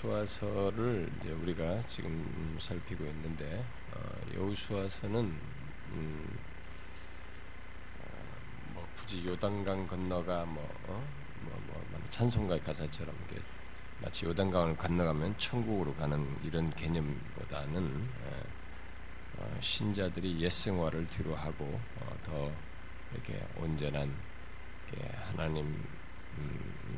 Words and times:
여호수아서를 0.00 1.10
이제 1.18 1.30
우리가 1.30 1.86
지금 1.86 2.56
살피고 2.58 3.04
있는데 3.04 3.64
어, 3.92 4.00
여호수아서는 4.34 5.20
음, 5.24 6.38
어, 7.98 8.72
뭐 8.74 8.88
굳이 8.96 9.26
요단강 9.26 9.86
건너가 9.86 10.44
뭐, 10.44 10.64
어? 10.88 11.06
뭐, 11.42 11.60
뭐 11.66 12.00
찬송가의 12.10 12.62
가사처럼 12.62 13.14
이게 13.26 13.40
마치 14.00 14.24
요단강을 14.24 14.76
건너가면 14.76 15.36
천국으로 15.38 15.94
가는 15.94 16.26
이런 16.44 16.70
개념보다는 16.70 18.08
예, 18.24 19.40
어, 19.40 19.58
신자들이 19.60 20.40
옛 20.40 20.50
생활을 20.50 21.06
뒤로 21.08 21.34
하고 21.36 21.78
어, 21.96 22.16
더 22.24 22.52
이렇게 23.12 23.44
온전한 23.56 24.14
이렇게 24.88 25.08
하나님이 25.16 25.76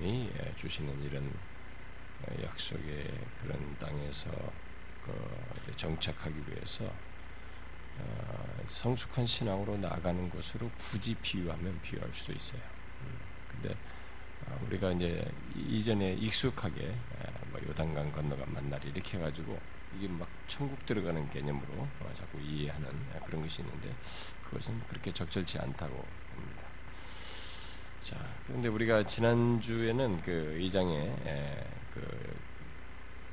예, 0.03 0.55
주시는 0.56 1.03
이런 1.03 1.33
약속의 2.43 3.11
그런 3.41 3.77
땅에서 3.79 4.31
그 5.05 5.77
정착하기 5.77 6.35
위해서 6.48 6.85
어, 7.98 8.65
성숙한 8.67 9.27
신앙으로 9.27 9.77
나아가는 9.77 10.31
것으로 10.31 10.71
굳이 10.79 11.15
비유하면 11.17 11.81
비유할 11.83 12.09
수도 12.15 12.33
있어요. 12.33 12.62
음, 13.03 13.19
근데 13.51 13.77
어, 14.47 14.59
우리가 14.67 14.93
이제 14.93 15.31
이전에 15.55 16.15
익숙하게 16.15 16.95
뭐 17.51 17.61
요단강 17.69 18.12
건너가 18.12 18.45
만나리 18.47 18.89
이렇게 18.91 19.19
해가지고 19.19 19.59
이게 19.97 20.09
막 20.09 20.29
천국 20.47 20.84
들어가는 20.87 21.31
개념으로 21.31 21.89
어, 22.01 22.12
자꾸 22.15 22.41
이해하는 22.41 22.89
그런 23.27 23.43
것이 23.43 23.62
있는데 23.62 23.95
그것은 24.45 24.81
그렇게 24.89 25.12
적절치 25.12 25.59
않다고 25.59 25.95
봅니다. 26.34 26.62
자, 28.01 28.17
그런데 28.47 28.69
우리가 28.69 29.05
지난 29.05 29.61
주에는 29.61 30.23
그 30.23 30.59
2장에 30.61 31.81
그 31.95 32.01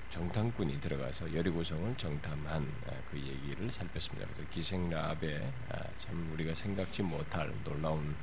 정탐꾼이 0.10 0.82
들어가서 0.82 1.36
여리고성을 1.36 1.96
정탐한 1.96 2.68
그 3.12 3.18
얘기를 3.18 3.72
살폈습니다. 3.72 4.28
그래서 4.28 4.50
기생라합의 4.50 5.54
아, 5.70 5.84
참 5.98 6.32
우리가 6.34 6.54
생각지 6.56 7.04
못할 7.04 7.54
놀라운 7.64 8.16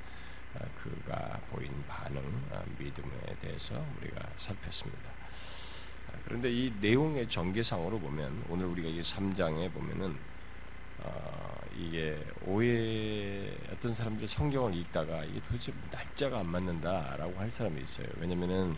아, 0.54 0.64
그가 0.82 1.40
보인 1.50 1.70
반응, 1.86 2.20
아, 2.52 2.62
믿음에 2.78 3.36
대해서 3.40 3.84
우리가 3.98 4.28
살폈습니다. 4.36 5.10
그런데 6.24 6.50
이 6.50 6.72
내용의 6.80 7.28
전개상으로 7.28 8.00
보면 8.00 8.44
오늘 8.48 8.66
우리가 8.66 8.88
이 8.88 9.00
3장에 9.00 9.72
보면은 9.72 10.16
어, 10.98 11.60
이게 11.76 12.18
오해 12.44 13.52
어떤 13.70 13.94
사람들 13.94 14.26
성경을 14.26 14.74
읽다가 14.74 15.24
이게 15.24 15.40
도대체 15.42 15.72
날짜가 15.92 16.40
안 16.40 16.50
맞는다라고 16.50 17.38
할 17.38 17.50
사람이 17.50 17.80
있어요. 17.80 18.08
왜냐면은 18.16 18.74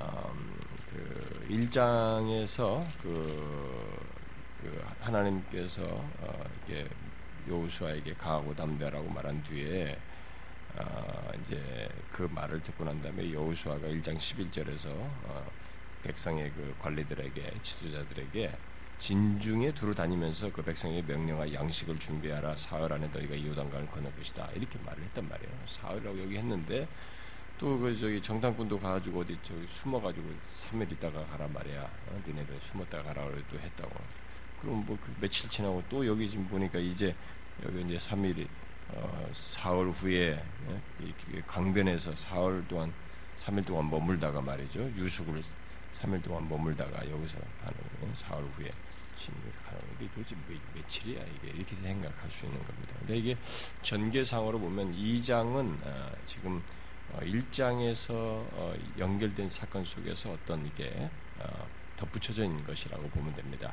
음, 0.00 0.56
그 0.92 1.46
1장에서 1.48 2.84
그, 3.00 3.98
그 4.60 4.84
하나님께서 5.00 5.82
어, 5.84 6.44
이게 6.64 6.86
여호수아에게 7.48 8.14
강하고 8.14 8.54
담대라고 8.54 9.08
말한 9.08 9.42
뒤에 9.42 9.98
어, 10.76 11.30
이제 11.40 11.88
그 12.10 12.28
말을 12.30 12.62
듣고 12.62 12.84
난 12.84 13.00
다음에 13.02 13.32
여호수아가 13.32 13.86
1장 13.88 14.16
11절에서 14.16 14.88
어, 14.90 15.50
백성의 16.02 16.52
그 16.52 16.74
관리들에게 16.78 17.52
지도자들에게 17.62 18.52
진중에 18.98 19.72
두루 19.72 19.94
다니면서 19.94 20.52
그 20.52 20.62
백성에게 20.62 21.02
명령하 21.02 21.52
양식을 21.52 21.98
준비하라. 21.98 22.54
사흘 22.54 22.92
안에 22.92 23.08
너희가 23.08 23.34
요단강을 23.44 23.88
건너 23.88 24.08
것이다. 24.12 24.48
이렇게 24.54 24.78
말을 24.84 25.02
했단 25.02 25.28
말이에요. 25.28 25.52
사흘이라고 25.66 26.22
여기 26.22 26.36
했는데 26.36 26.86
또 27.62 27.78
그 27.78 27.96
저기 27.96 28.20
정탐꾼도 28.20 28.76
가가지고 28.80 29.20
어디 29.20 29.38
저기 29.40 29.64
숨어가지고 29.68 30.28
3일 30.36 30.90
있다가 30.90 31.24
가라 31.26 31.46
말이야. 31.46 31.82
어? 32.08 32.22
니네들 32.26 32.60
숨었다가 32.60 33.14
가라 33.14 33.30
또 33.48 33.56
했다고. 33.56 33.92
그럼 34.60 34.84
뭐 34.84 34.98
그 35.00 35.14
며칠 35.20 35.48
지나고 35.48 35.80
또 35.88 36.04
여기 36.04 36.28
지금 36.28 36.48
보니까 36.48 36.80
이제 36.80 37.14
여기 37.64 37.82
이제 37.82 37.96
3일이 37.96 38.48
어, 38.88 39.28
사흘 39.32 39.90
후에 39.92 40.44
예? 40.70 41.40
강변에서 41.46 42.16
사흘 42.16 42.66
동안 42.66 42.92
3일 43.36 43.64
동안 43.64 43.88
머물다가 43.88 44.40
말이죠. 44.40 44.80
유숙을 44.96 45.40
3일 46.00 46.20
동안 46.24 46.48
머물다가 46.48 47.08
여기서 47.08 47.38
가는 47.60 47.78
예? 48.02 48.10
사흘 48.14 48.42
후에 48.42 48.68
진료를 49.14 49.52
가는 49.64 49.80
게 50.00 50.08
도대체 50.12 50.34
몇, 50.48 50.58
며칠이야 50.74 51.22
이게 51.22 51.56
이렇게 51.56 51.76
생각할 51.76 52.28
수 52.28 52.44
있는 52.44 52.58
겁니다. 52.64 52.94
근데 52.98 53.18
이게 53.18 53.36
전개상으로 53.82 54.58
보면 54.58 54.92
2장은 54.96 55.86
어, 55.86 56.12
지금 56.26 56.60
1장에서 57.20 58.10
어, 58.10 58.46
어, 58.52 58.74
연결된 58.98 59.48
사건 59.48 59.84
속에서 59.84 60.32
어떤 60.32 60.64
이게 60.66 61.10
어, 61.38 61.66
덧붙여져 61.96 62.44
있는 62.44 62.64
것이라고 62.64 63.08
보면 63.10 63.34
됩니다. 63.34 63.72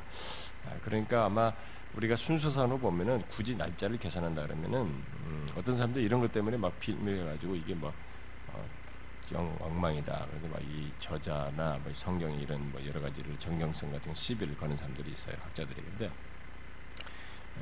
아, 0.66 0.76
그러니까 0.84 1.24
아마 1.24 1.52
우리가 1.94 2.16
순서상으로 2.16 2.78
보면은 2.78 3.22
굳이 3.30 3.56
날짜를 3.56 3.98
계산한다 3.98 4.42
그러면은 4.42 4.80
음, 4.80 5.46
어떤 5.56 5.76
사람들 5.76 6.02
이런 6.02 6.20
것 6.20 6.30
때문에 6.30 6.56
막 6.56 6.78
빌밀해가지고 6.78 7.56
이게 7.56 7.74
뭐 7.74 7.92
영, 9.32 9.56
엉망이다. 9.60 10.26
그래서 10.28 10.48
막이 10.48 10.92
저자나 10.98 11.78
뭐 11.82 11.92
성경이 11.92 12.42
이런 12.42 12.70
뭐 12.72 12.84
여러 12.84 13.00
가지를 13.00 13.38
정경성 13.38 13.92
같은 13.92 14.12
시비를 14.14 14.56
거는 14.56 14.76
사람들이 14.76 15.12
있어요. 15.12 15.36
학자들이. 15.40 15.80
근데 15.82 16.10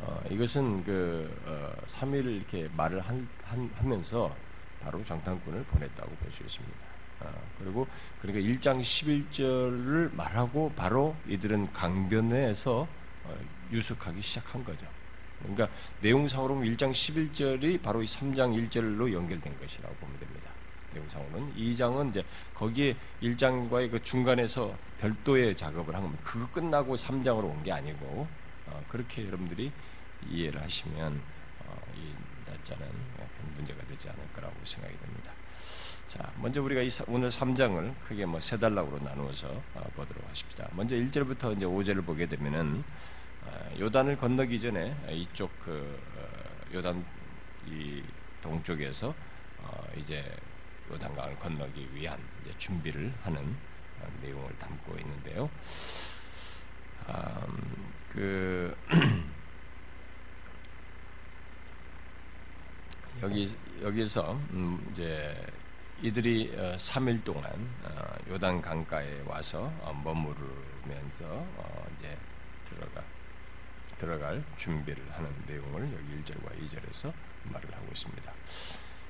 어, 0.00 0.22
이것은 0.30 0.82
그 0.84 1.30
어, 1.44 1.74
3일 1.84 2.24
이렇게 2.24 2.68
말을 2.74 3.00
한, 3.00 3.28
한, 3.44 3.70
하면서 3.74 4.34
바로 4.82 5.02
정탐꾼을 5.02 5.64
보냈다고 5.64 6.10
볼 6.16 6.30
수 6.30 6.42
있습니다. 6.44 6.76
아, 7.20 7.32
그리고 7.58 7.86
그러니까 8.20 8.46
1장 8.48 8.80
11절을 8.80 10.14
말하고 10.14 10.72
바로 10.76 11.16
이들은 11.26 11.72
강변에서 11.72 12.86
어, 13.24 13.36
유숙하기 13.72 14.22
시작한 14.22 14.64
거죠. 14.64 14.86
그러니까 15.40 15.68
내용상으로 16.00 16.54
보면 16.54 16.72
1장 16.76 16.92
11절이 16.92 17.82
바로 17.82 18.02
이 18.02 18.06
3장 18.06 18.54
1절로 18.68 19.12
연결된 19.12 19.58
것이라고 19.60 19.94
보면 19.96 20.18
됩니다. 20.18 20.50
내용상으로는 20.94 21.54
2장은 21.54 22.10
이제 22.10 22.24
거기에 22.54 22.96
1장과의 23.22 23.90
그 23.90 24.02
중간에서 24.02 24.76
별도의 25.00 25.56
작업을 25.56 25.94
한 25.94 26.02
겁니다. 26.02 26.22
그거 26.24 26.48
끝나고 26.50 26.94
3장으로 26.96 27.44
온 27.44 27.62
게 27.62 27.72
아니고 27.72 28.26
어, 28.66 28.84
그렇게 28.88 29.26
여러분들이 29.26 29.72
이해를 30.30 30.60
하시면 30.62 31.20
어, 31.66 31.82
이 31.96 32.12
날짜는 32.48 32.86
큰 33.16 33.17
문제가 33.58 33.84
되지 33.86 34.08
않을 34.08 34.32
거라고 34.32 34.54
생각이 34.64 34.96
됩니다. 34.98 35.32
자, 36.06 36.32
먼저 36.36 36.62
우리가 36.62 36.80
이 36.80 36.88
오늘 37.08 37.28
3장을 37.28 37.94
크게 38.06 38.24
뭐 38.24 38.40
세 38.40 38.56
단락으로 38.58 38.98
나누어서 39.00 39.48
어, 39.74 39.90
보도록 39.94 40.26
하십시다. 40.30 40.68
먼저 40.72 40.94
1절부터 40.96 41.56
이제 41.56 41.66
5절을 41.66 42.06
보게 42.06 42.26
되면은 42.26 42.82
어, 43.44 43.70
요단을 43.78 44.16
건너기 44.16 44.60
전에 44.60 44.96
이쪽 45.10 45.50
그 45.60 46.00
어, 46.16 46.74
요단 46.74 47.04
이 47.66 48.02
동쪽에서 48.42 49.14
이제 49.96 50.24
요단강을 50.90 51.36
건너기 51.36 51.88
위한 51.92 52.18
준비를 52.56 53.12
하는 53.22 53.56
내용을 54.22 54.56
담고 54.58 54.96
있는데요. 55.00 55.50
음, 57.08 57.92
그 58.08 58.74
여기 63.22 63.56
여기서 63.82 64.32
음 64.52 64.88
이제 64.92 65.34
이들이 66.02 66.52
3일 66.76 67.20
어, 67.20 67.24
동안 67.24 67.52
어, 67.82 68.14
요단 68.28 68.62
강가에 68.62 69.22
와서 69.26 69.72
어, 69.80 69.92
머무르면서 70.04 71.44
이제 71.94 72.16
들어가 72.64 73.02
들어갈 73.96 74.44
준비를 74.56 75.04
하는 75.10 75.30
내용을 75.46 75.92
여기 75.92 76.22
1절과 76.22 76.62
2절에서 76.62 77.12
말을 77.44 77.74
하고 77.74 77.86
있습니다. 77.90 78.32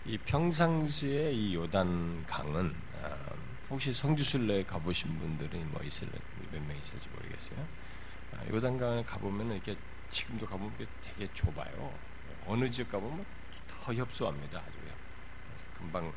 이 0.06 0.16
평상시에 0.16 1.32
이 1.32 1.54
요단 1.54 2.24
강은 2.26 2.74
혹시 3.68 3.92
성지순례 3.92 4.64
가보신 4.64 5.18
분들이 5.18 5.58
뭐 5.64 5.82
있을 5.82 6.08
몇명 6.50 6.74
있을지 6.78 7.06
모르겠어요. 7.10 7.66
아, 8.32 8.40
요단 8.50 8.78
강을 8.78 9.04
가보면 9.04 9.52
이렇게 9.52 9.76
지금도 10.10 10.46
가보면 10.46 10.74
되게 11.02 11.30
좁아요. 11.34 11.92
어느 12.46 12.70
지역 12.70 12.90
가보면 12.90 13.26
더 13.66 13.94
협소합니다. 13.94 14.58
아주요. 14.58 14.92
금방 15.74 16.12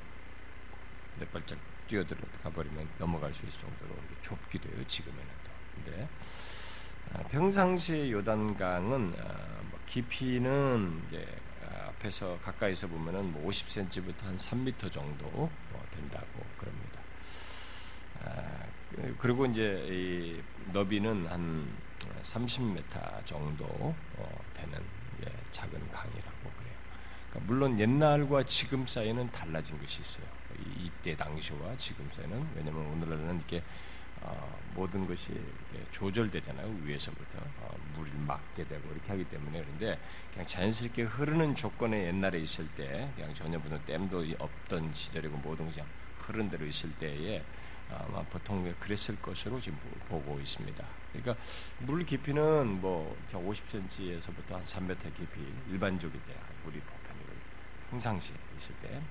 몇 1.19 1.31
발짝 1.31 1.57
뛰어들어가 1.88 2.50
버리면 2.50 2.88
넘어갈 2.98 3.33
수 3.33 3.45
있을 3.45 3.62
정도로 3.62 3.95
좁기도 4.22 4.69
해요. 4.69 4.86
지금에는 4.88 5.28
또. 5.44 5.51
근데 5.75 6.10
아, 7.13 7.24
평상시의 7.24 8.12
요단강은 8.12 9.16
아, 9.19 9.62
뭐 9.69 9.80
깊이는 9.86 11.04
이제 11.07 11.28
아, 11.68 11.89
앞에서 11.89 12.39
가까이서 12.39 12.88
보면은 12.88 13.31
뭐 13.31 13.50
50cm부터 13.50 14.24
한 14.24 14.38
3m 14.38 14.92
정도 14.92 15.25
뭐 15.30 15.86
된다고 15.92 16.45
그럽니다. 16.57 17.01
그리고 19.18 19.45
이제 19.45 19.86
이 19.89 20.42
너비는 20.72 21.28
한 21.28 21.68
30m 22.24 23.25
정도 23.25 23.66
어, 23.66 24.44
되는 24.54 24.80
작은 25.51 25.92
강이라고 25.92 25.92
그래요. 25.92 26.12
그러니까 26.12 26.31
물론 27.39 27.80
옛날과 27.80 28.44
지금 28.44 28.86
사이는 28.86 29.31
달라진 29.31 29.80
것이 29.80 30.01
있어요. 30.01 30.25
이때 30.78 31.16
당시와 31.16 31.78
지금 31.78 32.07
사이는 32.12 32.48
왜냐하면 32.56 32.86
오늘날은 32.88 33.38
이렇게 33.38 33.63
어, 34.24 34.60
모든 34.75 35.07
것이 35.07 35.33
조절되잖아요 35.92 36.68
위에서부터 36.83 37.39
어, 37.60 37.75
물을 37.95 38.12
막게 38.19 38.66
되고 38.66 38.92
이렇게 38.92 39.12
하기 39.12 39.24
때문에 39.25 39.62
그런데 39.62 40.00
그냥 40.31 40.48
자연스럽게 40.48 41.04
흐르는 41.04 41.56
조건에 41.56 42.07
옛날에 42.07 42.39
있을 42.39 42.68
때 42.75 43.12
그냥 43.16 43.33
전혀 43.33 43.57
무슨 43.57 43.83
댐도 43.86 44.24
없던 44.38 44.94
시절이고 44.94 45.38
모든 45.38 45.66
것이 45.66 45.81
흐른 46.18 46.50
대로 46.50 46.66
있을 46.66 46.92
때에 46.94 47.44
아마 47.89 48.22
보통 48.24 48.74
그랬을 48.80 49.19
것으로 49.22 49.60
지금 49.60 49.78
보고 50.07 50.39
있습니다. 50.39 50.86
그러니까 51.12 51.44
물 51.80 52.06
깊이는 52.06 52.80
뭐 52.80 53.18
50cm에서부터 53.31 54.51
한 54.51 54.63
3m 54.63 55.13
깊이 55.16 55.42
일반적일 55.69 56.22
때 56.25 56.33
물이 56.63 56.80
보편적으로 56.80 57.00
평상시 57.92 58.34
있을 58.58 58.74
때 58.76 59.02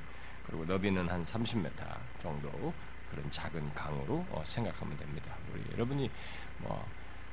그리고 0.46 0.64
너비는 0.64 1.08
한 1.08 1.22
30m 1.22 1.70
정도 2.18 2.72
그런 3.10 3.30
작은 3.30 3.74
강으로 3.74 4.24
어, 4.30 4.42
생각하면 4.44 4.96
됩니다. 4.96 5.34
우리 5.52 5.62
여러분이 5.72 6.10
뭐 6.58 6.84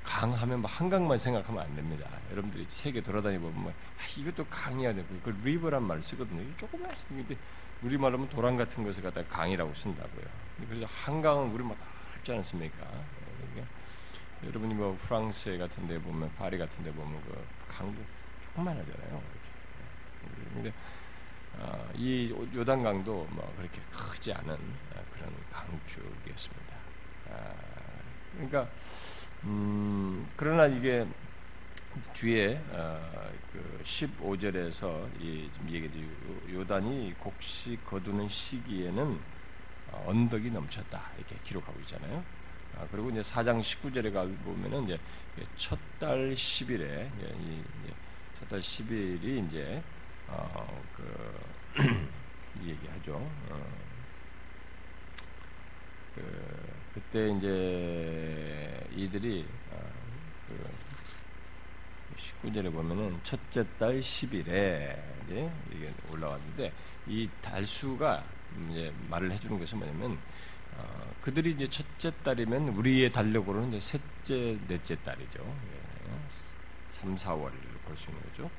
강하면 0.04 0.62
뭐 0.62 0.70
한강만 0.70 1.18
생각하면 1.18 1.64
안 1.64 1.76
됩니다. 1.76 2.10
여러분들이 2.32 2.66
세계 2.68 3.02
돌아다니 3.02 3.38
보면 3.40 3.62
뭐 3.62 3.72
아, 3.72 4.20
이것도 4.20 4.46
강이야 4.50 4.94
되고 4.94 5.08
그 5.24 5.30
리버란 5.44 5.84
말을 5.84 6.04
쓰거든요. 6.04 6.44
조그만 6.58 6.92
근데 7.08 7.38
우리 7.82 7.98
말하면 7.98 8.30
도랑 8.30 8.58
같은 8.58 8.84
것을 8.84 9.04
갖다 9.04 9.24
강이라고 9.26 9.74
쓴다고요. 9.74 10.26
그래서 10.68 10.86
한강은 10.88 11.52
우리마다 11.52 11.86
알지 12.16 12.34
않습니까? 12.34 12.78
그러니까 13.38 13.72
여러분이 14.44 14.74
뭐 14.74 14.96
프랑스 15.00 15.58
같은 15.58 15.88
데 15.88 16.00
보면 16.00 16.34
파리 16.36 16.58
같은 16.58 16.84
데 16.84 16.92
보면 16.92 17.22
그 17.24 17.46
강도 17.68 18.02
조그만 18.42 18.78
하잖아요. 18.78 19.22
이렇게. 19.22 20.54
근데 20.54 20.70
어, 20.70 21.07
이 21.98 22.34
요단강도 22.56 23.28
뭐 23.32 23.54
그렇게 23.58 23.82
크지 23.92 24.34
않은 24.34 24.54
어, 24.54 25.04
그런 25.14 25.34
강축이었습니다. 25.52 26.76
아, 27.32 27.54
그러니까 28.34 28.70
음, 29.44 30.28
그러나 30.36 30.68
이게 30.68 31.08
뒤에 32.14 32.62
어, 32.70 33.32
그 33.52 33.82
15절에서 33.84 35.10
이 35.20 35.50
지금 35.52 35.70
얘기도 35.72 35.98
요단이 36.54 37.16
곡식 37.20 37.84
거두는 37.86 38.30
시기에는 38.30 39.20
언덕이 40.06 40.52
넘쳤다 40.52 41.02
이렇게 41.18 41.36
기록하고 41.44 41.80
있잖아요. 41.82 42.24
아, 42.78 42.86
그리고 42.92 43.10
이제 43.10 43.22
4장 43.22 43.60
19절에 43.60 44.14
가 44.14 44.24
보면은 44.44 44.84
이제 44.84 45.00
첫 45.58 45.78
달 46.00 46.34
10일에 46.34 47.10
첫달 48.40 48.60
10일이 48.60 49.46
이제 49.48 49.82
어, 50.28 50.84
그 50.96 51.40
얘기하죠. 52.64 53.16
어, 53.50 53.68
그 56.16 56.78
그때 56.94 57.30
이제 57.30 58.88
이들이 58.96 59.46
어, 59.72 59.92
그 60.48 60.70
19절에 62.18 62.74
보면은 62.74 63.20
첫째 63.24 63.66
달 63.78 64.00
10일에 64.00 65.00
이게 65.72 65.94
올라왔는데 66.14 66.74
이 67.08 67.30
달수가 67.42 68.24
이제 68.70 68.94
말을 69.10 69.32
해주는 69.32 69.60
것은 69.60 69.78
뭐냐면 69.78 70.18
어, 70.78 71.14
그들이 71.22 71.52
이제 71.52 71.68
첫째 71.70 72.12
달이면 72.24 72.70
우리의 72.70 73.12
달력으로는 73.12 73.70
이제 73.70 73.80
셋째, 73.80 74.58
넷째 74.68 74.96
달이죠. 75.02 75.40
예, 75.44 76.12
3, 76.90 77.16
4월을 77.16 77.52
볼 77.86 77.96
수 77.98 78.10
있는 78.10 78.24
거죠. 78.30 78.50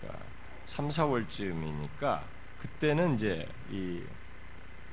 그러니까 0.00 0.24
3, 0.66 0.88
4월쯤이니까 0.88 2.22
그때는 2.60 3.14
이제 3.14 3.48
이 3.70 4.02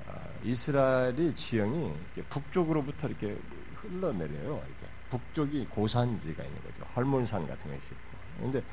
어, 0.08 0.14
이스라엘의 0.44 1.34
지형이 1.34 1.94
북쪽으로부터 2.30 3.08
이렇게 3.08 3.38
흘러내려요. 3.76 4.64
이렇게 4.68 4.88
북쪽이 5.10 5.68
고산지가 5.70 6.44
있는 6.44 6.62
거죠. 6.64 6.84
헐몬산 6.96 7.48
같은 7.48 7.74
것이 7.74 7.92
있고. 7.94 8.18
근데 8.40 8.64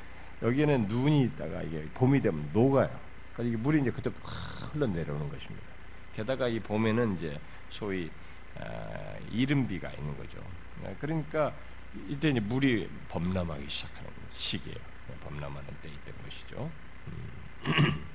여기에는 0.41 0.87
눈이 0.87 1.23
있다가 1.25 1.61
이게 1.63 1.87
봄이 1.93 2.21
되면 2.21 2.49
녹아요. 2.53 2.99
그러니까 3.33 3.59
물이 3.59 3.81
이제 3.81 3.91
그때부터 3.91 4.21
확 4.23 4.75
흘러내려오는 4.75 5.29
것입니다. 5.29 5.65
게다가 6.15 6.47
이 6.47 6.59
봄에는 6.59 7.15
이제 7.15 7.39
소위 7.69 8.11
어, 8.55 9.17
이른비가 9.31 9.89
있는 9.91 10.15
거죠. 10.17 10.39
그러니까 10.99 11.53
이때 12.07 12.29
이제 12.29 12.39
물이 12.39 12.89
범람하기 13.09 13.67
시작하는 13.67 14.09
시기예요. 14.29 14.77
범람하는 15.23 15.69
때 15.81 15.89
있던 15.89 16.13
것이죠. 16.23 16.71
음. 17.07 18.05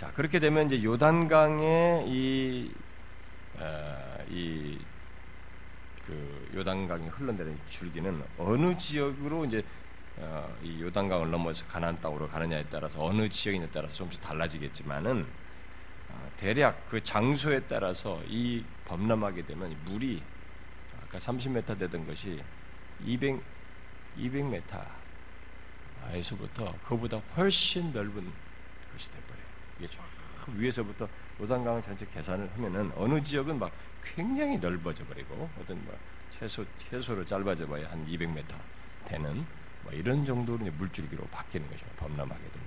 자 0.00 0.10
그렇게 0.14 0.38
되면 0.38 0.64
이제 0.64 0.82
요단강의 0.82 2.08
이, 2.08 2.72
어, 3.58 4.16
이그 4.30 4.80
요단강이 6.54 7.08
흘러내리는 7.08 7.58
줄기는 7.68 8.24
어느 8.38 8.74
지역으로 8.78 9.44
이제 9.44 9.62
어, 10.16 10.56
이 10.62 10.80
요단강을 10.80 11.30
넘어서 11.30 11.66
가나안 11.66 12.00
땅으로 12.00 12.28
가느냐에 12.28 12.64
따라서 12.70 13.04
어느 13.04 13.28
지역에 13.28 13.68
따라서 13.70 13.96
조금씩 13.96 14.22
달라지겠지만은 14.22 15.26
어, 16.08 16.30
대략 16.38 16.88
그 16.88 17.04
장소에 17.04 17.60
따라서 17.68 18.22
이 18.26 18.64
범람하게 18.86 19.44
되면 19.44 19.76
물이 19.84 20.22
아까 21.02 21.18
30m 21.18 21.78
되던 21.78 22.06
것이 22.06 22.42
200 23.04 23.38
200m에서부터 24.16 26.72
그보다 26.84 27.18
훨씬 27.36 27.92
넓은 27.92 28.32
것이 28.94 29.10
돼버려요. 29.10 29.49
이게 29.80 29.88
쫙 29.88 30.04
위에서부터 30.56 31.08
요단강 31.40 31.80
전체 31.80 32.06
계산을 32.06 32.50
하면은 32.54 32.92
어느 32.96 33.22
지역은 33.22 33.58
막 33.58 33.72
굉장히 34.02 34.58
넓어져 34.58 35.04
버리고 35.06 35.48
어떤 35.60 35.82
뭐 35.84 35.96
최소 36.38 36.64
최소로 36.78 37.24
짧아져 37.24 37.66
봐야 37.66 37.90
한 37.90 38.06
200m 38.06 38.44
되는 39.06 39.46
뭐 39.82 39.92
이런 39.92 40.24
정도로 40.24 40.58
이제 40.62 40.70
물줄기로 40.70 41.24
바뀌는 41.24 41.68
것이죠. 41.68 41.86
범람하게 41.96 42.42
되면. 42.42 42.66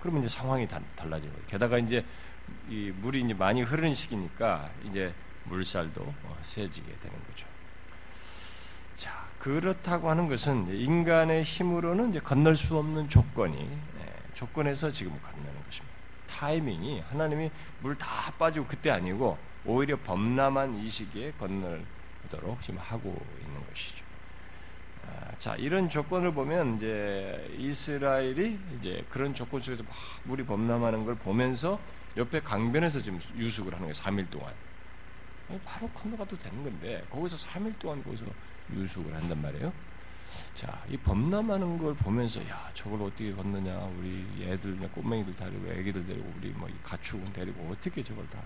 그러면 0.00 0.22
이제 0.22 0.28
상황이 0.34 0.66
다, 0.66 0.80
달라지는 0.96 1.32
거예요. 1.32 1.46
게다가 1.46 1.78
이제 1.78 2.04
이 2.68 2.92
물이 2.96 3.20
이제 3.20 3.34
많이 3.34 3.62
흐르는 3.62 3.92
시기니까 3.92 4.70
이제 4.84 5.14
물살도 5.44 6.02
어, 6.02 6.38
세지게 6.42 6.96
되는 7.00 7.26
거죠. 7.26 7.46
자, 8.94 9.26
그렇다고 9.38 10.10
하는 10.10 10.28
것은 10.28 10.74
인간의 10.74 11.42
힘으로는 11.42 12.10
이제 12.10 12.20
건널 12.20 12.56
수 12.56 12.76
없는 12.76 13.08
조건이 13.08 13.58
예, 13.98 14.34
조건에서 14.34 14.90
지금 14.90 15.18
건너는 15.22 15.64
것입니다. 15.64 15.89
타이밍이 16.30 17.00
하나님이 17.10 17.50
물 17.80 17.96
다 17.96 18.30
빠지고 18.38 18.66
그때 18.66 18.90
아니고 18.90 19.36
오히려 19.64 19.96
범람한 19.98 20.76
이 20.76 20.88
시기에 20.88 21.32
건널도록 21.32 22.60
지금 22.62 22.78
하고 22.80 23.20
있는 23.40 23.66
것이죠. 23.68 24.04
아, 25.06 25.32
자, 25.38 25.56
이런 25.56 25.88
조건을 25.88 26.32
보면 26.32 26.76
이제 26.76 27.54
이스라엘이 27.58 28.58
이제 28.78 29.04
그런 29.10 29.34
조건 29.34 29.60
속에서 29.60 29.82
막 29.82 29.92
물이 30.24 30.44
범람하는 30.46 31.04
걸 31.04 31.16
보면서 31.16 31.80
옆에 32.16 32.40
강변에서 32.40 33.00
지금 33.02 33.18
유숙을 33.36 33.72
하는 33.72 33.80
거예요. 33.86 33.92
3일 33.94 34.30
동안. 34.30 34.52
바로 35.64 35.88
건너가도 35.88 36.38
되는 36.38 36.62
건데 36.62 37.04
거기서 37.10 37.36
3일 37.36 37.76
동안 37.78 38.02
거기서 38.04 38.24
유숙을 38.72 39.14
한단 39.14 39.42
말이에요. 39.42 39.72
자, 40.54 40.84
이 40.88 40.96
범람하는 40.96 41.78
걸 41.78 41.94
보면서 41.94 42.40
야, 42.48 42.70
저걸 42.74 43.02
어떻게 43.02 43.32
건너냐? 43.32 43.76
우리 43.98 44.24
애들, 44.42 44.76
꼬맹이들 44.90 45.34
데리고 45.34 45.66
애기들 45.68 46.06
데리고 46.06 46.32
우리 46.36 46.50
뭐 46.50 46.68
가축은 46.82 47.32
데리고 47.32 47.68
어떻게 47.72 48.02
저걸 48.02 48.28
다 48.28 48.40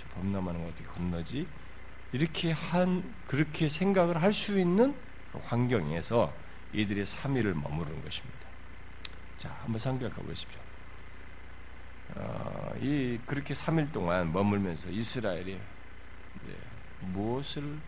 저 0.00 0.06
범람하는 0.14 0.60
걸 0.62 0.70
어떻게 0.70 0.88
건너지? 0.88 1.46
이렇게 2.12 2.52
한 2.52 3.14
그렇게 3.26 3.68
생각을 3.68 4.22
할 4.22 4.32
수 4.32 4.58
있는 4.58 4.94
그 5.30 5.38
환경에서 5.44 6.32
이들이 6.72 7.02
3일을 7.02 7.52
머무르는 7.52 8.02
것입니다. 8.02 8.48
자, 9.36 9.50
한번 9.62 9.78
생각해 9.78 10.14
보십시오. 10.14 10.58
어, 12.14 12.74
이 12.80 13.18
그렇게 13.26 13.52
3일 13.54 13.92
동안 13.92 14.32
머물면서 14.32 14.90
이스라엘이 14.90 15.60
무엇을 17.00 17.78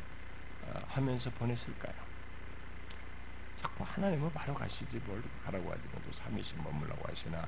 어, 0.66 0.80
하면서 0.88 1.30
보냈을까요? 1.30 1.94
자꾸 3.62 3.84
하나님은 3.84 4.32
바로 4.32 4.54
가시지 4.54 5.00
뭘 5.06 5.22
가라고 5.44 5.70
하지 5.70 5.82
또 5.92 6.10
3일씩 6.10 6.62
머물라고 6.62 7.08
하시나 7.08 7.46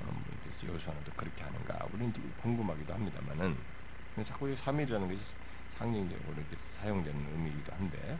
어, 0.00 0.24
여수와는 0.66 1.04
또 1.04 1.12
그렇게 1.12 1.44
하는가 1.44 1.86
우리는 1.92 2.12
궁금하기도 2.40 2.94
합니다만은 2.94 3.56
자꾸 4.22 4.46
3일이라는 4.46 5.08
것이 5.08 5.36
상징적으로 5.68 6.32
이렇게 6.38 6.56
사용되는 6.56 7.26
의미이기도 7.32 7.72
한데 7.74 8.18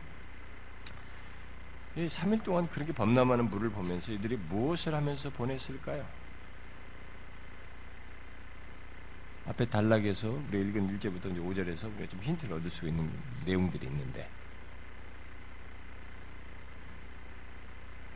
이 1.95 2.05
3일 2.05 2.43
동안 2.43 2.69
그렇게 2.69 2.93
범람하는 2.93 3.49
물을 3.49 3.69
보면서 3.69 4.11
이들이 4.11 4.37
무엇을 4.37 4.93
하면서 4.93 5.29
보냈을까요? 5.31 6.07
앞에 9.47 9.67
단락에서 9.67 10.29
우리 10.29 10.61
읽은 10.61 10.99
1절부터 10.99 11.35
5절에서 11.35 11.93
우리가 11.95 12.07
좀 12.07 12.21
힌트를 12.21 12.57
얻을 12.57 12.69
수 12.69 12.87
있는 12.87 13.11
내용들이 13.45 13.87
있는데 13.87 14.29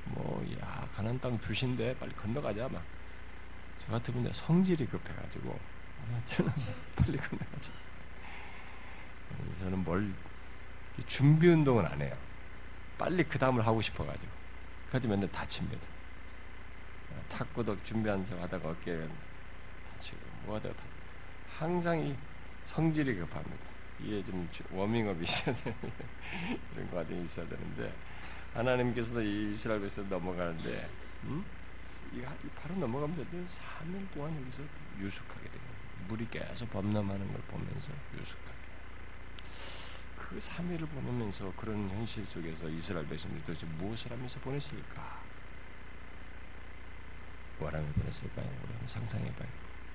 뭐, 0.06 0.46
야, 0.62 0.88
가난 0.94 1.20
땅 1.20 1.38
두신데 1.40 1.98
빨리 1.98 2.14
건너가자, 2.14 2.68
막. 2.70 2.84
저 3.80 3.92
같으면 3.92 4.32
성질이 4.32 4.86
급해가지고, 4.88 5.60
아, 6.02 6.22
저는 6.30 6.52
빨리 6.96 7.18
건너가자. 7.18 7.72
저는 9.60 9.84
뭘 9.84 10.14
준비 11.08 11.48
운동은 11.48 11.86
안 11.86 12.02
해요. 12.02 12.16
빨리 12.98 13.24
그 13.24 13.38
다음을 13.38 13.66
하고 13.66 13.82
싶어가지고. 13.82 14.32
그래서 14.90 15.08
맨날 15.08 15.30
다칩니다. 15.32 15.96
탁구도 17.30 17.78
준비한 17.84 18.24
척 18.26 18.40
하다가 18.42 18.70
어깨 18.70 19.08
다치고 19.92 20.18
뭐 20.46 20.56
하다가 20.56 20.76
다 20.76 20.84
항상 21.60 22.00
이 22.00 22.16
성질이 22.64 23.16
급합니다. 23.16 23.66
이게 24.00 24.24
좀 24.24 24.48
워밍업이 24.72 25.24
있어야 25.24 25.56
되는 25.56 25.78
이런 26.74 26.92
과정이 26.92 27.26
있어야 27.26 27.48
되는데 27.48 27.94
하나님께서도 28.56 29.22
이 29.22 29.52
이스라엘 29.52 29.84
에서 29.84 30.02
넘어가는데 30.04 30.90
음? 31.26 31.44
바로 32.56 32.76
넘어가면 32.76 33.16
되는데 33.16 33.52
3일 33.52 34.10
동안 34.12 34.36
여기서 34.42 34.64
유숙하게 35.00 35.50
돼요. 35.50 35.62
물이 36.08 36.28
계속 36.30 36.70
범람하는 36.72 37.32
걸 37.32 37.42
보면서 37.42 37.92
유숙하게. 38.18 38.56
그 40.18 40.40
3일을 40.40 40.90
보내면서 40.90 41.54
그런 41.58 41.90
현실 41.90 42.26
속에서 42.26 42.70
이스라엘 42.70 43.08
백성들이 43.08 43.44
도대체 43.44 43.68
무엇을 43.68 44.12
하면서 44.12 44.40
보냈을까? 44.40 45.24
뭐라며 47.60 47.86
보냈을까요? 47.94 48.48
우리 48.48 48.72
한번 48.72 48.88
상상해봐요. 48.88 49.50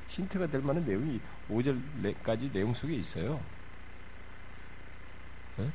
힌트가 0.09 0.47
될 0.49 0.61
만한 0.61 0.85
내용이 0.85 1.21
5절까지 1.49 2.53
내용 2.53 2.75
속에 2.75 2.95
있어요. 2.95 3.43
네? 5.57 5.71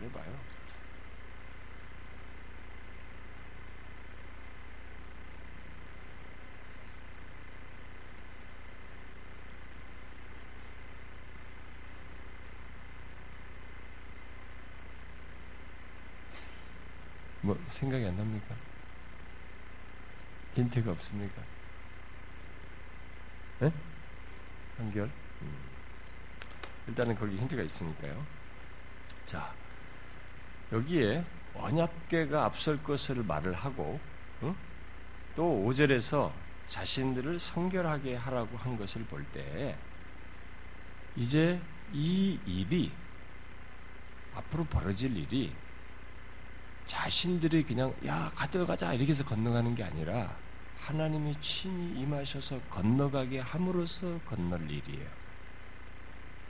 말해봐요. 0.00 0.50
뭐 17.42 17.58
생각이 17.70 18.04
안 18.06 18.16
납니까? 18.16 18.54
힌트가 20.54 20.90
없습니까? 20.92 21.42
네? 23.60 23.72
한결? 24.78 25.10
음. 25.42 25.56
일단은 26.88 27.14
거기 27.14 27.36
힌트가 27.36 27.62
있으니까요. 27.62 28.26
자, 29.24 29.52
여기에 30.72 31.24
언약궤가 31.54 32.44
앞설 32.46 32.82
것을 32.82 33.22
말을 33.22 33.54
하고 33.54 34.00
응? 34.42 34.54
또 35.36 35.64
5절에서 35.68 36.32
자신들을 36.66 37.38
성결하게 37.38 38.16
하라고 38.16 38.56
한 38.56 38.76
것을 38.76 39.04
볼 39.04 39.24
때 39.32 39.76
이제 41.16 41.60
이 41.92 42.38
일이 42.46 42.92
앞으로 44.34 44.64
벌어질 44.64 45.16
일이 45.16 45.52
자신들이 46.90 47.62
그냥 47.62 47.94
야 48.04 48.32
가져가자 48.34 48.92
이렇게 48.92 49.12
해서 49.12 49.24
건너가는 49.24 49.76
게 49.76 49.84
아니라 49.84 50.36
하나님이 50.76 51.36
친히 51.40 52.00
임하셔서 52.00 52.60
건너가게 52.62 53.38
함으로써 53.38 54.18
건널 54.26 54.68
일이에요. 54.68 55.06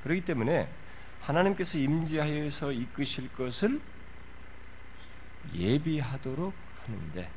그렇기 0.02 0.23
때문에 0.23 0.73
하나님께서 1.20 1.76
임재하여서 1.76 2.73
이끄실 2.73 3.30
것을 3.35 3.82
예비하도록 5.52 6.54
하는데 6.85 7.30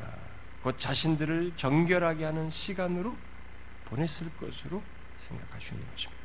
아, 0.00 0.16
곧 0.62 0.78
자신들을 0.78 1.52
정결하게 1.56 2.24
하는 2.24 2.48
시간으로 2.48 3.14
보냈을 3.84 4.34
것으로 4.38 4.82
생각하시는 5.18 5.86
것입니다. 5.90 6.22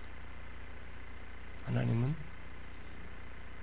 하나님은 1.65 2.28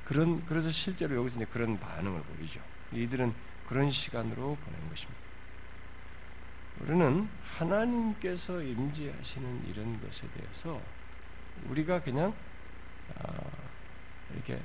그런 0.07 0.45
그래서 0.47 0.71
실제로 0.71 1.17
여기서 1.17 1.41
이제 1.41 1.47
그런 1.51 1.79
반응을 1.79 2.23
보이죠. 2.23 2.61
이들은 2.93 3.35
그런 3.67 3.91
시간으로 3.91 4.57
보낸 4.57 4.89
것입니다. 4.89 5.21
우리는 6.81 7.29
하나님께서 7.43 8.63
임재하시는 8.63 9.67
이런 9.69 10.01
것에 10.01 10.29
대해서 10.29 10.81
우리가 11.69 12.01
그냥 12.03 12.33
어, 13.17 13.51
이렇게 14.33 14.61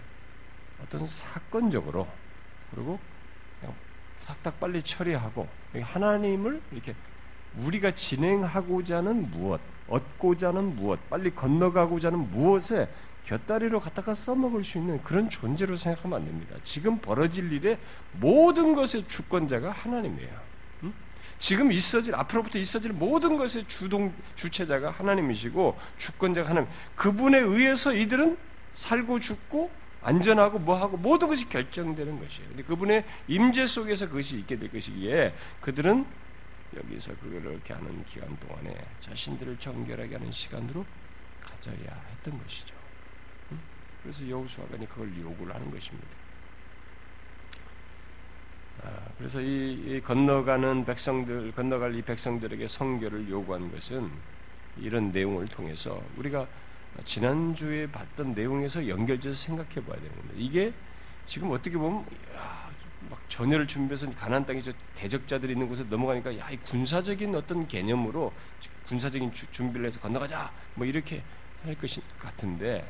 어떤 0.84 1.08
사건적으로 1.08 2.08
그리고 2.70 3.00
그냥 3.60 3.76
탁탁 4.26 4.60
빨리 4.60 4.84
처리하고 4.84 5.48
하나님을 5.74 6.62
이렇게 6.72 6.94
우리가 7.58 7.96
진행하고자 7.96 8.98
하는 8.98 9.30
무엇, 9.32 9.60
얻고자 9.88 10.50
하는 10.50 10.76
무엇, 10.76 11.10
빨리 11.10 11.34
건너가고자 11.34 12.10
하는 12.10 12.30
무엇에 12.32 12.90
곁다리로 13.24 13.80
갖다가 13.80 14.14
써먹을 14.14 14.64
수 14.64 14.78
있는 14.78 15.02
그런 15.04 15.30
존재로 15.30 15.76
생각하면 15.76 16.20
안 16.20 16.26
됩니다. 16.26 16.56
지금 16.64 16.98
벌어질 17.00 17.52
일의 17.52 17.78
모든 18.14 18.74
것의 18.74 19.06
주권자가 19.08 19.72
하나님이에요. 19.72 20.52
지금 21.38 21.72
있어질 21.72 22.14
앞으로부터 22.14 22.60
있어질 22.60 22.94
모든 22.94 23.36
것의 23.36 23.66
주동 23.68 24.14
주체자가 24.36 24.92
하나님이시고 24.92 25.78
주권자가 25.98 26.50
하나님. 26.50 26.70
그분에 26.96 27.40
의해서 27.40 27.94
이들은 27.94 28.38
살고 28.76 29.20
죽고 29.20 29.72
안전하고 30.04 30.60
뭐하고 30.60 30.98
모든 30.98 31.28
것이 31.28 31.50
결정되는 31.50 32.20
것이에요. 32.20 32.48
근데 32.50 32.64
그분의 32.64 33.06
임재 33.28 33.66
속에서 33.66 34.08
그것이 34.08 34.38
있게 34.38 34.58
될 34.58 34.72
것이기에 34.72 35.34
그들은 35.62 36.06
여기서 36.76 37.16
그걸 37.18 37.44
이렇게 37.44 37.74
하는 37.74 38.04
기간 38.06 38.38
동안에 38.40 38.76
자신들을 39.00 39.58
정결하게 39.58 40.16
하는 40.16 40.32
시간으로 40.32 40.86
가져야 41.42 42.04
했던 42.12 42.38
것이죠. 42.38 42.81
그래서 44.02 44.28
여호수아가 44.28 44.78
그걸 44.90 45.16
요구를 45.18 45.54
하는 45.54 45.72
것입니다. 45.72 46.08
아, 48.84 48.90
그래서 49.18 49.40
이, 49.42 49.74
이, 49.74 50.02
건너가는 50.02 50.86
백성들, 50.86 51.52
건너갈 51.52 51.96
이 51.96 52.02
백성들에게 52.02 52.68
성결을 52.68 53.30
요구한 53.30 53.72
것은 53.72 54.10
이런 54.78 55.12
내용을 55.12 55.48
통해서 55.48 56.02
우리가 56.18 56.48
지난주에 57.06 57.88
봤던 57.92 58.34
내용에서 58.34 58.88
연결돼서 58.88 59.34
생각해 59.34 59.86
봐야 59.86 59.96
되는 60.00 60.16
겁니다. 60.16 60.34
이게 60.36 60.74
지금 61.26 61.52
어떻게 61.52 61.78
보면 61.78 62.06
야, 62.36 62.72
막 63.10 63.22
전열을 63.30 63.68
준비해서 63.68 64.10
가난 64.12 64.46
땅에 64.46 64.62
저 64.62 64.72
대적자들이 64.96 65.54
있는 65.54 65.68
곳에 65.68 65.84
넘어가니까 65.84 66.38
야, 66.40 66.50
이 66.50 66.58
군사적인 66.58 67.36
어떤 67.36 67.68
개념으로 67.68 68.34
군사적인 68.88 69.32
주, 69.32 69.50
준비를 69.52 69.86
해서 69.86 70.00
건너가자 70.00 70.52
뭐 70.74 70.86
이렇게 70.86 71.24
할 71.64 71.76
것이 71.76 72.02
같은데 72.18 72.90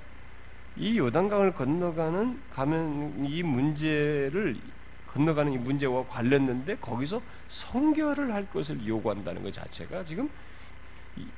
이 0.77 0.97
요단강을 0.97 1.53
건너가는 1.53 2.39
가면 2.51 3.25
이 3.25 3.43
문제를 3.43 4.55
건너가는 5.07 5.51
이 5.51 5.57
문제와 5.57 6.07
관련된데 6.07 6.77
거기서 6.77 7.21
성결을 7.49 8.33
할 8.33 8.49
것을 8.49 8.85
요구한다는 8.85 9.43
것 9.43 9.51
자체가 9.51 10.03
지금 10.03 10.29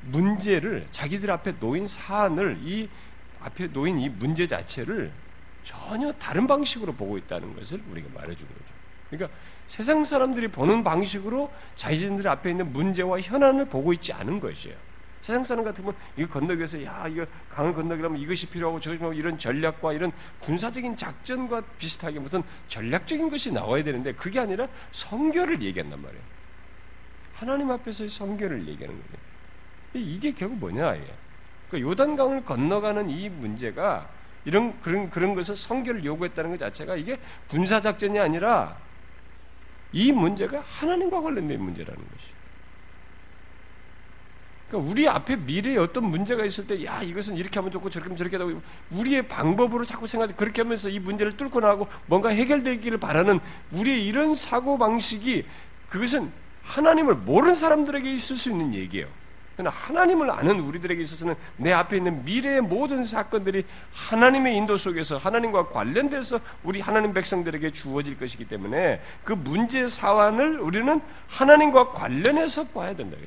문제를 0.01 0.85
자기들 0.91 1.31
앞에 1.31 1.53
놓인 1.59 1.87
사안을 1.87 2.59
이 2.63 2.87
앞에 3.41 3.67
놓인 3.67 3.99
이 3.99 4.09
문제 4.09 4.45
자체를 4.45 5.11
전혀 5.63 6.11
다른 6.13 6.45
방식으로 6.45 6.93
보고 6.93 7.17
있다는 7.17 7.55
것을 7.55 7.81
우리가 7.89 8.09
말해주는 8.13 8.53
거죠. 8.53 8.73
그러니까 9.09 9.37
세상 9.67 10.03
사람들이 10.03 10.49
보는 10.49 10.83
방식으로 10.83 11.51
자신들 11.75 12.27
앞에 12.27 12.51
있는 12.51 12.71
문제와 12.73 13.21
현안을 13.21 13.65
보고 13.65 13.93
있지 13.93 14.13
않은 14.13 14.39
것이에요. 14.39 14.77
세상 15.23 15.41
사람 15.41 15.63
같으면 15.63 15.95
이거 16.17 16.27
건너기 16.33 16.57
위해서 16.57 16.83
야 16.83 17.07
이거 17.07 17.25
강을 17.49 17.73
건너기려면 17.73 18.19
이것이 18.19 18.45
필요하고 18.47 18.81
저것이 18.81 18.97
필요하고 18.97 19.17
이런 19.17 19.39
전략과 19.39 19.93
이런 19.93 20.11
군사적인 20.41 20.97
작전과 20.97 21.61
비슷하게 21.77 22.19
무슨 22.19 22.43
전략적인 22.67 23.29
것이 23.29 23.53
나와야 23.53 23.85
되는데 23.85 24.11
그게 24.11 24.41
아니라 24.41 24.67
성결을 24.91 25.61
얘기한단 25.61 26.01
말이에요. 26.01 26.21
하나님 27.31 27.71
앞에서의 27.71 28.09
성결을 28.09 28.67
얘기하는 28.67 29.01
거예요. 29.01 30.05
이게 30.05 30.33
결국 30.33 30.57
뭐냐 30.57 30.95
이게. 30.95 31.13
그러니까 31.69 31.89
요단강을 31.89 32.43
건너가는 32.43 33.09
이 33.09 33.29
문제가 33.29 34.09
이런 34.43 34.77
그런 34.81 35.09
그런 35.09 35.35
것을 35.35 35.55
성결을 35.55 36.03
요구했다는 36.03 36.49
것 36.51 36.59
자체가 36.59 36.97
이게 36.97 37.17
군사 37.47 37.79
작전이 37.79 38.19
아니라 38.19 38.77
이 39.93 40.11
문제가 40.11 40.59
하나님과 40.59 41.21
관련된 41.21 41.61
문제라는 41.61 42.01
것이. 42.11 42.32
그러니까 44.73 44.91
우리 44.91 45.07
앞에 45.07 45.35
미래에 45.35 45.77
어떤 45.77 46.05
문제가 46.05 46.43
있을 46.43 46.65
때, 46.65 46.83
야, 46.83 47.03
이것은 47.03 47.37
이렇게 47.37 47.59
하면 47.59 47.71
좋고 47.71 47.91
저렇게 47.91 48.07
하면 48.07 48.17
저렇게 48.17 48.37
하고 48.37 48.59
우리의 48.89 49.27
방법으로 49.27 49.85
자꾸 49.85 50.07
생각해 50.07 50.33
그렇게 50.33 50.63
하면서 50.63 50.89
이 50.89 50.97
문제를 50.97 51.37
뚫고 51.37 51.59
나가고 51.59 51.87
뭔가 52.07 52.29
해결되기를 52.29 52.97
바라는 52.97 53.39
우리의 53.71 54.03
이런 54.03 54.33
사고 54.33 54.79
방식이 54.79 55.45
그것은 55.89 56.31
하나님을 56.63 57.13
모르는 57.13 57.53
사람들에게 57.53 58.11
있을 58.11 58.35
수 58.35 58.49
있는 58.49 58.73
얘기예요. 58.73 59.07
그러나 59.55 59.69
하나님을 59.69 60.31
아는 60.31 60.61
우리들에게 60.61 60.99
있어서는 60.99 61.35
내 61.57 61.71
앞에 61.71 61.97
있는 61.97 62.25
미래의 62.25 62.61
모든 62.61 63.03
사건들이 63.03 63.65
하나님의 63.93 64.57
인도 64.57 64.75
속에서 64.75 65.17
하나님과 65.17 65.69
관련돼서 65.69 66.39
우리 66.63 66.81
하나님 66.81 67.13
백성들에게 67.13 67.69
주어질 67.73 68.17
것이기 68.17 68.45
때문에 68.47 69.01
그 69.23 69.33
문제 69.33 69.87
사안을 69.87 70.59
우리는 70.59 70.99
하나님과 71.27 71.91
관련해서 71.91 72.69
봐야 72.69 72.95
된다. 72.95 73.17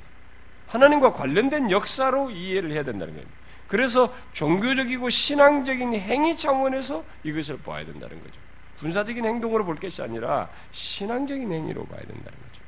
하나님과 0.77 1.13
관련된 1.13 1.71
역사로 1.71 2.31
이해를 2.31 2.71
해야 2.73 2.83
된다는 2.83 3.15
거예요. 3.15 3.27
그래서 3.67 4.15
종교적이고 4.33 5.09
신앙적인 5.09 5.95
행위 5.95 6.37
차원에서 6.37 7.03
이것을 7.25 7.59
봐야 7.59 7.85
된다는 7.85 8.21
거죠. 8.23 8.41
군사적인 8.79 9.25
행동으로 9.25 9.65
볼 9.65 9.75
것이 9.75 10.03
아니라 10.03 10.49
신앙적인 10.71 11.51
행위로 11.51 11.85
봐야 11.87 12.01
된다는 12.01 12.25
거죠. 12.25 12.63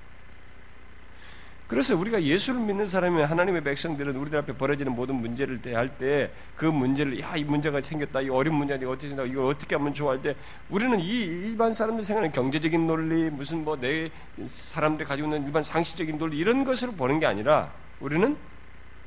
그래서 1.68 1.94
우리가 1.94 2.22
예수를 2.22 2.60
믿는 2.60 2.86
사람이 2.86 3.20
하나님의 3.22 3.62
백성들은 3.62 4.16
우리들 4.16 4.38
앞에 4.38 4.54
벌어지는 4.56 4.92
모든 4.96 5.16
문제를 5.16 5.60
대할 5.60 5.98
때 5.98 6.30
그 6.56 6.64
문제를 6.64 7.20
야 7.20 7.36
이 7.36 7.44
문제가 7.44 7.80
생겼다 7.82 8.22
이 8.22 8.30
어려운 8.30 8.56
문제가 8.56 8.90
어떻게 8.90 9.08
생겼다 9.08 9.30
이걸 9.30 9.44
어떻게 9.44 9.76
하면 9.76 9.92
좋아 9.92 10.12
할 10.12 10.22
때 10.22 10.34
우리는 10.70 10.98
이 10.98 11.06
일반 11.06 11.74
사람들 11.74 12.02
생각하는 12.02 12.32
경제적인 12.32 12.86
논리 12.86 13.28
무슨 13.28 13.64
뭐 13.64 13.76
내 13.76 14.10
사람들 14.48 15.04
가지고 15.04 15.28
있는 15.28 15.46
일반 15.46 15.62
상식적인 15.62 16.16
논리 16.16 16.38
이런 16.38 16.64
것으로 16.64 16.92
보는 16.92 17.20
게 17.20 17.26
아니라 17.26 17.70
우리는 18.00 18.36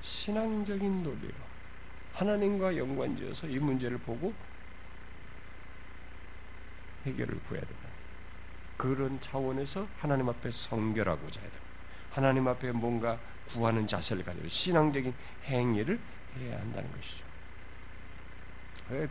신앙적인 0.01 1.03
논리로 1.03 1.33
하나님과 2.13 2.75
연관지어서 2.77 3.47
이 3.47 3.59
문제를 3.59 3.97
보고 3.99 4.33
해결을 7.05 7.39
구해야 7.43 7.63
된다. 7.63 7.89
그런 8.77 9.19
차원에서 9.21 9.87
하나님 9.99 10.27
앞에 10.29 10.51
성결하고자 10.51 11.39
해야 11.39 11.49
된다. 11.49 11.65
하나님 12.11 12.47
앞에 12.47 12.71
뭔가 12.71 13.19
구하는 13.49 13.87
자세를 13.87 14.23
가지고 14.23 14.47
신앙적인 14.47 15.13
행위를 15.45 15.99
해야 16.37 16.59
한다는 16.59 16.91
것이죠. 16.91 17.25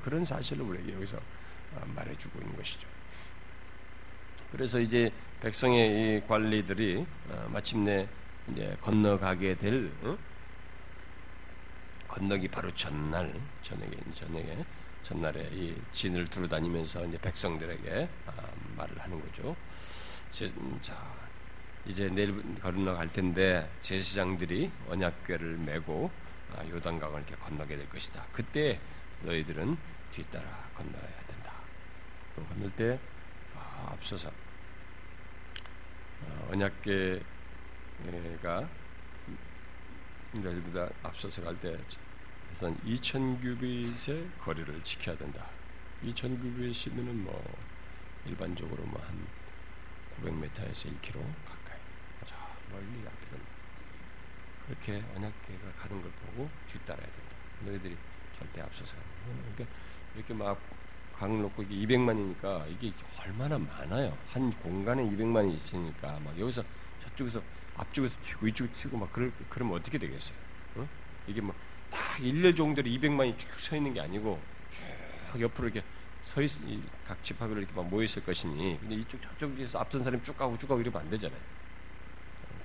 그런 0.03 0.25
사실을 0.25 0.65
우리에게 0.65 0.95
여기서 0.95 1.17
어, 1.17 1.85
말해주고 1.95 2.39
있는 2.41 2.57
것이죠. 2.57 2.87
그래서 4.51 4.81
이제 4.81 5.11
백성의 5.41 6.17
이 6.17 6.27
관리들이 6.27 7.07
어, 7.29 7.49
마침내 7.51 8.09
이제 8.49 8.77
건너가게 8.81 9.57
될 9.57 9.93
어? 10.03 10.17
건너기 12.09 12.49
바로 12.49 12.73
전날 12.75 13.33
저녁에 13.63 13.93
저녁에 14.11 14.65
전날에 15.03 15.49
이 15.53 15.75
진을 15.93 16.27
두루 16.27 16.49
다니면서 16.49 17.07
이제 17.07 17.19
백성들에게 17.19 18.09
아, 18.27 18.33
말을 18.77 18.99
하는 18.99 19.21
거죠. 19.21 19.57
자 20.81 21.21
이제 21.87 22.09
내일 22.09 22.43
건너갈 22.61 23.13
텐데 23.13 23.71
제사장들이 23.81 24.71
언약궤를 24.89 25.59
메고 25.59 26.11
아, 26.55 26.67
요단강을 26.69 27.21
이렇게 27.21 27.37
건너게 27.37 27.77
될 27.77 27.89
것이다. 27.89 28.27
그때 28.33 28.79
너희들은 29.23 29.77
뒤따라 30.11 30.69
건너야 30.75 31.25
된다. 31.27 31.53
건널 32.49 32.71
때 32.73 32.99
아, 33.55 33.91
앞서서 33.93 34.31
어, 36.23 36.49
언약궤 36.53 37.23
가 38.43 38.69
너희보다 40.33 40.89
앞서서 41.03 41.43
갈때 41.43 41.77
우선 42.53 42.77
2천 42.85 43.41
규빗의 43.41 44.31
거리를 44.41 44.83
지켜야 44.83 45.17
된다. 45.17 45.47
2천 46.05 46.41
규빗이면은 46.41 47.25
뭐 47.25 47.43
일반적으로 48.27 48.83
뭐 48.85 49.01
한 49.03 49.27
900m에서 50.23 50.73
1km 51.01 51.23
멀리 52.73 53.07
앞에서 53.07 53.37
그렇게 54.67 55.03
언약궤가 55.17 55.73
가는 55.79 56.01
걸 56.01 56.11
보고 56.13 56.49
뒤따라야 56.69 57.05
된다. 57.05 57.37
너희들이 57.67 57.97
절대 58.39 58.61
앞서서 58.61 58.97
그러니까 59.25 59.77
이렇게 60.15 60.33
막강 60.35 61.43
놓고 61.43 61.63
이게 61.65 61.75
200만이니까 61.87 62.71
이게 62.71 62.93
얼마나 63.19 63.59
많아요. 63.59 64.17
한 64.29 64.53
공간에 64.61 65.03
200만이 65.05 65.55
있으니까 65.55 66.21
막 66.21 66.39
여기서 66.39 66.63
저쪽에서 67.03 67.43
앞쪽에서 67.81 68.21
치고 68.21 68.47
이쪽에 68.49 68.73
치고 68.73 68.99
막 68.99 69.13
그럴 69.13 69.33
그러면 69.49 69.79
어떻게 69.79 69.99
되겠어요? 69.99 70.37
어? 70.77 70.89
이게 71.27 71.41
뭐딱 71.41 72.21
일렬 72.21 72.55
종대로 72.55 72.89
200만이 72.89 73.39
쭉 73.39 73.49
서 73.61 73.77
있는 73.77 73.93
게 73.95 74.01
아니고 74.01 74.41
쭉 75.33 75.41
옆으로 75.41 75.69
이렇게 75.69 75.87
서 76.23 76.43
있, 76.43 76.51
각 77.07 77.23
집합으로 77.23 77.61
이렇게 77.61 77.75
막 77.75 77.89
모여 77.89 78.05
있을 78.05 78.23
것이니 78.25 78.79
근데 78.81 78.95
이쪽 78.97 79.21
저쪽에서 79.21 79.79
앞선 79.81 80.03
사람이 80.03 80.23
쭉 80.23 80.37
가고 80.37 80.57
쭉 80.59 80.67
가고 80.69 80.81
이러면 80.81 81.01
안 81.01 81.11
되잖아요. 81.11 81.41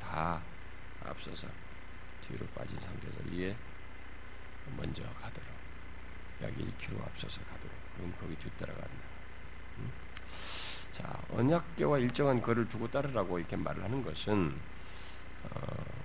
다 0.01 0.41
앞서서 1.05 1.47
뒤로 2.27 2.45
빠진 2.47 2.77
상태에서 2.79 3.19
이에 3.31 3.55
먼저 4.75 5.03
가도록 5.03 5.49
약 6.41 6.51
1km 6.53 7.01
앞서서 7.05 7.41
가도록 7.43 7.71
그럼 7.95 8.13
거기 8.19 8.35
뒤따라간다. 8.35 8.89
음? 9.77 9.91
자 10.91 11.21
언약계와 11.31 11.99
일정한 11.99 12.41
거를 12.41 12.67
두고 12.67 12.89
따르라고 12.89 13.39
이렇게 13.39 13.55
말을 13.55 13.83
하는 13.83 14.03
것은 14.03 14.47
어, 14.51 14.74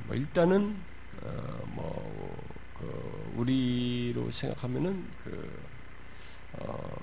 뭐 0.07 0.17
일단은 0.17 0.77
어, 1.23 1.63
뭐그 1.67 3.33
우리로 3.37 4.31
생각하면은 4.31 5.09
그 5.23 5.63
어, 6.55 6.99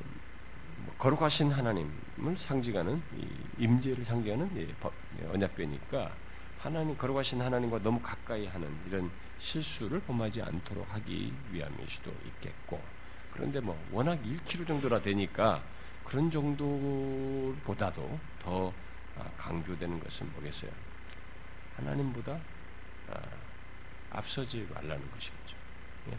뭐 0.85 0.95
거룩하신 0.97 1.51
하나님을 1.51 2.37
상징하는 2.37 3.01
이 3.17 3.27
임재를 3.63 4.03
상징하는 4.03 4.49
이 4.57 4.67
법, 4.79 4.93
언약궤니까 5.31 6.11
하나님 6.59 6.97
거룩하신 6.97 7.41
하나님과 7.41 7.79
너무 7.83 7.99
가까이 8.01 8.47
하는 8.47 8.67
이런 8.87 9.09
실수를 9.37 9.99
범하지 10.01 10.41
않도록 10.41 10.87
하기 10.95 11.33
위함일 11.51 11.87
수도 11.87 12.11
있겠고 12.25 12.81
그런데 13.31 13.59
뭐 13.59 13.79
워낙 13.91 14.19
1km 14.23 14.67
정도라 14.67 15.01
되니까 15.01 15.63
그런 16.03 16.31
정도보다도 16.31 18.19
더 18.39 18.73
아, 19.17 19.23
강조되는 19.37 19.99
것은 19.99 20.31
뭐겠어요? 20.33 20.71
하나님보다 21.77 22.39
아, 23.09 23.21
앞서지 24.11 24.67
말라는 24.73 25.09
것이겠죠. 25.11 25.55
예? 26.11 26.17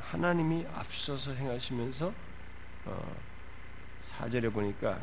하나님이 0.00 0.66
앞서서 0.72 1.34
행하시면서 1.34 2.12
어, 2.84 3.16
사절에 4.00 4.48
보니까 4.48 5.02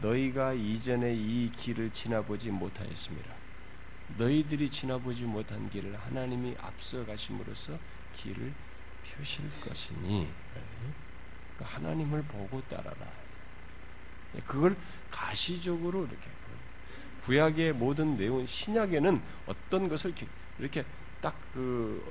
너희가 0.00 0.52
이전에 0.54 1.14
이 1.14 1.50
길을 1.52 1.92
지나보지 1.92 2.50
못하였습니다. 2.50 3.32
너희들이 4.18 4.70
지나보지 4.70 5.24
못한 5.24 5.68
길을 5.70 5.98
하나님이 5.98 6.56
앞서 6.60 7.04
가심으로써 7.06 7.78
길을 8.14 8.52
펴실 9.04 9.48
것이니 9.60 10.28
그러니까 11.56 11.76
하나님을 11.76 12.22
보고 12.24 12.60
따라라. 12.62 13.06
그걸 14.46 14.76
가시적으로 15.10 16.06
이렇게 16.06 16.28
구약의 17.24 17.74
모든 17.74 18.16
내용 18.16 18.46
신약에는 18.46 19.20
어떤 19.46 19.88
것을 19.88 20.10
이렇게, 20.10 20.26
이렇게 20.58 20.84
딱 21.20 21.34
그 21.52 22.02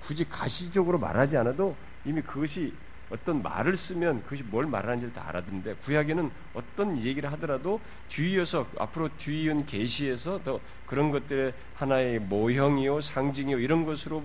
굳이 0.00 0.28
가시적으로 0.28 0.98
말하지 0.98 1.36
않아도 1.38 1.76
이미 2.04 2.20
그것이 2.20 2.72
어떤 3.08 3.40
말을 3.42 3.76
쓰면 3.76 4.24
그것이 4.24 4.42
뭘 4.42 4.66
말하는지를 4.66 5.14
다 5.14 5.28
알아듣는데 5.28 5.74
구약에는 5.84 6.30
어떤 6.54 6.98
얘기를 6.98 7.30
하더라도 7.32 7.80
뒤이어서 8.08 8.68
앞으로 8.78 9.08
뒤이은 9.16 9.64
계시에서 9.66 10.42
더 10.42 10.60
그런 10.86 11.10
것들의 11.10 11.54
하나의 11.74 12.18
모형이요 12.18 13.00
상징이요 13.00 13.60
이런 13.60 13.84
것으로 13.84 14.22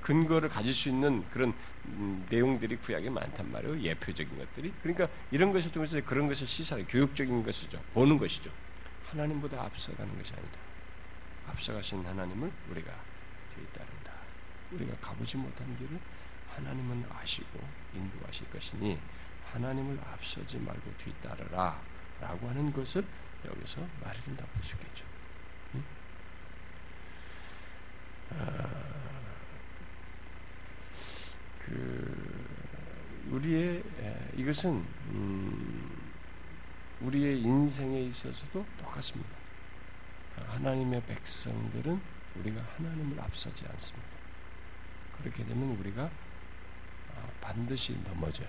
근거를 0.00 0.48
가질 0.48 0.72
수 0.72 0.88
있는 0.88 1.22
그런 1.30 1.52
음, 1.88 2.24
내용들이 2.30 2.76
구약에 2.76 3.10
많단 3.10 3.52
말이에요. 3.52 3.78
예표적인 3.82 4.38
것들이. 4.38 4.72
그러니까 4.82 5.06
이런 5.30 5.52
것을 5.52 5.70
통해서 5.70 6.00
그런 6.00 6.26
것을 6.26 6.46
시사해 6.46 6.84
교육적인 6.88 7.42
것이죠. 7.42 7.78
보는 7.92 8.16
것이죠 8.16 8.50
하나님보다 9.14 9.62
앞서가는 9.62 10.18
것이 10.18 10.34
아니다 10.34 10.58
앞서가신 11.48 12.04
하나님을 12.04 12.52
우리가 12.70 12.92
뒤따른다 13.54 14.12
우리가 14.72 14.96
가보지 15.00 15.36
못한 15.36 15.76
길을 15.76 16.00
하나님은 16.48 17.06
아시고 17.10 17.60
인도하실 17.94 18.50
것이니 18.50 18.98
하나님을 19.52 20.00
앞서지 20.00 20.58
말고 20.58 20.96
뒤따르라 20.98 21.80
라고 22.20 22.48
하는 22.48 22.72
것을 22.72 23.04
여기서 23.44 23.86
말해준다고 24.02 24.50
볼 24.52 24.62
수 24.62 24.74
있겠죠. 24.76 25.04
응? 25.74 25.84
아, 28.30 28.94
그 31.58 33.26
우리의 33.30 33.82
이것은 34.36 34.84
음, 35.10 35.93
우리의 37.04 37.40
인생에 37.40 38.00
있어서도 38.02 38.64
똑같습니다. 38.78 39.30
하나님의 40.36 41.02
백성들은 41.04 42.00
우리가 42.36 42.60
하나님을 42.76 43.20
앞서지 43.20 43.64
않습니다. 43.66 44.08
그렇게 45.18 45.44
되면 45.44 45.76
우리가 45.78 46.10
반드시 47.40 47.96
넘어져요. 48.04 48.48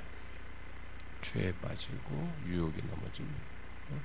죄에 1.21 1.51
빠지고 1.61 2.31
유혹에 2.45 2.81
넘어집니다. 2.81 3.39
어? 3.91 4.01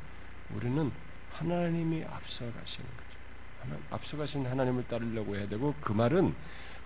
우리는 0.54 0.90
하나님이 1.30 2.04
앞서가시는 2.04 2.90
거죠. 2.96 3.80
앞서가신 3.90 4.46
하나님을 4.46 4.86
따르려고 4.88 5.36
해야 5.36 5.48
되고 5.48 5.74
그 5.80 5.92
말은 5.92 6.34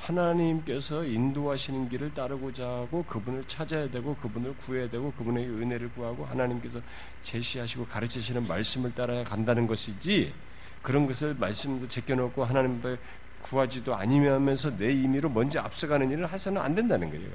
하나님께서 0.04 1.04
인도하시는 1.04 1.88
길을 1.88 2.12
따르고자 2.12 2.66
하고 2.66 3.04
그분을 3.04 3.44
찾아야 3.46 3.88
되고 3.90 4.14
그분을 4.16 4.54
구해야 4.58 4.88
되고 4.88 5.12
그분의 5.12 5.46
은혜를 5.48 5.92
구하고 5.92 6.26
하나님께서 6.26 6.80
제시하시고 7.22 7.86
가르치시는 7.86 8.46
말씀을 8.46 8.94
따라야 8.94 9.24
간다는 9.24 9.66
것이지 9.66 10.32
그런 10.82 11.06
것을 11.06 11.34
말씀도 11.34 11.88
제껴놓고 11.88 12.44
하나님 12.44 12.80
구하지도 13.42 13.94
아니면서 13.94 14.76
내 14.76 14.92
임의로 14.92 15.30
먼저 15.30 15.60
앞서가는 15.60 16.10
일을 16.10 16.30
해서는 16.30 16.60
안 16.60 16.74
된다는 16.74 17.10
거예요. 17.10 17.30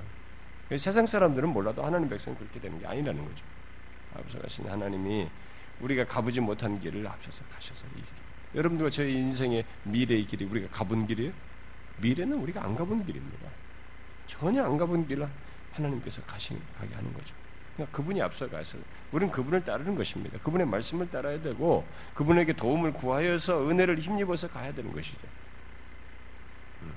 세상 0.78 1.06
사람들은 1.06 1.50
몰라도 1.50 1.84
하나님 1.84 2.10
백성 2.10 2.36
그렇게 2.36 2.60
되는 2.60 2.80
게 2.80 2.86
아니라는 2.86 3.24
거죠. 3.26 3.44
앞서가신 4.16 4.70
하나님이 4.70 5.28
우리가 5.82 6.06
가보지 6.06 6.42
못한 6.42 6.80
길을 6.80 7.08
앞서서 7.08 7.44
가셔서 7.46 7.88
이 7.88 7.96
길. 7.96 8.04
여러분들과 8.56 8.90
저희 8.90 9.14
인생의 9.14 9.66
미래의 9.84 10.26
길이 10.26 10.46
우리가 10.46 10.68
가본 10.70 11.08
길이에요? 11.08 11.32
미래는 12.02 12.38
우리가 12.38 12.64
안 12.64 12.76
가본 12.76 13.06
길입니다. 13.06 13.50
전혀 14.28 14.64
안 14.64 14.78
가본 14.78 15.08
길을 15.08 15.28
하나님께서 15.74 16.22
가시, 16.24 16.58
가게 16.78 16.94
하는 16.94 17.14
거죠. 17.14 17.36
그러니까 17.80 17.96
그분이 17.96 18.22
앞서가서 18.22 18.78
우리는 19.12 19.32
그분을 19.32 19.64
따르는 19.64 19.96
것입니다. 19.96 20.38
그분의 20.40 20.68
말씀을 20.68 21.10
따라야 21.10 21.42
되고 21.42 21.86
그분에게 22.14 22.54
도움을 22.54 22.92
구하여서 22.94 23.70
은혜를 23.70 24.00
힘입어서 24.00 24.50
가야 24.50 24.74
되는 24.74 24.92
것이죠. 24.92 25.28
음. 26.82 26.94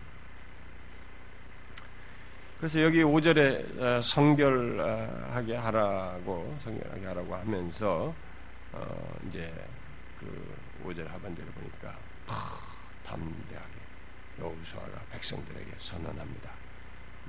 그래서 2.59 2.83
여기 2.83 3.03
5절에 3.03 3.81
어, 3.81 4.01
성결하게 4.01 5.57
하라고 5.57 6.57
성결하게 6.61 7.07
하라고 7.07 7.37
하면서 7.37 8.13
어 8.73 9.19
이제 9.29 9.53
그 10.19 10.57
5절 10.85 11.07
하반절에 11.07 11.47
보니까 11.49 11.97
담대하게 13.05 13.72
여호수아가 14.39 15.01
백성들에게 15.11 15.73
선언합니다. 15.79 16.51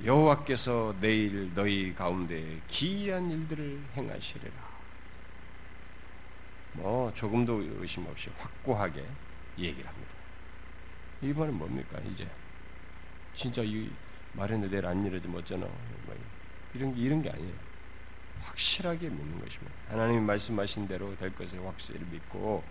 여호와께서 0.04 0.96
내일 1.00 1.54
너희 1.54 1.94
가운데 1.94 2.60
기이한 2.68 3.30
일들을 3.30 3.84
행하시리라. 3.96 4.74
뭐 6.74 7.14
조금도 7.14 7.62
의심 7.80 8.06
없이 8.08 8.30
확고하게 8.38 9.06
얘기를 9.58 9.88
합니다. 9.88 10.14
이 11.22 11.32
말은 11.32 11.54
뭡니까? 11.54 12.00
이제 12.10 12.28
진짜 13.34 13.62
이 13.64 13.90
말했는데 14.34 14.76
내일 14.76 14.86
안 14.86 15.06
이루어지면 15.06 15.40
어쩌나 15.40 15.66
뭐 16.06 16.18
이런 16.74 16.98
이런 16.98 17.22
게 17.22 17.30
아니에요. 17.30 17.54
확실하게 18.42 19.10
믿는 19.10 19.40
것입니다. 19.40 19.74
하나님이 19.90 20.22
말씀하신 20.22 20.88
대로 20.88 21.16
될 21.18 21.34
것을 21.34 21.64
확실히 21.66 22.00
믿고 22.12 22.64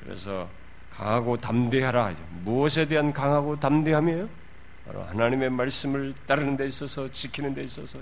그래서 0.00 0.50
강하고 0.90 1.36
담대하라. 1.38 2.14
무엇에 2.42 2.86
대한 2.86 3.12
강하고 3.12 3.58
담대함이에요? 3.58 4.28
바로 4.86 5.02
하나님의 5.04 5.50
말씀을 5.50 6.14
따르는 6.26 6.56
데 6.56 6.66
있어서 6.66 7.10
지키는 7.10 7.54
데 7.54 7.62
있어서 7.62 8.00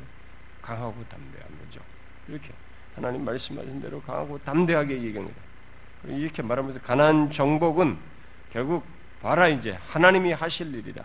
강하고 0.62 1.04
담대한 1.08 1.48
거죠. 1.60 1.80
이렇게 2.26 2.52
하나님 2.94 3.24
말씀하신 3.24 3.80
대로 3.80 4.00
강하고 4.02 4.38
담대하게 4.38 5.02
얘기합니다. 5.02 5.40
이렇게 6.04 6.42
말하면서 6.42 6.80
가난 6.80 7.30
정복은 7.30 7.98
결국 8.50 8.84
봐라 9.20 9.48
이제 9.48 9.72
하나님이 9.72 10.32
하실 10.32 10.74
일이다. 10.74 11.04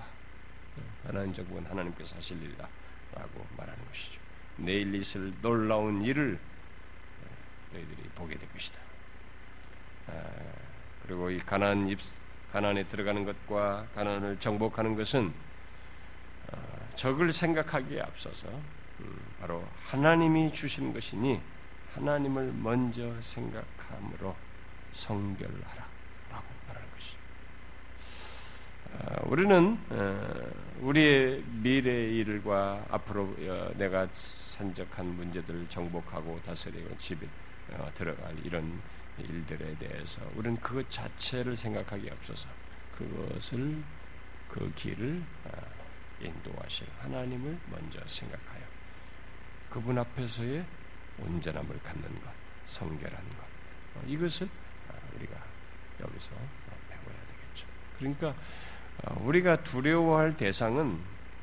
가난 1.05 1.33
정복은 1.33 1.65
하나님께서 1.65 2.15
하실 2.15 2.41
일이다. 2.41 2.67
라고 3.15 3.45
말하는 3.57 3.85
것이죠. 3.87 4.21
내일 4.57 4.93
있을 4.95 5.33
놀라운 5.41 6.01
일을 6.01 6.39
너희들이 7.73 8.09
보게 8.15 8.37
될 8.37 8.47
것이다. 8.53 8.79
아, 11.13 11.15
그리고 11.15 11.29
이 11.29 11.37
가난 11.37 11.87
입 11.87 11.99
가난에 12.51 12.83
들어가는 12.87 13.23
것과 13.23 13.87
가난을 13.95 14.39
정복하는 14.39 14.95
것은 14.95 15.31
어, 16.51 16.89
적을 16.95 17.31
생각하기에 17.31 18.01
앞서서 18.01 18.47
음, 18.99 19.19
바로 19.39 19.63
하나님이 19.75 20.51
주신 20.51 20.93
것이니 20.93 21.39
하나님을 21.93 22.51
먼저 22.53 23.13
생각함으로 23.21 24.35
성결하라 24.93 25.87
라고 26.31 26.45
말하는 26.67 26.89
것이. 26.91 27.15
아, 28.99 29.21
우리는 29.25 29.79
어, 29.89 30.51
우리의 30.81 31.43
미래의 31.47 32.15
일과 32.15 32.83
앞으로 32.89 33.35
어, 33.39 33.71
내가 33.77 34.07
산적한 34.11 35.05
문제들을 35.15 35.69
정복하고 35.69 36.41
다스리고 36.43 36.97
집에 36.97 37.27
들어갈 37.95 38.35
이런 38.43 38.79
일들에 39.17 39.77
대해서 39.77 40.21
우리는 40.35 40.59
그것 40.59 40.89
자체를 40.89 41.55
생각하기 41.55 42.09
앞서서 42.09 42.49
그것을 42.91 43.83
그 44.49 44.71
길을 44.75 45.23
아, 45.45 45.49
인도하실 46.21 46.87
하나님을 46.99 47.59
먼저 47.69 47.99
생각하여 48.05 48.61
그분 49.69 49.97
앞에서의 49.97 50.65
온전함을 51.19 51.79
갖는 51.81 52.21
것, 52.21 52.29
성결한 52.65 53.29
것 53.37 53.43
어, 53.95 54.03
이것을 54.07 54.47
아, 54.89 54.93
우리가 55.15 55.35
여기서 56.01 56.31
배워야 56.89 57.17
되겠죠. 57.27 57.67
그러니까 57.97 58.35
어, 59.03 59.21
우리가 59.23 59.63
두려워할 59.63 60.35
대상은 60.37 60.99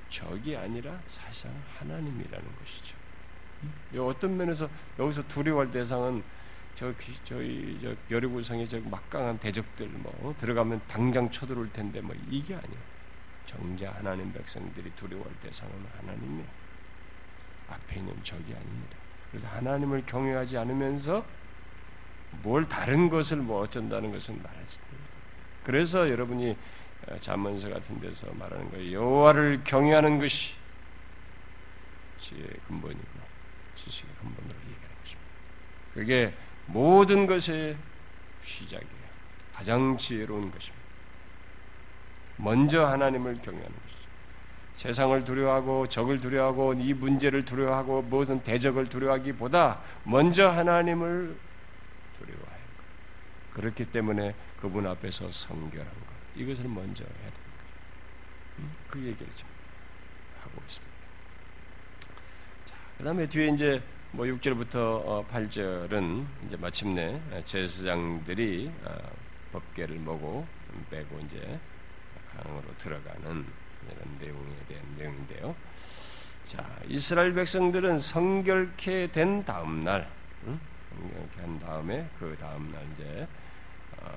적이 0.08 0.56
아니라 0.56 1.00
사실상 1.06 1.52
하나님이라는 1.78 2.56
것이죠. 2.56 2.96
음? 3.62 3.74
어떤 3.98 4.36
면에서 4.36 4.68
여기서 4.98 5.26
두려워할 5.28 5.70
대상은 5.70 6.22
저 6.74 6.92
저희 7.24 7.78
저 7.80 7.94
여리고성의 8.10 8.68
저 8.68 8.80
막강한 8.80 9.38
대적들 9.38 9.88
뭐 9.88 10.34
들어가면 10.38 10.80
당장 10.88 11.30
쳐들어올 11.30 11.72
텐데 11.72 12.00
뭐 12.00 12.14
이게 12.30 12.54
아니에요. 12.54 12.90
정자 13.46 13.92
하나님 13.92 14.32
백성들이 14.32 14.92
두려워할 14.96 15.32
대상은 15.40 15.72
하나님이 15.98 16.44
앞에 17.68 17.96
있는 17.96 18.14
적이 18.22 18.54
아닙니다. 18.54 18.96
그래서 19.30 19.48
하나님을 19.48 20.06
경외하지 20.06 20.58
않으면서 20.58 21.24
뭘 22.42 22.68
다른 22.68 23.08
것을 23.08 23.38
뭐 23.38 23.60
어쩐다는 23.62 24.12
것은 24.12 24.42
말하지. 24.42 24.80
그래서 25.64 26.08
여러분이 26.08 26.56
어, 27.08 27.16
잠언서 27.16 27.70
같은 27.70 28.00
데서 28.00 28.32
말하는 28.34 28.70
거예요. 28.70 28.92
여호와를 28.92 29.62
경외하는 29.64 30.18
것이 30.18 30.54
지혜의 32.18 32.48
근본이고 32.68 33.20
지식의 33.74 34.14
근본으로 34.20 34.56
얘기하는 34.60 34.96
것입니다. 35.02 35.30
그게 35.92 36.34
모든 36.72 37.26
것의 37.26 37.76
시작이에요. 38.42 39.00
가장 39.52 39.96
지혜로운 39.96 40.50
것입니다. 40.50 40.80
먼저 42.36 42.86
하나님을 42.86 43.42
경외하는 43.42 43.76
것이죠. 43.82 44.08
세상을 44.74 45.24
두려워하고 45.24 45.88
적을 45.88 46.20
두려워하고 46.20 46.74
이 46.74 46.94
문제를 46.94 47.44
두려워하고 47.44 48.02
무슨 48.02 48.42
대적을 48.42 48.86
두려워하기보다 48.86 49.80
먼저 50.04 50.48
하나님을 50.48 51.36
두려워해요. 52.18 52.60
그렇기 53.52 53.86
때문에 53.86 54.34
그분 54.56 54.86
앞에서 54.86 55.30
성결한 55.30 55.86
것 55.86 56.10
이것을 56.36 56.64
먼저 56.68 57.04
해야 57.04 57.12
됩니다. 57.12 57.40
음, 58.58 58.72
그 58.88 58.98
얘기를 59.00 59.30
지금 59.32 59.50
하고 60.42 60.62
있습니다. 60.66 60.94
자, 62.64 62.76
그 62.96 63.04
다음에 63.04 63.26
뒤에 63.26 63.48
이제 63.48 63.82
뭐 64.12 64.26
6절부터 64.26 65.28
8절은 65.28 66.22
어, 66.22 66.26
이제 66.44 66.56
마침내 66.56 67.20
제사장들이 67.44 68.72
어, 68.82 68.98
법계를 69.52 69.96
모고 69.98 70.44
빼고 70.90 71.20
이제 71.20 71.60
강으로 72.32 72.64
들어가는 72.78 73.22
이런 73.22 74.18
내용에 74.18 74.56
대한 74.68 74.84
내용인데요. 74.98 75.54
자, 76.42 76.80
이스라엘 76.88 77.34
백성들은 77.34 77.98
성결케 77.98 79.12
된 79.12 79.44
다음 79.44 79.84
날, 79.84 80.10
응? 80.46 80.58
성결케 80.90 81.40
한 81.42 81.60
다음에 81.60 82.10
그 82.18 82.36
다음 82.36 82.68
날 82.72 82.84
이제 82.92 83.28
어, 83.98 84.12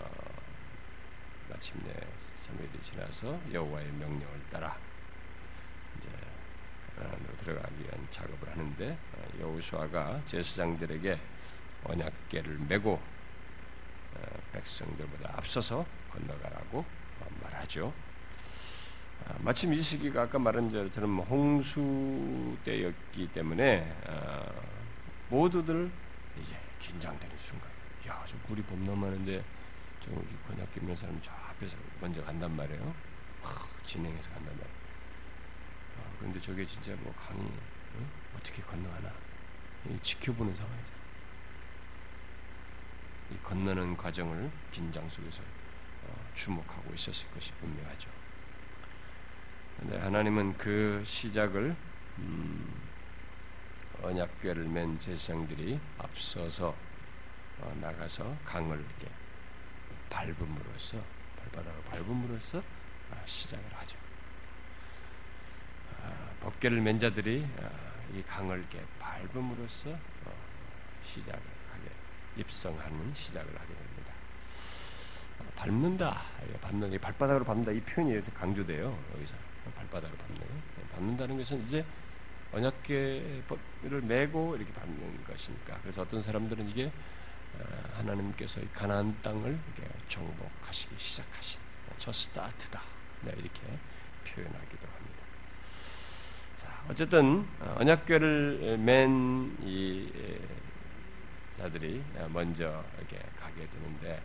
마침내 1.52 1.94
3일이 2.38 2.82
지나서 2.82 3.40
여호와의 3.54 3.92
명령을 3.92 4.42
따라 4.52 4.76
들어가기 7.38 7.84
위한 7.84 8.08
작업을 8.10 8.50
하는데 8.50 8.98
어, 9.14 9.40
여호수아가 9.40 10.22
제사장들에게 10.26 11.20
언약궤를 11.84 12.60
메고 12.68 13.02
어, 14.16 14.40
백성들보다 14.54 15.34
앞서서 15.38 15.86
건너가라고 16.12 16.80
어, 16.80 17.28
말하죠. 17.42 17.94
아, 19.26 19.36
마침 19.40 19.74
이 19.74 19.82
시기가 19.82 20.24
아까 20.24 20.40
말한 20.40 20.70
것처럼 20.70 21.20
홍수 21.20 22.58
때였기 22.66 23.32
때문에 23.32 23.96
모두들 25.30 25.90
이제 26.42 26.56
긴장되는 26.80 27.38
순간. 27.38 27.70
야, 28.08 28.22
저 28.26 28.36
물이 28.48 28.62
범람하는데 28.64 29.44
저기 30.02 30.28
건약 30.46 30.74
끼는 30.74 30.94
사람 30.96 31.18
저 31.22 31.32
앞에서 31.32 31.78
먼저 32.02 32.22
간단 32.26 32.54
말이에요. 32.54 32.94
진행해서 33.84 34.30
간단 34.32 34.48
말이에요. 34.58 34.83
그런데 36.24 36.40
저게 36.40 36.66
진짜 36.66 36.96
뭐 37.02 37.14
강이 37.16 37.42
어? 37.42 38.38
떻게 38.42 38.62
건너가나 38.64 39.12
지켜보는 40.02 40.56
상황이죠. 40.56 40.94
이 43.32 43.38
건너는 43.44 43.98
과정을 43.98 44.50
긴장 44.72 45.10
속에서 45.10 45.44
어, 46.06 46.32
주목하고 46.34 46.94
있었을 46.94 47.30
것이 47.32 47.52
분명하죠. 47.56 48.10
그런데 49.76 50.00
하나님은 50.00 50.58
그 50.58 51.04
시작을 51.06 51.76
음, 52.20 52.82
언약궤를 54.02 54.64
맨 54.70 54.98
제사장들이 54.98 55.78
앞서서 55.98 56.74
어, 57.60 57.78
나가서 57.82 58.38
강을 58.46 58.80
이렇게 58.80 59.10
밟음으로써 60.10 61.04
발바닥을 61.38 61.84
밟음으로써 61.84 62.64
시작을 63.26 63.66
하죠. 63.74 64.03
법계를 66.44 66.82
맨 66.82 67.00
자들이 67.00 67.48
이 68.14 68.24
강을 68.24 68.60
이렇게 68.60 68.84
밟음으로써 69.00 69.90
어, 69.90 70.34
시작을 71.04 71.40
하게 71.72 71.90
입성하는 72.38 73.12
시작을 73.16 73.48
하게 73.48 73.74
됩니다. 73.74 74.14
어, 75.40 75.46
밟는다, 75.56 76.22
밟는 76.62 77.00
발바닥으로 77.00 77.44
밟는다 77.46 77.72
이 77.72 77.82
표현이 77.82 78.14
여기서 78.14 78.34
강조돼요. 78.34 78.98
여기서 79.16 79.36
발바닥으로 79.76 80.18
밟는 80.18 80.40
네, 80.40 80.84
밟는다는 80.92 81.38
것은 81.38 81.64
이제 81.64 81.86
언약계를 82.52 84.02
메고 84.04 84.56
이렇게 84.56 84.72
밟는 84.74 85.24
것이니까. 85.24 85.80
그래서 85.82 86.04
어떤 86.04 86.22
사람들은 86.22 86.70
이게 86.70 86.92
어, 87.58 87.64
하나님께서 87.96 88.62
가나안 88.74 89.18
땅을 89.24 89.58
정복하시기 90.08 90.96
시작하신 90.98 91.62
첫 91.98 92.14
스타트다. 92.14 92.82
네, 93.22 93.32
이렇게 93.38 93.62
표현하기도 94.26 94.88
어쨌든 96.90 97.48
어, 97.60 97.76
언약궤를 97.80 98.78
맨 98.80 99.56
이 99.64 100.12
자들이 101.58 102.04
먼저 102.30 102.84
이렇게 102.98 103.20
가게 103.38 103.68
되는데 103.70 104.22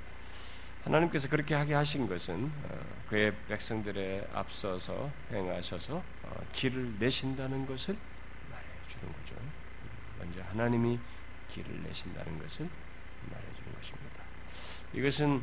하나님께서 0.85 1.29
그렇게 1.29 1.55
하게 1.55 1.75
하신 1.75 2.09
것은 2.09 2.51
어, 2.65 3.05
그의 3.09 3.35
백성들의 3.49 4.29
앞서서 4.33 5.11
행하셔서 5.31 6.03
길을 6.53 6.97
내신다는 6.99 7.67
것을 7.67 7.97
말해주는 8.51 9.13
거죠. 9.13 9.35
먼저 10.19 10.43
하나님이 10.43 10.99
길을 11.49 11.83
내신다는 11.83 12.39
것을 12.41 12.69
말해주는 13.31 13.75
것입니다. 13.75 14.23
이것은 14.95 15.43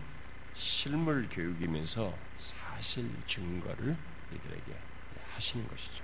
실물 0.54 1.28
교육이면서 1.30 2.13
사실 2.38 3.10
증거를 3.28 3.95
이들에게 4.34 4.73
하시는 5.34 5.67
것이죠. 5.67 6.04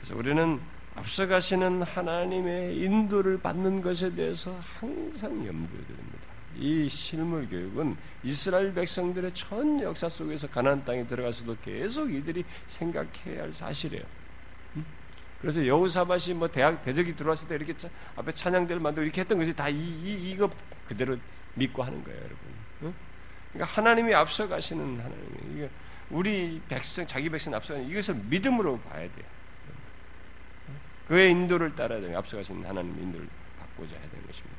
그래서 0.00 0.16
우리는 0.16 0.60
앞서가시는 0.96 1.82
하나님의 1.82 2.76
인도를 2.78 3.40
받는 3.40 3.82
것에 3.82 4.14
대해서 4.14 4.58
항상 4.60 5.30
염두에 5.46 5.80
두릅니다. 5.86 6.20
이 6.56 6.88
실물 6.88 7.48
교육은 7.48 7.96
이스라엘 8.22 8.74
백성들의 8.74 9.32
전 9.32 9.80
역사 9.80 10.08
속에서 10.08 10.48
가나안 10.48 10.84
땅에 10.84 11.06
들어가서도 11.06 11.58
계속 11.62 12.12
이들이 12.12 12.44
생각해야 12.66 13.42
할 13.42 13.52
사실이에요. 13.52 14.04
그래서 15.40 15.66
여호사밭이 15.66 16.34
뭐 16.34 16.48
대학 16.48 16.82
대적이 16.82 17.16
들어왔을 17.16 17.48
때 17.48 17.54
이렇게 17.54 17.74
앞에 18.16 18.30
찬양대를 18.30 18.80
만들고 18.80 19.04
이렇게 19.04 19.22
했던 19.22 19.38
것이 19.38 19.54
다 19.54 19.68
이, 19.68 19.74
이 19.74 20.30
이거 20.30 20.50
그대로 20.86 21.16
믿고 21.54 21.82
하는 21.82 22.04
거예요, 22.04 22.18
여러분. 22.18 22.38
응? 22.82 22.94
그러니까 23.52 23.74
하나님이 23.74 24.14
앞서 24.14 24.46
가시는 24.46 24.98
하나님, 24.98 25.54
이게 25.54 25.70
우리 26.10 26.60
백성, 26.68 27.06
자기 27.06 27.30
백성 27.30 27.54
앞서가는 27.54 27.88
이것을 27.88 28.16
믿음으로 28.28 28.78
봐야 28.80 29.00
돼요. 29.00 29.39
그의 31.10 31.32
인도를 31.32 31.74
따라야 31.74 32.00
돼요. 32.00 32.16
앞서가시는 32.18 32.64
하나님 32.64 32.96
인도를 32.96 33.28
받고자 33.58 33.96
해야 33.96 34.08
되는 34.10 34.24
것입니다. 34.28 34.56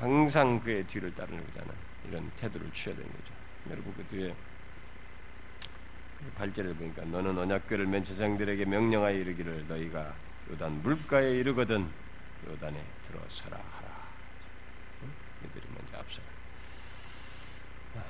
항상 0.00 0.58
그의 0.60 0.86
뒤를 0.86 1.14
따르고자 1.14 1.60
하는 1.60 1.74
이런 2.08 2.30
태도를 2.38 2.72
취해야 2.72 2.96
되는 2.96 3.12
거죠. 3.12 3.34
여러분 3.68 3.92
그 3.94 4.02
뒤에 4.06 4.34
8절에 6.38 6.78
보니까 6.78 7.04
너는 7.04 7.36
언약궤를 7.36 7.86
맨 7.86 8.02
제사장들에게 8.02 8.64
명령하여 8.64 9.14
이르기를 9.14 9.68
너희가 9.68 10.14
요단 10.52 10.82
물가에 10.82 11.32
이르거든 11.32 11.86
요단에 12.48 12.82
들어서라 13.06 13.58
하라. 13.58 14.08
이들이 15.44 15.66
먼저 15.76 15.98
앞서. 15.98 16.22
아, 17.94 18.00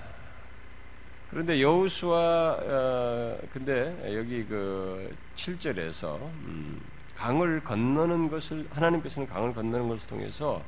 그런데 1.34 1.60
여호수아 1.60 2.58
어, 2.62 3.38
근데 3.52 4.16
여기 4.16 4.46
그 4.46 5.12
7절에서 5.34 6.14
음, 6.20 6.80
강을 7.16 7.64
건너는 7.64 8.30
것을 8.30 8.68
하나님께서는 8.70 9.26
강을 9.26 9.52
건너는 9.52 9.88
것을 9.88 10.06
통해서 10.06 10.62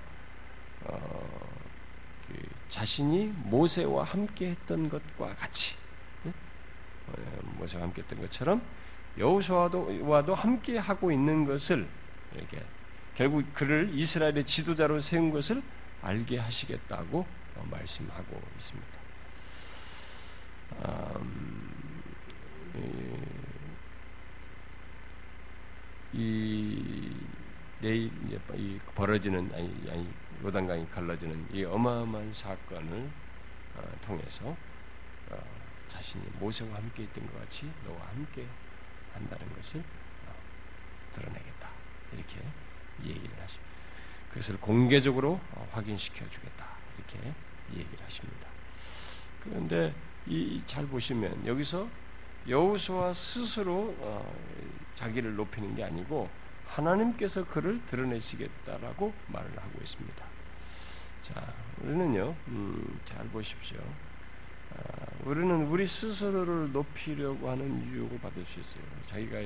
어, 0.83 1.49
그 2.27 2.35
자신이 2.69 3.33
모세와 3.45 4.03
함께 4.03 4.51
했던 4.51 4.89
것과 4.89 5.37
같이 5.37 5.77
모세와 7.59 7.85
함께 7.85 8.03
했던 8.03 8.19
것처럼 8.19 8.61
여호수아와도 9.19 10.35
함께 10.35 10.79
하고 10.79 11.13
있는 11.13 11.45
것을 11.45 11.87
이렇게 12.35 12.61
결국 13.15 13.45
그를 13.53 13.91
이스라엘의 13.93 14.43
지도자로 14.43 14.99
세운 14.99 15.31
것을 15.31 15.63
알게 16.03 16.39
하시겠다고 16.39 17.25
말씀하고 17.71 18.43
있습니다. 18.57 18.96
음, 20.85 22.15
이 26.13 27.17
내일 27.81 28.11
이제 28.27 28.41
이 28.55 28.79
벌어지는 28.95 29.51
아니, 29.55 29.91
아니 29.91 30.09
요단강이 30.43 30.89
갈라지는 30.91 31.49
이 31.53 31.65
어마어마한 31.65 32.33
사건을 32.33 33.11
어, 33.77 33.83
통해서 34.03 34.57
자신이 35.89 36.25
모세와 36.39 36.75
함께 36.77 37.05
있던 37.05 37.27
것 37.27 37.41
같이 37.41 37.71
너와 37.85 38.07
함께 38.09 38.47
한다는 39.13 39.55
것을 39.55 39.81
어, 39.81 40.35
드러내겠다. 41.13 41.71
이렇게 42.13 42.41
얘기를 43.03 43.41
하십니다. 43.41 43.73
그것을 44.29 44.61
공개적으로 44.61 45.41
어, 45.53 45.69
확인시켜 45.73 46.29
주겠다. 46.29 46.67
이렇게 46.97 47.19
얘기를 47.73 48.05
하십니다. 48.05 48.49
그런데 49.43 49.95
이 50.27 50.63
잘 50.67 50.87
보시면 50.87 51.47
여기서 51.47 51.89
여호수아 52.49 53.13
스스로 53.13 53.95
어, 53.99 54.35
자기를 54.95 55.35
높이는 55.37 55.75
게 55.75 55.85
아니고 55.85 56.29
하나님께서 56.67 57.45
그를 57.47 57.85
드러내시겠다라고 57.87 59.13
말을 59.29 59.57
하고 59.57 59.79
있습니다. 59.81 60.25
자, 61.23 61.55
우리는요, 61.81 62.35
음, 62.49 63.01
잘 63.05 63.27
보십시오. 63.29 63.79
아, 64.75 65.07
우리는 65.25 65.67
우리 65.67 65.87
스스로를 65.87 66.73
높이려고 66.73 67.51
하는 67.51 67.85
유혹을 67.93 68.19
받을 68.21 68.45
수 68.45 68.61
있어요. 68.61 68.83
자기가 69.03 69.39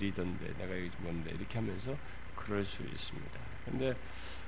리더인데 0.00 0.54
내가 0.58 0.74
뭔데 1.00 1.30
이렇게 1.30 1.58
하면서 1.58 1.96
그럴 2.34 2.64
수 2.64 2.82
있습니다. 2.82 3.40
근데 3.64 3.94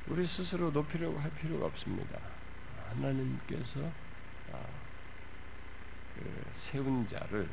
우리 0.08 0.26
스스로 0.26 0.70
높이려고 0.70 1.18
할 1.18 1.30
필요가 1.32 1.66
없습니다. 1.66 2.18
하나님께서 2.90 3.80
아, 3.80 4.05
그 6.16 6.48
세운 6.52 7.06
자를 7.06 7.48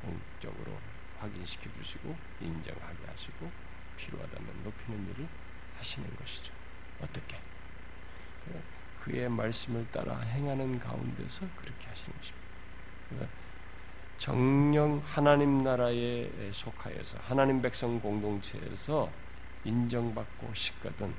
공적으로 0.00 0.78
확인시켜 1.18 1.70
주시고 1.74 2.16
인정하게 2.40 3.06
하시고 3.06 3.50
필요하다면 3.96 4.64
높이는 4.64 5.10
일을 5.10 5.28
하시는 5.78 6.16
것이죠. 6.16 6.52
어떻게? 7.00 7.38
그의 9.00 9.28
말씀을 9.28 9.86
따라 9.90 10.18
행하는 10.20 10.78
가운데서 10.78 11.46
그렇게 11.56 11.86
하시는 11.88 12.16
것입니다. 12.16 12.46
그러니까 13.08 13.32
정령 14.18 15.02
하나님 15.04 15.62
나라에 15.64 16.30
속하여서 16.52 17.18
하나님 17.22 17.60
백성 17.60 18.00
공동체에서 18.00 19.10
인정받고 19.64 20.54
싶거든 20.54 21.12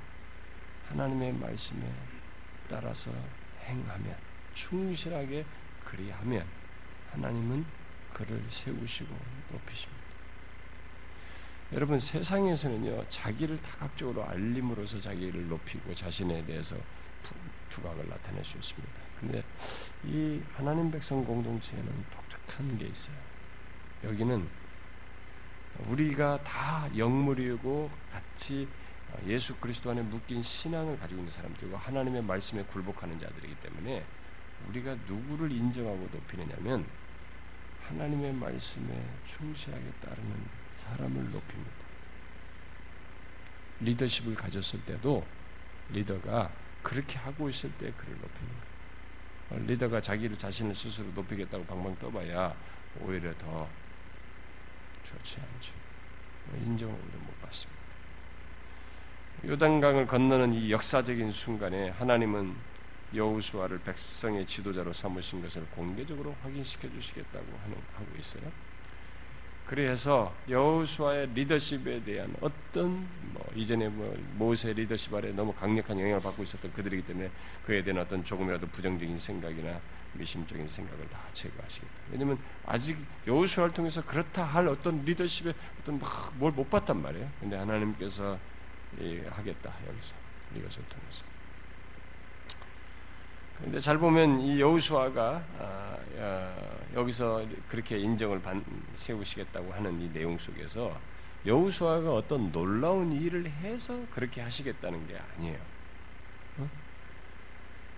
하나님의 0.87 1.33
말씀에 1.33 1.81
따라서 2.69 3.11
행하면 3.65 4.15
충실하게 4.53 5.45
그리하면 5.95 6.45
하나님은 7.11 7.65
그를 8.13 8.43
세우시고 8.47 9.15
높이십니다. 9.51 10.03
여러분 11.71 11.99
세상에서는요 11.99 13.09
자기를 13.09 13.61
다각적으로 13.61 14.25
알림으로써 14.25 14.99
자기를 14.99 15.47
높이고 15.47 15.93
자신에 15.93 16.45
대해서 16.45 16.75
두각을 17.69 18.07
나타낼 18.07 18.43
수 18.43 18.57
있습니다. 18.57 18.93
근데 19.19 19.43
이 20.03 20.41
하나님 20.53 20.91
백성 20.91 21.23
공동체에는 21.23 22.05
독특한 22.11 22.77
게 22.77 22.85
있어요. 22.85 23.15
여기는 24.03 24.47
우리가 25.87 26.43
다 26.43 26.87
영물이고 26.95 27.89
같이 28.11 28.67
예수 29.27 29.55
그리스도 29.55 29.91
안에 29.91 30.01
묶인 30.01 30.41
신앙을 30.43 30.99
가지고 30.99 31.21
있는 31.21 31.31
사람들과 31.31 31.77
하나님의 31.77 32.23
말씀에 32.23 32.63
굴복하는 32.63 33.17
자들이기 33.17 33.55
때문에 33.55 34.03
우리가 34.69 34.95
누구를 35.07 35.51
인정하고 35.51 36.09
높이느냐면 36.11 36.85
하나님의 37.81 38.33
말씀에 38.33 39.03
충실하게 39.25 39.91
따르는 40.01 40.45
사람을 40.73 41.31
높입니다. 41.31 41.83
리더십을 43.81 44.35
가졌을 44.35 44.83
때도 44.85 45.25
리더가 45.89 46.51
그렇게 46.81 47.17
하고 47.17 47.49
있을 47.49 47.71
때 47.73 47.91
그를 47.97 48.13
높이는 48.13 48.47
거예요. 48.47 48.73
어, 49.49 49.57
리더가 49.67 50.01
자기를 50.01 50.37
자신을 50.37 50.73
스스로 50.73 51.07
높이겠다고 51.11 51.65
방방 51.65 51.97
떠봐야 51.99 52.55
오히려 53.01 53.35
더 53.37 53.69
좋지 55.03 55.39
않죠. 55.39 55.73
뭐 56.45 56.59
인정을 56.59 56.93
못 56.93 57.41
받습니다. 57.41 57.83
요단강을 59.45 60.07
건너는 60.07 60.53
이 60.53 60.71
역사적인 60.71 61.31
순간에 61.31 61.89
하나님은 61.89 62.55
여호수아를 63.13 63.79
백성의 63.79 64.45
지도자로 64.45 64.91
삼으신 64.93 65.41
것을 65.41 65.65
공개적으로 65.71 66.35
확인시켜 66.41 66.89
주시겠다고 66.91 67.45
하는 67.63 67.77
하고 67.95 68.07
있어요. 68.17 68.51
그래서 69.65 70.35
여호수아의 70.49 71.29
리더십에 71.33 72.03
대한 72.03 72.35
어떤 72.41 73.07
뭐 73.33 73.49
이전에 73.55 73.87
뭐 73.87 74.13
모세 74.35 74.73
리더십 74.73 75.13
아래 75.13 75.31
너무 75.31 75.53
강력한 75.53 75.99
영향을 75.99 76.21
받고 76.21 76.43
있었던 76.43 76.73
그들이기 76.73 77.05
때문에 77.05 77.31
그에 77.63 77.81
대한 77.81 77.99
어떤 78.01 78.23
조금이라도 78.23 78.67
부정적인 78.67 79.17
생각이나 79.17 79.79
미심적인 80.13 80.67
생각을 80.67 81.09
다 81.09 81.19
제거하시겠다. 81.31 81.93
왜냐하면 82.11 82.37
아직 82.65 82.97
여호수아를 83.25 83.73
통해서 83.73 84.05
그렇다 84.05 84.43
할 84.43 84.67
어떤 84.67 85.03
리더십의 85.05 85.53
어떤 85.79 85.99
뭘못 86.37 86.69
봤단 86.69 87.01
말이에요. 87.01 87.31
근데 87.39 87.55
하나님께서 87.55 88.37
하겠다 89.29 89.73
여기서 89.87 90.15
이것을 90.55 90.83
통해서. 90.89 91.32
그런데 93.63 93.79
잘 93.79 93.97
보면 93.97 94.41
이 94.41 94.59
여호수아가 94.59 95.41
아, 95.57 95.97
여기서 96.93 97.45
그렇게 97.69 97.97
인정을 97.97 98.41
세우시겠다고 98.93 99.71
하는 99.71 100.01
이 100.01 100.11
내용 100.11 100.37
속에서 100.37 100.93
여호수아가 101.45 102.13
어떤 102.13 102.51
놀라운 102.51 103.13
일을 103.13 103.47
해서 103.47 103.97
그렇게 104.11 104.41
하시겠다는 104.41 105.07
게 105.07 105.17
아니에요. 105.17 105.59
어? 106.57 106.69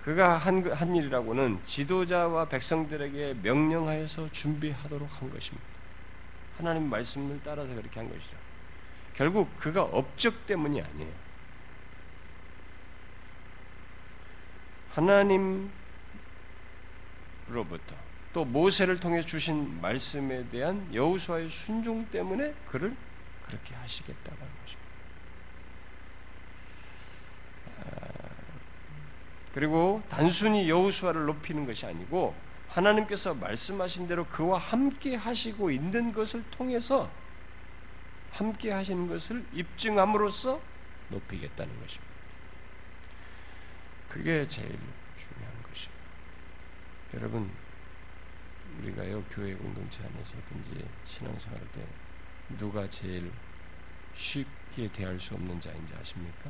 그가 0.03 0.37
한, 0.37 0.71
한 0.71 0.95
일이라고는 0.95 1.61
지도자와 1.63 2.47
백성들에게 2.47 3.37
명령하여서 3.41 4.31
준비하도록 4.31 5.19
한 5.19 5.31
것입니다. 5.31 5.65
하나님 6.57 6.87
말씀을 6.91 7.39
따라서 7.43 7.73
그렇게 7.73 7.99
한 7.99 8.07
것이죠. 8.07 8.37
결국 9.13 9.49
그가 9.57 9.81
업적 9.81 10.45
때문이 10.45 10.79
아니에요. 10.79 11.24
하나님으로부터 14.95 15.69
또 18.33 18.43
모세를 18.45 18.99
통해 18.99 19.21
주신 19.21 19.79
말씀에 19.81 20.49
대한 20.49 20.93
여호수아의 20.93 21.49
순종 21.49 22.05
때문에 22.09 22.53
그를 22.65 22.95
그렇게 23.45 23.75
하시겠다는 23.75 24.39
것입니다. 24.39 24.89
아, 27.79 28.07
그리고 29.53 30.01
단순히 30.09 30.69
여호수아를 30.69 31.25
높이는 31.25 31.65
것이 31.65 31.85
아니고 31.85 32.35
하나님께서 32.69 33.35
말씀하신 33.35 34.07
대로 34.07 34.25
그와 34.25 34.57
함께 34.57 35.15
하시고 35.15 35.71
있는 35.71 36.11
것을 36.11 36.43
통해서 36.51 37.09
함께 38.31 38.71
하시는 38.71 39.07
것을 39.07 39.45
입증함으로써 39.53 40.59
높이겠다는 41.09 41.79
것입니다. 41.79 42.04
그게 44.15 44.47
제일 44.47 44.69
중요한 45.17 45.61
것이에요. 45.61 45.93
여러분, 47.15 47.51
우리가요, 48.79 49.21
교회 49.25 49.53
공동체 49.53 50.05
안에서든지 50.05 50.87
신앙생활할 51.03 51.69
때 51.73 51.85
누가 52.57 52.89
제일 52.89 53.29
쉽게 54.13 54.89
대할 54.93 55.19
수 55.19 55.33
없는 55.33 55.59
자인지 55.59 55.93
아십니까? 55.95 56.49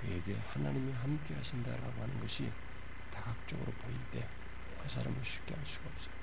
그에게 0.00 0.36
하나님이 0.46 0.92
함께 0.92 1.34
하신다라고 1.34 2.00
하는 2.00 2.20
것이 2.20 2.48
다각적으로 3.10 3.72
보일 3.72 3.98
때 4.12 4.28
그 4.80 4.88
사람은 4.88 5.22
쉽게 5.22 5.54
할 5.54 5.66
수가 5.66 5.88
없어요. 5.88 6.19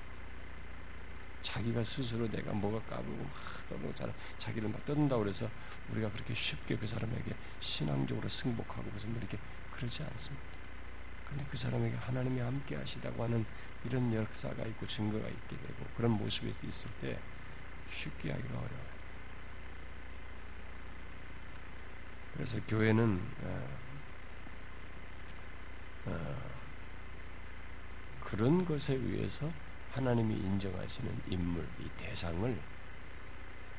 자기가 1.48 1.82
스스로 1.82 2.28
내가 2.28 2.52
뭐가 2.52 2.78
까불고 2.82 3.22
막 3.22 3.32
너무 3.70 3.94
잘 3.94 4.12
자기를 4.36 4.68
막 4.68 4.84
떠든다고 4.84 5.22
그래서 5.22 5.48
우리가 5.90 6.12
그렇게 6.12 6.34
쉽게 6.34 6.76
그 6.76 6.86
사람에게 6.86 7.34
신앙적으로 7.58 8.28
승복하고 8.28 8.90
무슨 8.90 9.12
뭐 9.12 9.18
이렇게 9.18 9.38
그러지 9.72 10.02
않습니다. 10.02 10.44
그런데 11.24 11.46
그 11.50 11.56
사람에게 11.56 11.96
하나님이 11.96 12.40
함께 12.40 12.76
하시다고 12.76 13.24
하는 13.24 13.46
이런 13.86 14.12
역사가 14.12 14.62
있고 14.66 14.86
증거가 14.86 15.26
있게 15.26 15.56
되고 15.56 15.86
그런 15.96 16.10
모습이 16.12 16.52
있을 16.66 16.90
때 17.00 17.18
쉽게 17.88 18.30
하기가 18.30 18.50
어려워요. 18.50 18.88
그래서 22.34 22.60
교회는 22.68 23.22
어, 23.42 23.78
어, 26.06 26.52
그런 28.20 28.66
것에 28.66 28.94
의해서 28.94 29.50
하나님이 29.92 30.34
인정하시는 30.34 31.22
인물, 31.28 31.66
이 31.80 31.88
대상을 31.96 32.58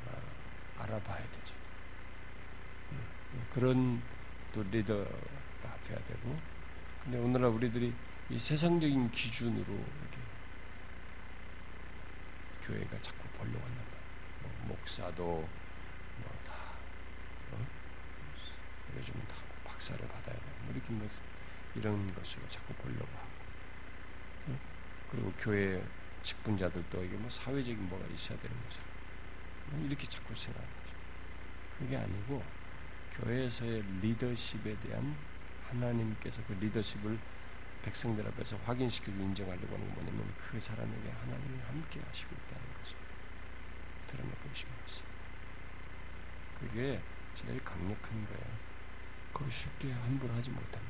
어, 0.05 0.21
알아봐야 0.79 1.31
되죠. 1.31 1.55
음, 2.91 3.47
그런 3.53 4.01
또 4.51 4.63
리더가 4.63 5.05
돼야 5.83 5.97
되고, 6.05 6.39
근데 7.03 7.17
오늘날 7.17 7.51
우리들이 7.51 7.93
이 8.29 8.37
세상적인 8.37 9.09
기준으로 9.11 9.73
이렇게 9.73 10.19
교회가 12.61 13.01
자꾸 13.01 13.27
보려고 13.29 13.65
한단 13.65 13.83
말이에요. 13.83 13.99
뭐 14.41 14.77
목사도 14.77 15.49
뭐다 16.17 16.53
어? 17.51 17.67
요즘은 18.97 19.27
다 19.27 19.35
박사를 19.65 19.99
받아야 20.07 20.35
되고 20.35 20.51
뭐 20.65 20.73
이렇게 20.73 20.91
뭐 20.91 21.07
이런 21.75 22.13
것으로 22.13 22.47
자꾸 22.47 22.73
보려고 22.75 23.07
하고 23.07 23.29
어? 24.49 24.59
그리고 25.09 25.33
교회 25.39 25.81
직분자들도 26.29 27.03
이게 27.03 27.17
뭐 27.17 27.27
사회적인 27.27 27.89
뭐가 27.89 28.05
있어야 28.07 28.39
되는 28.39 28.55
것으로 28.63 28.85
뭐 29.71 29.85
이렇게 29.85 30.05
자꾸 30.05 30.35
생각하는 30.35 30.69
거죠. 30.83 30.95
그게 31.79 31.97
아니고 31.97 32.43
교회에서의 33.15 33.83
리더십에 34.01 34.77
대한 34.79 35.15
하나님께서 35.69 36.43
그 36.45 36.53
리더십을 36.53 37.17
백성들 37.81 38.27
앞에서 38.27 38.57
확인시키고 38.57 39.17
인정하려고 39.17 39.73
하는 39.73 39.85
건 39.95 40.05
뭐냐면 40.05 40.33
그 40.37 40.59
사람에게 40.59 41.09
하나님이 41.09 41.61
함께 41.63 42.01
하시고 42.01 42.35
있다는 42.35 42.73
것을 42.77 42.97
드러내고 44.07 44.37
것이 44.49 45.03
그게 46.59 47.01
제일 47.33 47.63
강력한 47.63 48.25
거예요. 48.25 48.69
그걸 49.33 49.49
쉽게 49.49 49.91
함부로 49.91 50.33
하지 50.33 50.51
못합니다. 50.51 50.88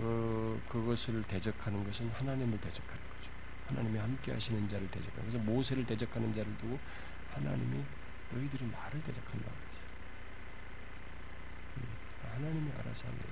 그, 0.00 0.62
그것을 0.66 1.22
대적하는 1.24 1.84
것은 1.84 2.08
하나님을 2.10 2.58
대적하는 2.58 3.02
거죠. 3.10 3.30
하나님이 3.68 3.98
함께 3.98 4.32
하시는 4.32 4.66
자를 4.66 4.90
대적하는 4.90 5.28
그래서 5.28 5.38
모세를 5.44 5.84
대적하는 5.84 6.32
자를 6.32 6.56
두고 6.56 6.78
하나님이 7.32 7.84
너희들이 8.32 8.66
나를 8.68 9.02
대적한다고 9.02 9.54
그랬어요. 9.54 9.90
하나님이 12.32 12.72
알아서 12.78 13.08
합니다. 13.08 13.28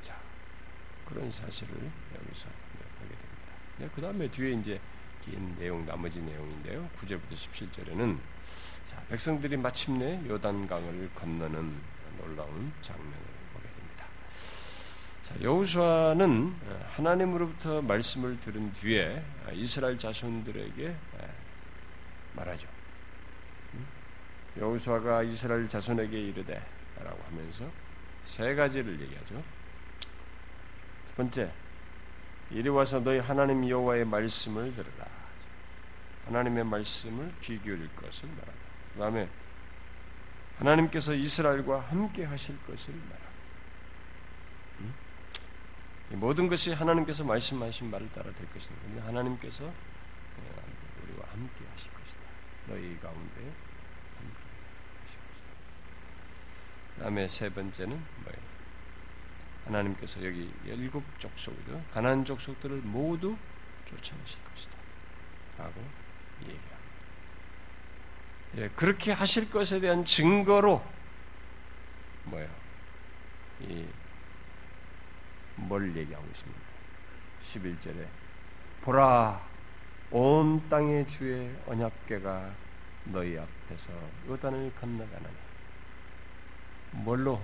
자, 0.00 0.20
그런 1.06 1.28
사실을 1.28 1.74
여기서 2.14 2.48
보게 3.00 3.08
됩니다. 3.08 3.52
네, 3.78 3.90
그 3.92 4.00
다음에 4.00 4.30
뒤에 4.30 4.52
이제 4.52 4.80
긴 5.22 5.56
내용, 5.58 5.84
나머지 5.84 6.20
내용인데요. 6.22 6.88
9절부터 6.96 7.32
17절에는 7.32 8.35
자, 8.86 9.02
백성들이 9.08 9.56
마침내 9.56 10.20
요단강을 10.28 11.10
건너는 11.16 11.76
놀라운 12.18 12.72
장면을 12.80 13.18
보게 13.52 13.68
됩니다. 13.68 14.06
자, 15.24 15.34
여호수아는 15.42 16.54
하나님으로부터 16.90 17.82
말씀을 17.82 18.38
들은 18.38 18.72
뒤에 18.72 19.24
이스라엘 19.54 19.98
자손들에게 19.98 20.96
말하죠. 22.34 22.68
여호수아가 24.56 25.24
이스라엘 25.24 25.68
자손에게 25.68 26.16
이르되라고 26.28 27.24
하면서 27.26 27.68
세 28.24 28.54
가지를 28.54 29.00
얘기하죠. 29.00 29.42
첫 31.08 31.16
번째, 31.16 31.52
이리 32.52 32.68
와서 32.68 33.02
너희 33.02 33.18
하나님 33.18 33.68
여호와의 33.68 34.04
말씀을 34.04 34.72
들으라. 34.72 35.06
하나님의 36.26 36.64
말씀을 36.64 37.34
귀 37.40 37.60
기울일 37.60 37.88
것을 37.96 38.28
말하라. 38.28 38.65
그 38.96 39.00
다음에 39.00 39.28
하나님께서 40.58 41.12
이스라엘과 41.12 41.80
함께 41.80 42.24
하실 42.24 42.58
것을 42.64 42.94
말하라. 42.94 43.26
음? 44.80 44.94
모든 46.12 46.48
것이 46.48 46.72
하나님께서 46.72 47.22
말씀하신 47.22 47.90
말을 47.90 48.10
따라 48.12 48.32
될 48.32 48.50
것이다. 48.50 48.74
하나님께서 49.04 49.64
우리와 51.02 51.26
함께 51.30 51.62
하실 51.70 51.92
것이다. 51.92 52.20
너희 52.68 52.98
가운데 53.00 53.40
함께 54.16 54.46
하실 55.02 55.20
것이다. 55.28 55.50
그 56.94 57.02
다음에 57.02 57.28
세 57.28 57.52
번째는 57.52 58.02
뭐예요? 58.24 58.46
하나님께서 59.66 60.24
여기 60.24 60.50
일곱 60.64 61.04
족속이죠. 61.18 61.84
가난 61.90 62.24
족속들을 62.24 62.78
모두 62.78 63.36
쫓아내실 63.84 64.42
것이다. 64.44 64.78
라고 65.58 65.84
얘기를 66.40 66.56
합니다. 66.56 66.75
예, 68.56 68.68
그렇게 68.70 69.12
하실 69.12 69.50
것에 69.50 69.80
대한 69.80 70.04
증거로 70.04 70.82
뭐예요? 72.24 72.48
이뭘 75.58 75.96
얘기하고 75.96 76.26
있습니다. 76.26 76.60
11절에 77.42 78.06
보라 78.80 79.46
온 80.10 80.68
땅의 80.68 81.06
주의 81.06 81.54
언약궤가 81.66 82.54
너희 83.04 83.38
앞에서 83.38 83.92
요단을 84.26 84.72
건너가느니 84.80 85.36
뭘로 86.92 87.40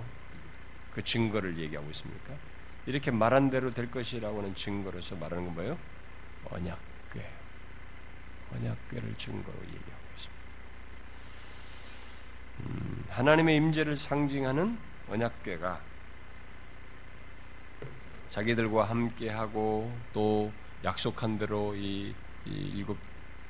그 0.91 1.01
증거를 1.03 1.57
얘기하고 1.59 1.89
있습니까? 1.91 2.33
이렇게 2.85 3.11
말한 3.11 3.49
대로 3.49 3.71
될 3.71 3.89
것이라고 3.89 4.39
하는 4.39 4.55
증거로서 4.55 5.15
말하는 5.15 5.45
건 5.45 5.53
뭐예요? 5.55 5.77
언약궤. 6.45 7.29
언약궤를 8.51 9.17
증거로. 9.17 9.57
음, 9.59 9.92
하나님의 13.09 13.55
임재를 13.57 13.95
상징하는 13.95 14.77
언약궤가 15.09 15.81
자기들과 18.29 18.85
함께하고 18.85 19.95
또 20.11 20.51
약속한 20.83 21.37
대로 21.37 21.75
이, 21.75 22.15
이 22.45 22.51
일곱 22.75 22.97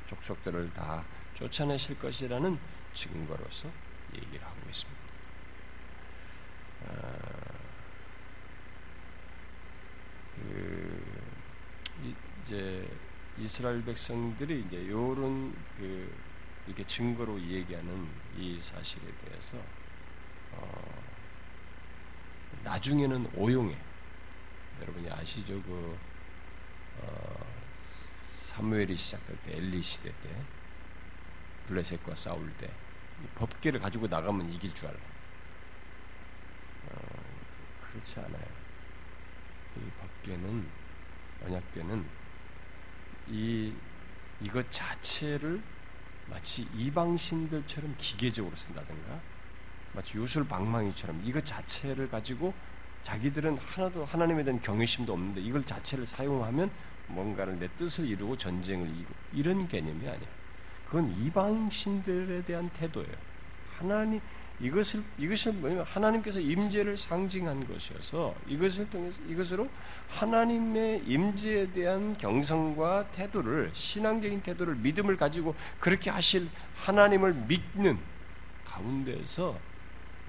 족속들을 0.06 0.74
다 0.74 1.04
쫓아내실 1.34 1.98
것이라는 1.98 2.60
증거로서 2.94 3.70
얘기를 4.14 4.46
하고 4.46 4.58
있습니다. 4.68 5.02
아, 6.88 7.54
그 10.36 11.04
이제 12.42 12.88
이스라엘 13.38 13.84
백성들이 13.84 14.66
이제 14.68 14.88
요런 14.90 15.56
그 15.78 16.23
이렇게 16.68 16.86
증거로 16.86 17.40
얘기하는 17.42 18.08
이 18.38 18.60
사실에 18.62 19.04
대해서 19.26 19.58
어, 20.52 21.04
나중에는 22.64 23.32
오용해 23.36 23.78
여러분이 24.82 25.10
아시죠 25.10 25.62
그 25.64 25.98
어, 27.00 27.46
사무엘이 28.30 28.96
시작될 28.96 29.38
때 29.44 29.58
엘리 29.58 29.82
시대 29.82 30.10
때 30.22 30.30
블레셋과 31.68 32.16
싸울 32.16 32.52
때 32.58 32.70
법계를 33.36 33.80
가지고 33.80 34.08
나가면 34.08 34.52
이길 34.52 34.74
줄 34.74 34.88
알아. 34.88 34.98
어, 36.88 36.98
그렇지 37.82 38.20
않아요. 38.20 38.64
이 39.78 39.90
법계는 40.00 40.68
언약계는 41.46 42.06
이 43.30 43.74
이것 44.42 44.70
자체를 44.72 45.62
마치 46.28 46.68
이방신들처럼 46.76 47.96
기계적으로 47.98 48.56
쓴다든가 48.56 49.20
마치 49.94 50.18
요술 50.18 50.48
방망이처럼 50.48 51.22
이것 51.26 51.46
자체를 51.46 52.10
가지고 52.10 52.54
자기들은 53.04 53.58
하나도 53.58 54.06
하나님에 54.06 54.44
대한 54.44 54.62
경외심도 54.62 55.14
없는데 55.14 55.42
이걸 55.42 55.64
자체를 55.64 56.06
사용하면 56.08 56.72
뭔가를 57.08 57.60
내 57.60 57.68
뜻을 57.78 58.08
이루고 58.08 58.38
전쟁을 58.38 58.90
이기고 58.90 59.14
이런 59.34 59.68
개념이 59.68 60.08
아니야. 60.08 60.28
그건 60.86 61.12
이방신들에 61.20 62.44
대한 62.44 62.70
태도예요. 62.70 63.16
하나님 63.78 64.22
이것을 64.60 65.04
이것을 65.18 65.54
뭐냐면 65.54 65.86
하나님께서 65.86 66.40
임재를 66.40 66.96
상징한 66.96 67.68
것이어서 67.68 68.36
이것을 68.48 68.90
통해서 68.90 69.22
이것으로 69.28 69.70
하나님의 70.10 71.04
임재에 71.06 71.72
대한 71.72 72.16
경성과 72.16 73.10
태도를 73.12 73.72
신앙적인 73.74 74.42
태도를 74.42 74.76
믿음을 74.76 75.18
가지고 75.18 75.56
그렇게 75.80 76.10
하실 76.10 76.48
하나님을 76.76 77.34
믿는 77.34 78.00
가운데서 78.66 79.60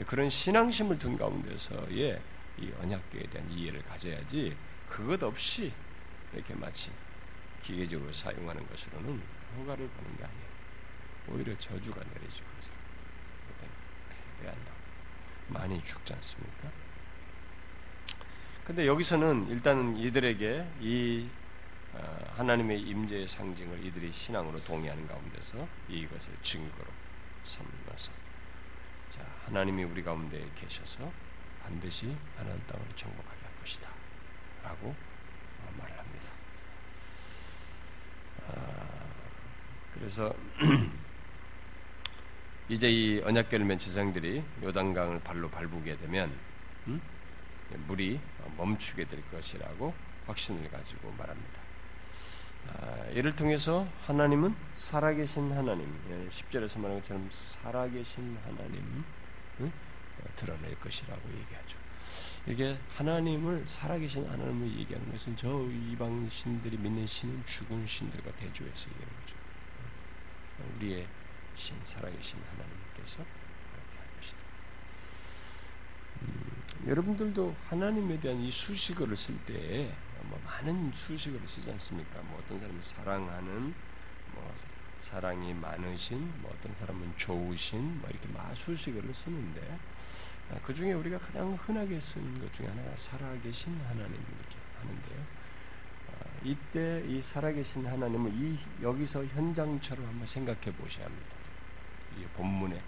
그런 0.07 0.29
신앙심을 0.29 0.99
둔 0.99 1.17
가운데서의 1.17 2.21
이 2.59 2.71
언약궤에 2.81 3.23
대한 3.31 3.51
이해를 3.51 3.83
가져야지 3.85 4.57
그것 4.89 5.23
없이 5.23 5.73
이렇게 6.33 6.55
마치 6.55 6.91
기계적으로 7.61 8.13
사용하는 8.13 8.67
것으로는 8.69 9.21
효과를 9.59 9.89
보는 9.89 10.17
게 10.17 10.25
아니에요. 10.25 10.45
오히려 11.29 11.59
저주가 11.59 12.01
내리죠. 12.15 12.45
그래서 14.45 14.55
패배한다. 14.55 14.73
많이 15.49 15.83
죽지 15.83 16.13
않습니까? 16.15 16.71
근데 18.65 18.87
여기서는 18.87 19.49
일단은 19.49 19.97
이들에게 19.97 20.67
이 20.81 21.29
어, 21.93 22.33
하나님의 22.37 22.81
임재의 22.81 23.29
상징을 23.29 23.85
이들이 23.87 24.11
신앙으로 24.11 24.63
동의하는 24.65 25.07
가운데서 25.07 25.67
이것을 25.89 26.33
증거로 26.43 26.87
삼면서 27.45 28.11
자 29.11 29.25
하나님이 29.47 29.85
우리 29.85 30.03
가운데 30.03 30.45
계셔서 30.57 31.13
반드시 31.63 32.17
하나님 32.37 32.61
땅을 32.67 32.85
정복하게 32.97 33.45
할 33.45 33.55
것이다 33.61 33.89
라고 34.65 34.89
어, 34.89 35.75
말을 35.79 35.99
합니다 35.99 36.31
아, 38.49 38.89
그래서 39.95 40.35
이제 42.69 42.91
이 42.91 43.21
언약궤를 43.21 43.67
맨 43.67 43.77
지성들이 43.77 44.43
요단강을 44.63 45.21
발로 45.21 45.51
밟게 45.51 45.99
되면 45.99 46.33
음? 46.87 47.01
물이 47.87 48.21
멈추게 48.57 49.05
될 49.05 49.23
것이라고 49.31 49.95
확신을 50.27 50.71
가지고 50.71 51.13
말합니다. 51.19 51.61
아, 52.69 53.07
이를 53.13 53.37
통해서 53.37 53.87
하나님은 54.07 54.55
살아계신 54.73 55.53
하나님, 55.53 55.87
10절에서 56.31 56.77
예, 56.77 56.81
말한 56.81 56.99
것처럼 57.01 57.29
살아계신 57.31 58.39
하나님 58.43 59.05
응? 59.61 59.73
드러낼 60.37 60.79
것이라고 60.81 61.21
얘기하죠. 61.29 61.79
이게 62.47 62.79
하나님을 62.97 63.65
살아계신 63.67 64.29
하나님을 64.29 64.79
얘기하는 64.81 65.11
것은 65.13 65.37
저 65.37 65.49
이방 65.91 66.29
신들이 66.31 66.77
믿는 66.79 67.07
신은 67.07 67.45
죽은 67.45 67.87
신들과 67.87 68.31
대조해서 68.33 68.91
얘기하는 68.91 69.21
거죠. 69.21 69.37
우리의 70.77 71.07
신 71.55 71.77
살아계신 71.85 72.39
하나님께서 72.51 73.25
그렇게 73.73 73.99
할 73.99 74.17
것이다. 74.17 74.39
음, 76.23 76.63
여러분들도 76.89 77.57
하나님에 77.69 78.19
대한 78.21 78.41
이 78.41 78.51
수식어를 78.51 79.17
쓸 79.17 79.39
때 79.47 79.95
뭐 80.29 80.41
많은 80.45 80.91
수식어를 80.93 81.47
쓰지 81.47 81.71
않습니까? 81.73 82.21
뭐 82.23 82.41
어떤 82.45 82.59
사람은 82.59 82.83
사랑하는, 82.83 83.75
뭐 84.33 84.55
사랑이 85.01 85.53
많으신, 85.55 86.41
뭐 86.41 86.55
어떤 86.59 86.75
사람은 86.75 87.13
좋으신, 87.17 88.01
뭐 88.01 88.09
이렇게 88.11 88.29
막 88.29 88.55
수식어를 88.57 89.13
쓰는데 89.13 89.79
아, 90.51 90.59
그 90.63 90.75
중에 90.75 90.93
우리가 90.93 91.19
가장 91.19 91.55
흔하게 91.55 92.01
쓰는 92.01 92.39
것 92.41 92.53
중에 92.53 92.67
하나가 92.67 92.97
살아계신 92.97 93.81
하나님 93.89 94.13
이렇게 94.13 94.59
하는데요. 94.81 95.25
아, 96.09 96.25
이때 96.43 97.03
이 97.07 97.21
살아계신 97.21 97.87
하나님을 97.87 98.33
이 98.35 98.57
여기서 98.83 99.25
현장처럼 99.25 100.07
한번 100.07 100.27
생각해 100.27 100.73
보셔야 100.77 101.07
합니다. 101.07 101.34
이 102.19 102.25
본문의 102.37 102.81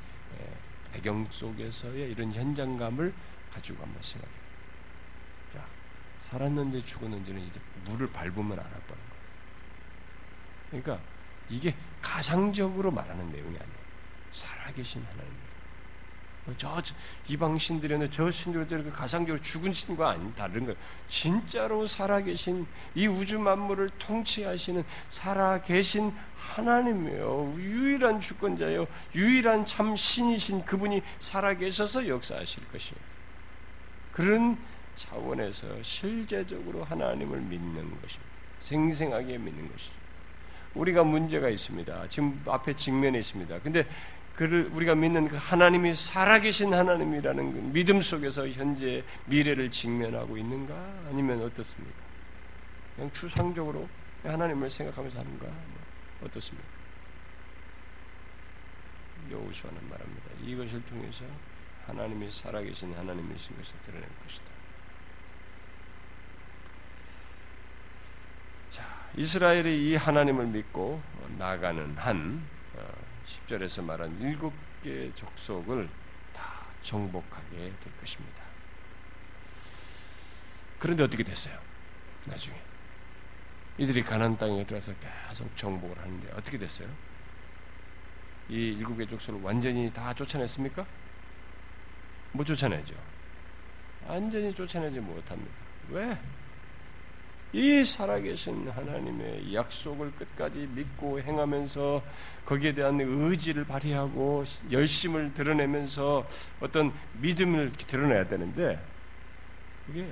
배경 0.92 1.26
속에서의 1.30 2.12
이런 2.12 2.32
현장감을 2.32 3.12
가지고 3.52 3.82
한번 3.82 4.02
생각해. 4.02 4.32
자, 5.48 5.66
살았는지 6.18 6.84
죽었는지는 6.84 7.42
이제 7.42 7.60
물을 7.84 8.10
밟으면 8.10 8.52
알아보는 8.52 8.86
거예요. 8.86 9.16
그러니까 10.70 11.00
이게 11.48 11.74
가상적으로 12.02 12.90
말하는 12.90 13.30
내용이 13.30 13.56
아니에요. 13.56 13.78
살아계신 14.32 15.04
하나님. 15.04 15.45
저 16.56 16.80
이방 17.28 17.58
신들이나 17.58 18.08
저 18.10 18.30
저렇게 18.30 18.90
가상적으로 18.90 19.42
죽은 19.42 19.72
신과 19.72 20.10
아닌 20.10 20.34
다른 20.34 20.64
거예요. 20.64 20.76
진짜로 21.08 21.86
살아계신 21.86 22.66
이 22.94 23.06
우주 23.06 23.38
만물을 23.38 23.90
통치하시는 23.98 24.84
살아계신 25.08 26.14
하나님이요 26.36 27.54
유일한 27.58 28.20
주권자요 28.20 28.86
유일한 29.14 29.66
참 29.66 29.96
신이신 29.96 30.64
그분이 30.64 31.02
살아계셔서 31.18 32.08
역사하실 32.08 32.68
것이에요. 32.68 33.00
그런 34.12 34.56
차원에서 34.94 35.82
실제적으로 35.82 36.84
하나님을 36.84 37.40
믿는 37.40 37.74
것입니다. 38.00 38.36
생생하게 38.60 39.38
믿는 39.38 39.70
것이죠. 39.70 39.94
우리가 40.74 41.04
문제가 41.04 41.48
있습니다. 41.48 42.08
지금 42.08 42.42
앞에 42.46 42.74
직면에 42.74 43.18
있습니다. 43.18 43.60
근데 43.60 43.86
그를 44.36 44.68
우리가 44.70 44.94
믿는 44.94 45.28
그 45.28 45.36
하나님이 45.36 45.94
살아계신 45.94 46.72
하나님이라는 46.74 47.52
그 47.52 47.58
믿음 47.72 48.02
속에서 48.02 48.46
현재 48.50 49.02
미래를 49.24 49.70
직면하고 49.70 50.36
있는가 50.36 50.74
아니면 51.08 51.42
어떻습니까? 51.42 51.96
그냥 52.94 53.10
추상적으로 53.14 53.88
하나님을 54.22 54.68
생각하면서 54.68 55.18
하는가 55.18 55.46
뭐 55.46 55.80
어떻습니까? 56.24 56.68
여호수아는 59.30 59.88
말합니다. 59.88 60.26
이것을 60.44 60.84
통해서 60.84 61.24
하나님이 61.86 62.30
살아계신 62.30 62.92
하나님이신 62.94 63.56
것을 63.56 63.76
드러낼 63.86 64.06
것이다. 64.22 64.44
자, 68.68 68.84
이스라엘이 69.16 69.90
이 69.90 69.94
하나님을 69.96 70.46
믿고 70.46 71.00
나가는 71.38 71.96
한 71.96 72.55
10절에서 73.26 73.84
말한 73.84 74.20
일곱 74.20 74.52
개의 74.82 75.12
족속을 75.14 75.88
다 76.32 76.64
정복하게 76.82 77.72
될 77.80 77.96
것입니다. 77.98 78.42
그런데 80.78 81.02
어떻게 81.02 81.24
됐어요? 81.24 81.58
나중에 82.26 82.56
이들이 83.78 84.02
가난 84.02 84.38
땅에 84.38 84.64
들어서 84.64 84.92
계속 85.28 85.54
정복을 85.56 85.98
하는데 85.98 86.32
어떻게 86.32 86.56
됐어요? 86.56 86.88
이 88.48 88.76
일곱 88.78 88.96
개 88.96 89.06
족속을 89.06 89.40
완전히 89.42 89.92
다 89.92 90.14
쫓아냈습니까? 90.14 90.86
못 92.32 92.44
쫓아내죠. 92.44 92.94
완전히 94.06 94.54
쫓아내지 94.54 95.00
못합니다. 95.00 95.52
왜? 95.88 96.16
이 97.52 97.84
살아계신 97.84 98.68
하나님의 98.68 99.54
약속을 99.54 100.12
끝까지 100.12 100.68
믿고 100.72 101.20
행하면서 101.20 102.02
거기에 102.44 102.74
대한 102.74 103.00
의지를 103.00 103.64
발휘하고 103.64 104.44
열심을 104.70 105.32
드러내면서 105.34 106.26
어떤 106.60 106.92
믿음을 107.20 107.72
드러내야 107.72 108.28
되는데 108.28 108.84
그게 109.86 110.10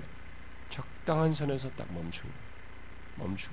적당한 0.71 1.33
선에서 1.35 1.71
딱 1.77 1.93
멈춘 1.93 2.31
멈춘 3.17 3.53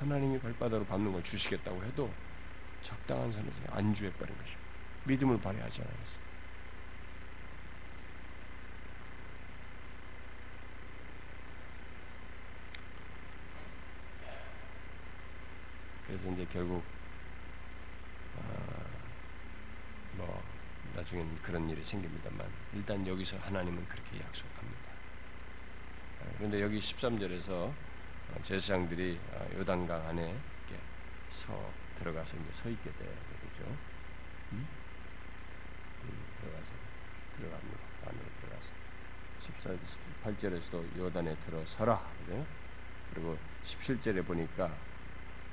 하나님이 0.00 0.38
발바닥으로 0.40 0.84
밟는 0.86 1.12
걸 1.12 1.22
주시겠다고 1.22 1.82
해도 1.84 2.10
적당한 2.82 3.30
선에서 3.30 3.62
안주해 3.70 4.12
버린 4.12 4.36
것입니다. 4.36 4.60
믿음을 5.04 5.40
발휘하지 5.40 5.80
않았어요. 5.80 6.21
그래서 16.12 16.30
이제 16.30 16.46
결국 16.52 16.84
어, 18.36 18.84
뭐 20.18 20.44
나중엔 20.94 21.40
그런 21.40 21.70
일이 21.70 21.82
생깁니다만 21.82 22.46
일단 22.74 23.06
여기서 23.06 23.38
하나님은 23.38 23.88
그렇게 23.88 24.20
약속합니다. 24.20 24.90
어, 26.20 26.34
그런데 26.36 26.60
여기 26.60 26.78
13절에서 26.78 27.50
어, 27.50 28.42
제사장들이 28.42 29.18
어, 29.30 29.48
요단강 29.54 30.06
안에 30.08 30.22
이렇게 30.22 30.82
서 31.30 31.72
들어가서 31.94 32.36
이제 32.36 32.52
서 32.52 32.68
있게 32.68 32.92
되죠. 32.92 33.64
음? 34.52 34.68
음, 36.02 36.24
들어가서 36.42 36.74
들어갑니다. 37.36 37.80
안으로 38.04 38.24
들어가서 38.38 38.74
14, 39.38 39.70
8절에서도 40.24 40.98
요단에 40.98 41.36
들어서라. 41.36 42.06
그죠? 42.26 42.46
그리고 43.14 43.38
17절에 43.62 44.26
보니까 44.26 44.91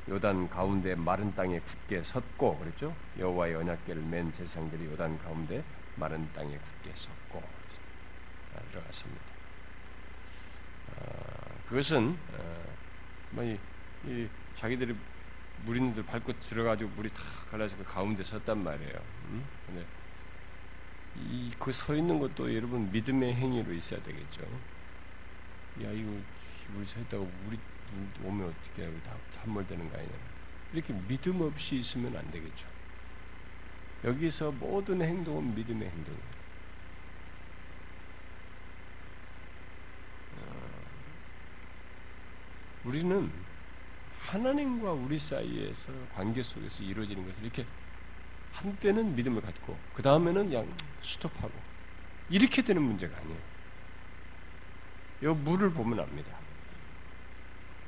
요단 0.10 0.50
가운데 0.50 0.96
마른 0.96 1.34
땅에 1.36 1.60
굳게 1.60 2.02
섰고 2.02 2.58
그랬죠? 2.58 2.96
여호와의 3.20 3.56
언약궤를 3.56 4.02
맨 4.02 4.32
제사장들이 4.32 4.86
요단 4.88 5.20
가운데 5.20 5.64
마른 5.96 6.28
땅에 6.34 6.58
굳게 6.58 6.92
섰고 6.96 7.44
아, 8.56 8.60
들어갔습니다. 8.72 9.22
어, 10.96 11.62
그것은 11.68 12.18
어, 12.34 12.64
뭐 13.30 13.44
이, 13.44 13.60
이 14.06 14.28
자기들이 14.56 14.96
데 15.94 16.06
밟고 16.06 16.40
들어가지고 16.40 16.90
물이 16.92 17.10
다 17.10 17.22
갈라서 17.52 17.78
그 17.78 17.84
가운데 17.84 18.24
섰단 18.24 18.64
말이에요. 18.64 18.96
음? 19.26 19.46
근데 19.68 19.86
이그 21.18 21.72
서 21.72 21.94
있는 21.94 22.18
것도 22.18 22.56
여러분 22.56 22.92
믿음의 22.92 23.36
행위로 23.36 23.74
있어야 23.74 24.02
되겠죠. 24.02 24.42
야 25.84 25.92
이거 25.92 26.10
물이 26.74 26.86
서 26.86 27.00
있다고 27.02 27.30
물이 27.46 27.60
오면 28.24 28.50
어떻게? 28.50 28.90
다 29.02 29.16
함몰되는 29.42 29.90
거 29.92 29.98
아니냐. 29.98 30.14
이렇게 30.74 30.94
믿음 31.08 31.42
없이 31.42 31.78
있으면 31.78 32.16
안 32.16 32.30
되겠죠. 32.32 32.68
여기서 34.04 34.52
모든 34.52 35.02
행동은 35.02 35.56
믿음의 35.56 35.90
행동이에요. 35.90 36.24
어, 40.38 40.72
우리는 42.86 43.32
하나님과 44.20 44.92
우리 44.94 45.18
사이에서 45.18 45.92
관계 46.16 46.44
속에서 46.44 46.84
이루어지는 46.84 47.26
것을 47.26 47.44
이렇게 47.44 47.66
한때는 48.54 49.16
믿음을 49.16 49.42
갖고 49.42 49.78
그 49.94 50.02
다음에는 50.02 50.48
그냥 50.48 50.76
스톱하고 51.02 51.52
이렇게 52.30 52.62
되는 52.62 52.82
문제가 52.82 53.18
아니에요. 53.18 53.40
이 55.24 55.26
물을 55.26 55.72
보면 55.72 56.00
압니다. 56.00 56.38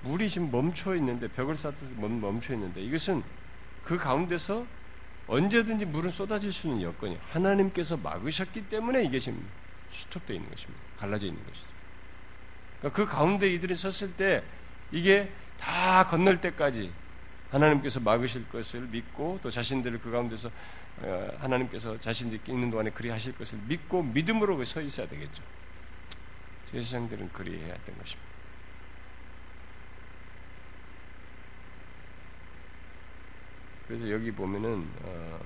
물이 0.04 0.30
지금 0.30 0.52
멈춰 0.52 0.96
있는데 0.96 1.28
벽을 1.28 1.56
쌓듯이 1.56 1.94
멈춰 1.94 2.54
있는데 2.54 2.82
이것은 2.82 3.24
그 3.84 3.98
가운데서 3.98 4.66
언제든지 5.28 5.86
물은 5.86 6.10
쏟아질 6.10 6.52
수 6.52 6.68
있는 6.68 6.82
여건이 6.82 7.18
하나님께서 7.30 7.98
막으셨기 7.98 8.68
때문에 8.70 9.04
이게 9.04 9.20
지금 9.20 9.48
스톱되어 9.92 10.36
있는 10.36 10.50
것입니다. 10.50 10.82
갈라져 10.98 11.28
있는 11.28 11.46
것이죠. 11.46 11.68
그러니까 12.80 13.04
그 13.04 13.10
가운데 13.10 13.52
이들이 13.54 13.76
섰을 13.76 14.14
때 14.14 14.44
이게 14.92 15.32
다 15.60 16.06
건널 16.06 16.42
때까지 16.42 16.92
하나님께서 17.52 18.00
막으실 18.00 18.50
것을 18.50 18.82
믿고 18.82 19.40
또 19.44 19.50
자신들을 19.50 20.00
그 20.02 20.10
가운데서 20.10 20.50
어, 21.00 21.30
하나님께서 21.40 21.98
자신들이 21.98 22.42
있는 22.48 22.72
동안에 22.72 22.92
그리 22.92 23.10
하실 23.10 23.36
것을 23.36 23.60
믿고 23.68 24.04
믿음으로 24.04 24.64
서 24.66 24.82
있어야 24.82 25.08
되겠죠. 25.08 25.44
제사장들은 26.72 27.32
그리해야 27.34 27.74
했던 27.74 27.98
것입니다. 27.98 28.31
그래서 33.92 34.10
여기 34.10 34.32
보면은 34.32 34.88
어, 35.04 35.40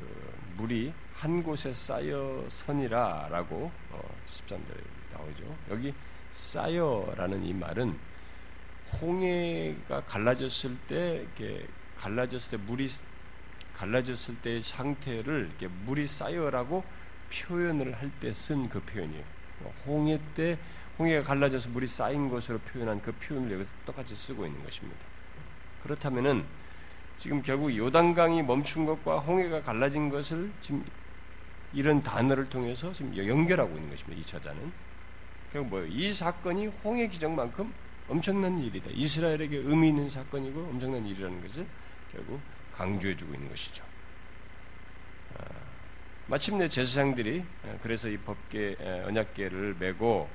그 0.00 0.34
물이 0.56 0.92
한 1.14 1.44
곳에 1.44 1.72
쌓여 1.72 2.44
선이라라고 2.48 3.70
어, 3.92 4.16
13절에 4.26 4.82
나오죠. 5.12 5.56
여기 5.70 5.94
쌓여라는 6.32 7.44
이 7.44 7.54
말은 7.54 7.96
홍해가 9.00 10.02
갈라졌을 10.06 10.76
때 10.88 11.22
이렇게 11.22 11.68
갈라졌을 11.96 12.58
때 12.58 12.64
물이 12.66 12.88
갈라졌을 13.74 14.40
때의 14.40 14.60
상태를 14.60 15.46
이렇게 15.46 15.68
물이 15.68 16.08
쌓여라고 16.08 16.82
표현을 17.30 17.94
할 17.94 18.10
때 18.18 18.32
쓴 18.32 18.68
그 18.68 18.80
표현이에요. 18.80 19.24
홍해 19.86 20.18
때 20.34 20.58
홍해가 20.98 21.22
갈라져서 21.22 21.68
물이 21.68 21.86
쌓인 21.86 22.28
것으로 22.28 22.58
표현한 22.58 23.02
그 23.02 23.12
표현을 23.12 23.52
여기서 23.52 23.70
똑같이 23.86 24.16
쓰고 24.16 24.46
있는 24.46 24.64
것입니다. 24.64 24.98
그렇다면은 25.84 26.57
지금 27.18 27.42
결국 27.42 27.76
요단강이 27.76 28.44
멈춘 28.44 28.86
것과 28.86 29.18
홍해가 29.18 29.62
갈라진 29.62 30.08
것을 30.08 30.52
지금 30.60 30.84
이런 31.72 32.00
단어를 32.00 32.48
통해서 32.48 32.92
지금 32.92 33.14
연결하고 33.16 33.74
있는 33.74 33.90
것입니다. 33.90 34.18
이 34.20 34.24
저자는. 34.24 34.72
결국 35.52 35.68
뭐예요? 35.70 35.88
이 35.88 36.12
사건이 36.12 36.68
홍해 36.84 37.08
기적만큼 37.08 37.74
엄청난 38.08 38.56
일이다. 38.60 38.90
이스라엘에게 38.92 39.56
의미 39.56 39.88
있는 39.88 40.08
사건이고 40.08 40.60
엄청난 40.60 41.04
일이라는 41.04 41.42
것을 41.42 41.66
결국 42.12 42.40
강조해주고 42.74 43.34
있는 43.34 43.48
것이죠. 43.48 43.82
아, 45.36 45.44
마침내 46.28 46.68
제사장들이 46.68 47.44
아, 47.64 47.78
그래서 47.82 48.08
이 48.08 48.16
법계 48.18 48.76
언약계를 49.06 49.76
메고 49.80 50.30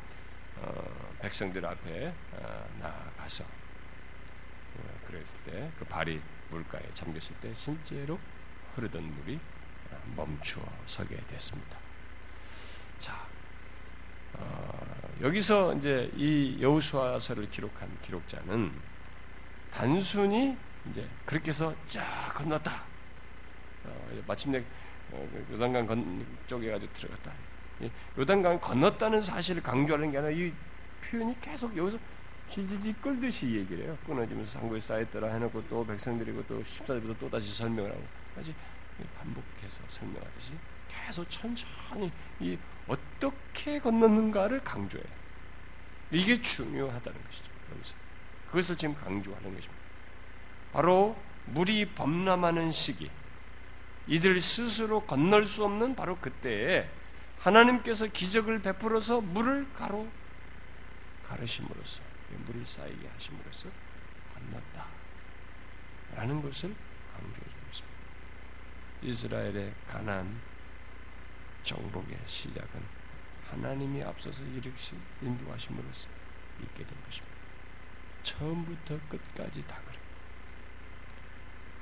어, 0.57 1.15
백성들 1.21 1.65
앞에 1.65 2.13
아, 2.41 2.65
나가서 2.81 3.45
어, 3.45 4.99
그랬을 5.05 5.39
때 5.45 5.71
그 5.79 5.85
발이 5.85 6.19
물가에 6.53 6.83
잠겼을 6.93 7.35
때 7.37 7.53
실제로 7.55 8.19
흐르던 8.75 9.03
물이 9.03 9.39
멈추어 10.15 10.63
서게 10.85 11.17
됐습니다. 11.27 11.77
자, 12.99 13.27
어, 14.33 15.11
여기서 15.21 15.75
이제 15.75 16.11
이 16.15 16.57
여호수아서를 16.61 17.49
기록한 17.49 17.89
기록자는 18.01 18.71
단순히 19.71 20.57
이제 20.89 21.07
그렇게 21.25 21.49
해서 21.49 21.73
쫙 21.87 22.31
건넜다. 22.33 22.83
어, 23.85 24.23
마침내 24.27 24.63
어, 25.11 25.45
요단강 25.51 25.87
건 25.87 26.25
쪽에 26.47 26.71
가지고 26.71 26.93
들어갔다. 26.93 27.31
요단강 28.17 28.59
건넜다는 28.59 29.19
사실을 29.21 29.61
강조하는 29.61 30.11
게 30.11 30.17
아니라 30.17 30.31
이 30.31 30.53
표현이 31.03 31.39
계속 31.41 31.75
여기서 31.75 31.97
질질질 32.47 33.01
끌듯이 33.01 33.55
얘기를 33.55 33.85
해요. 33.85 33.97
끊어지면서 34.05 34.59
상고에 34.59 34.79
쌓였더라 34.79 35.29
해놓고 35.33 35.67
또 35.69 35.85
백성들이고 35.85 36.45
또 36.47 36.61
14절부터 36.61 37.19
또 37.19 37.29
다시 37.29 37.53
설명을 37.55 37.89
하고 37.89 38.03
아직 38.37 38.55
반복해서 39.17 39.83
설명하듯이 39.87 40.53
계속 40.87 41.29
천천히 41.29 42.11
이 42.39 42.57
어떻게 42.87 43.79
건넜는가를 43.79 44.63
강조해요. 44.63 45.07
이게 46.11 46.41
중요하다는 46.41 47.23
것이죠. 47.25 47.45
여기서 47.71 47.95
그것을 48.47 48.77
지금 48.77 48.95
강조하는 48.95 49.55
것입니다. 49.55 49.83
바로 50.71 51.17
물이 51.45 51.93
범람하는 51.95 52.71
시기, 52.71 53.09
이들 54.07 54.39
스스로 54.39 55.01
건널 55.01 55.45
수 55.45 55.63
없는 55.63 55.95
바로 55.95 56.17
그때에 56.17 56.89
하나님께서 57.39 58.07
기적을 58.07 58.61
베풀어서 58.61 59.21
물을 59.21 59.67
가로 59.73 60.07
가르심으로써 61.27 62.01
물이 62.35 62.65
쌓이게 62.65 63.07
하심으로써 63.07 63.69
건넜다. 64.33 64.87
라는 66.15 66.41
것을 66.41 66.75
강조해 67.13 67.49
주고 67.49 67.61
있습니다. 67.67 67.97
이스라엘의 69.01 69.73
가난 69.87 70.39
정복의 71.63 72.19
시작은 72.25 72.81
하나님이 73.49 74.03
앞서서 74.03 74.43
일으키신 74.43 74.99
인도하심으로써 75.21 76.09
있게 76.61 76.85
된 76.85 77.03
것입니다. 77.05 77.35
처음부터 78.23 78.99
끝까지 79.09 79.65
다 79.67 79.79
그래. 79.85 79.97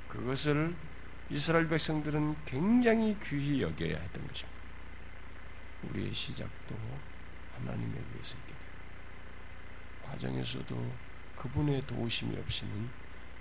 그것을 0.08 0.74
이스라엘 1.30 1.68
백성들은 1.68 2.44
굉장히 2.44 3.16
귀히 3.22 3.62
여겨야 3.62 3.98
했던 3.98 4.26
것입니다. 4.26 4.60
우리의 5.84 6.12
시작도 6.12 6.76
하나님에 7.56 7.98
의해서 8.12 8.36
있게. 8.38 8.51
과정에서도 10.12 10.92
그분의 11.36 11.80
도우심이 11.86 12.36
없이는 12.38 12.90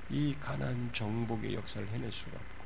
이 0.09 0.35
가난 0.39 0.91
정복의 0.93 1.53
역사를 1.55 1.85
해낼 1.89 2.11
수가 2.11 2.31
없고 2.37 2.61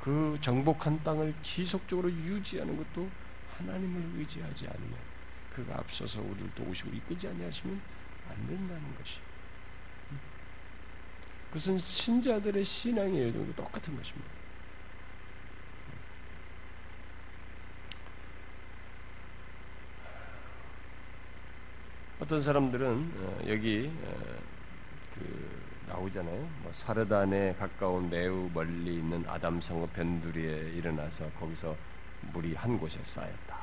그 0.00 0.38
정복한 0.40 1.02
땅을 1.02 1.34
지속적으로 1.42 2.10
유지하는 2.10 2.76
것도 2.76 3.08
하나님을 3.56 4.18
의지하지 4.20 4.66
않으면 4.68 4.98
그가 5.50 5.78
앞서서 5.78 6.20
우리를 6.22 6.54
도우시고 6.54 6.90
이끄지 6.90 7.28
아니하시면 7.28 7.80
안 8.28 8.46
된다는 8.46 8.94
것이 8.96 9.20
그것은 11.48 11.78
신자들의 11.78 12.64
신앙의 12.64 13.28
여정도 13.28 13.54
똑같은 13.54 13.96
것입니다. 13.96 14.35
어떤 22.18 22.40
사람들은 22.40 23.12
어, 23.18 23.38
여기 23.46 23.92
어, 24.04 24.38
그 25.14 25.84
나오잖아요. 25.86 26.48
뭐 26.62 26.72
사르단에 26.72 27.54
가까운 27.56 28.08
매우 28.08 28.48
멀리 28.54 28.96
있는 28.96 29.22
아담성읍 29.28 29.92
변두리에 29.92 30.72
일어나서 30.76 31.30
거기서 31.32 31.76
물이 32.32 32.54
한 32.54 32.78
곳에 32.78 33.00
쌓였다. 33.04 33.60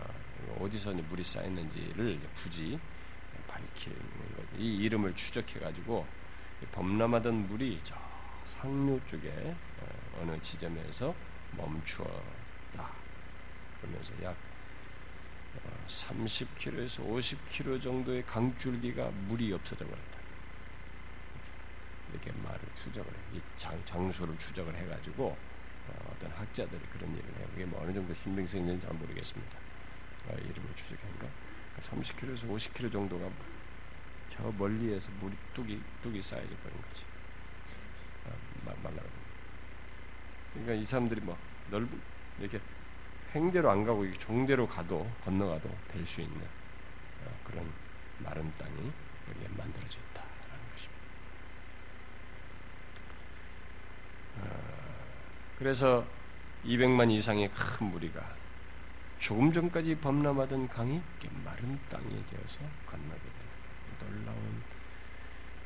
어, 0.00 0.58
어디서 0.60 0.92
물이 0.92 1.22
쌓였는지를 1.22 2.18
굳이 2.34 2.80
밝히는 3.46 3.96
것. 3.96 4.58
이 4.58 4.78
이름을 4.78 5.14
추적해 5.14 5.60
가지고 5.60 6.04
범람하던 6.72 7.46
물이 7.46 7.78
저 7.84 7.94
상류 8.44 9.00
쪽에 9.06 9.54
어느 10.20 10.36
지점에서 10.42 11.14
멈추었다. 11.56 12.90
그러면서 13.80 14.14
약 14.24 14.36
30km에서 15.86 17.06
50km 17.06 17.80
정도의 17.80 18.24
강줄기가 18.24 19.10
물이 19.28 19.52
없어져 19.52 19.84
버렸다. 19.84 20.18
이렇게 22.10 22.32
말을 22.32 22.60
추적을 22.74 23.12
해. 23.12 23.18
이 23.34 23.40
장, 23.56 23.80
장소를 23.84 24.38
추적을 24.38 24.74
해가지고 24.76 25.36
어, 25.88 26.16
떤 26.18 26.30
학자들이 26.32 26.80
그런 26.92 27.14
일을 27.14 27.24
해요. 27.38 27.48
이게 27.54 27.64
뭐 27.64 27.82
어느 27.82 27.92
정도 27.92 28.12
신빙성이 28.14 28.62
있는지 28.62 28.86
잘 28.86 28.94
모르겠습니다. 28.96 29.58
어, 30.28 30.34
이름을 30.34 30.74
추적한가? 30.76 31.28
30km에서 31.80 32.48
50km 32.48 32.92
정도가 32.92 33.30
저 34.28 34.50
멀리에서 34.52 35.10
물이 35.20 35.36
뚝이 35.54 35.80
뚝이 36.02 36.22
쌓여져 36.22 36.54
버린 36.62 36.80
거지. 36.82 37.04
어, 38.26 38.74
말라. 38.82 39.02
그러니까 40.52 40.74
이 40.74 40.84
사람들이 40.84 41.20
뭐 41.20 41.36
넓은 41.70 42.00
이렇게 42.38 42.60
행대로 43.34 43.70
안 43.70 43.84
가고 43.84 44.10
종대로 44.18 44.66
가도 44.68 45.10
건너가도 45.24 45.68
될 45.88 46.06
수 46.06 46.20
있는 46.20 46.36
어, 47.24 47.38
그런 47.44 47.70
마른 48.18 48.52
땅이 48.56 48.92
여기에 49.28 49.48
만들어져 49.56 49.98
있다라는 50.00 50.70
것입니다. 50.70 51.02
어, 54.36 54.44
그래서 55.58 56.06
200만 56.64 57.10
이상의 57.10 57.50
큰 57.50 57.86
무리가 57.90 58.36
조금 59.18 59.52
전까지 59.52 59.96
범람하던 59.98 60.68
강이 60.68 61.00
마른 61.44 61.78
땅이 61.88 62.26
되어서 62.26 62.60
건너게 62.86 63.20
되는 63.20 64.22
놀라운 64.24 64.62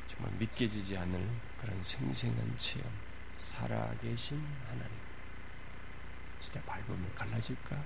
정말 0.07 0.31
믿겨지지 0.39 0.95
않을 0.97 1.27
그런 1.59 1.81
생생한 1.83 2.53
체험 2.57 2.87
살아계신 3.33 4.41
하나님 4.69 5.06
진짜 6.39 6.61
밟으면 6.63 7.13
갈라질까? 7.15 7.83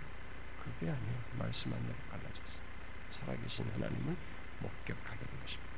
그게 0.64 0.92
아니에요. 0.92 1.18
말씀 1.38 1.74
한 1.74 1.82
대로 1.86 1.98
갈라졌어. 2.10 2.62
살아계신 3.10 3.66
하나님을 3.74 4.16
목격하게 4.60 5.20
된 5.20 5.40
것입니다. 5.42 5.72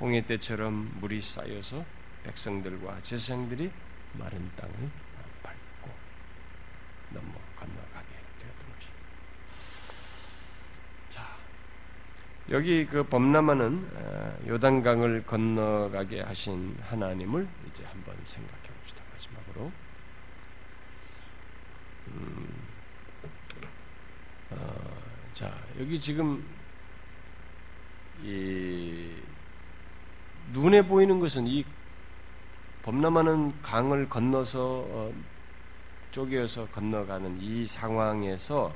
홍해 0.00 0.26
때처럼 0.26 0.98
물이 1.00 1.20
쌓여서 1.20 1.84
백성들과 2.24 3.00
제사장들이 3.00 3.70
마른 4.14 4.50
땅을 4.56 4.90
밟고 5.42 5.90
넘어 7.10 7.32
건너가게 7.56 8.08
되었던 8.38 8.74
것입니다. 8.74 9.06
자, 11.10 11.36
여기 12.50 12.86
그 12.86 13.04
범람하는 13.04 13.90
어, 13.94 14.38
요단강을 14.48 15.26
건너가게 15.26 16.22
하신 16.22 16.78
하나님을 16.82 17.48
이제 17.68 17.84
한번 17.84 18.16
생각해 18.24 18.68
봅시다. 18.80 19.02
마지막으로. 19.12 19.85
음, 22.16 22.48
어, 24.50 25.02
자 25.32 25.52
여기 25.78 26.00
지금 26.00 26.44
이 28.22 29.10
눈에 30.52 30.82
보이는 30.82 31.20
것은 31.20 31.46
이 31.46 31.64
범람하는 32.82 33.60
강을 33.62 34.08
건너서 34.08 34.86
어, 34.88 35.12
쪼개어서 36.12 36.68
건너가는 36.68 37.38
이 37.42 37.66
상황에서 37.66 38.74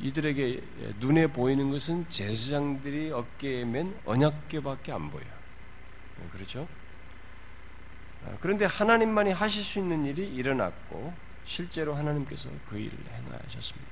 이들에게 0.00 0.60
눈에 0.98 1.28
보이는 1.28 1.70
것은 1.70 2.08
제사장들이 2.08 3.12
어깨에 3.12 3.64
맨 3.64 3.94
언약궤밖에 4.04 4.90
안 4.90 5.10
보여요. 5.10 5.32
그렇죠? 6.32 6.66
아, 8.24 8.36
그런데 8.40 8.64
하나님만이 8.64 9.32
하실 9.32 9.62
수 9.62 9.78
있는 9.78 10.04
일이 10.04 10.26
일어났고 10.26 11.14
실제로 11.44 11.94
하나님께서 11.94 12.48
그 12.68 12.78
일을 12.78 12.98
행하셨습니다. 13.10 13.90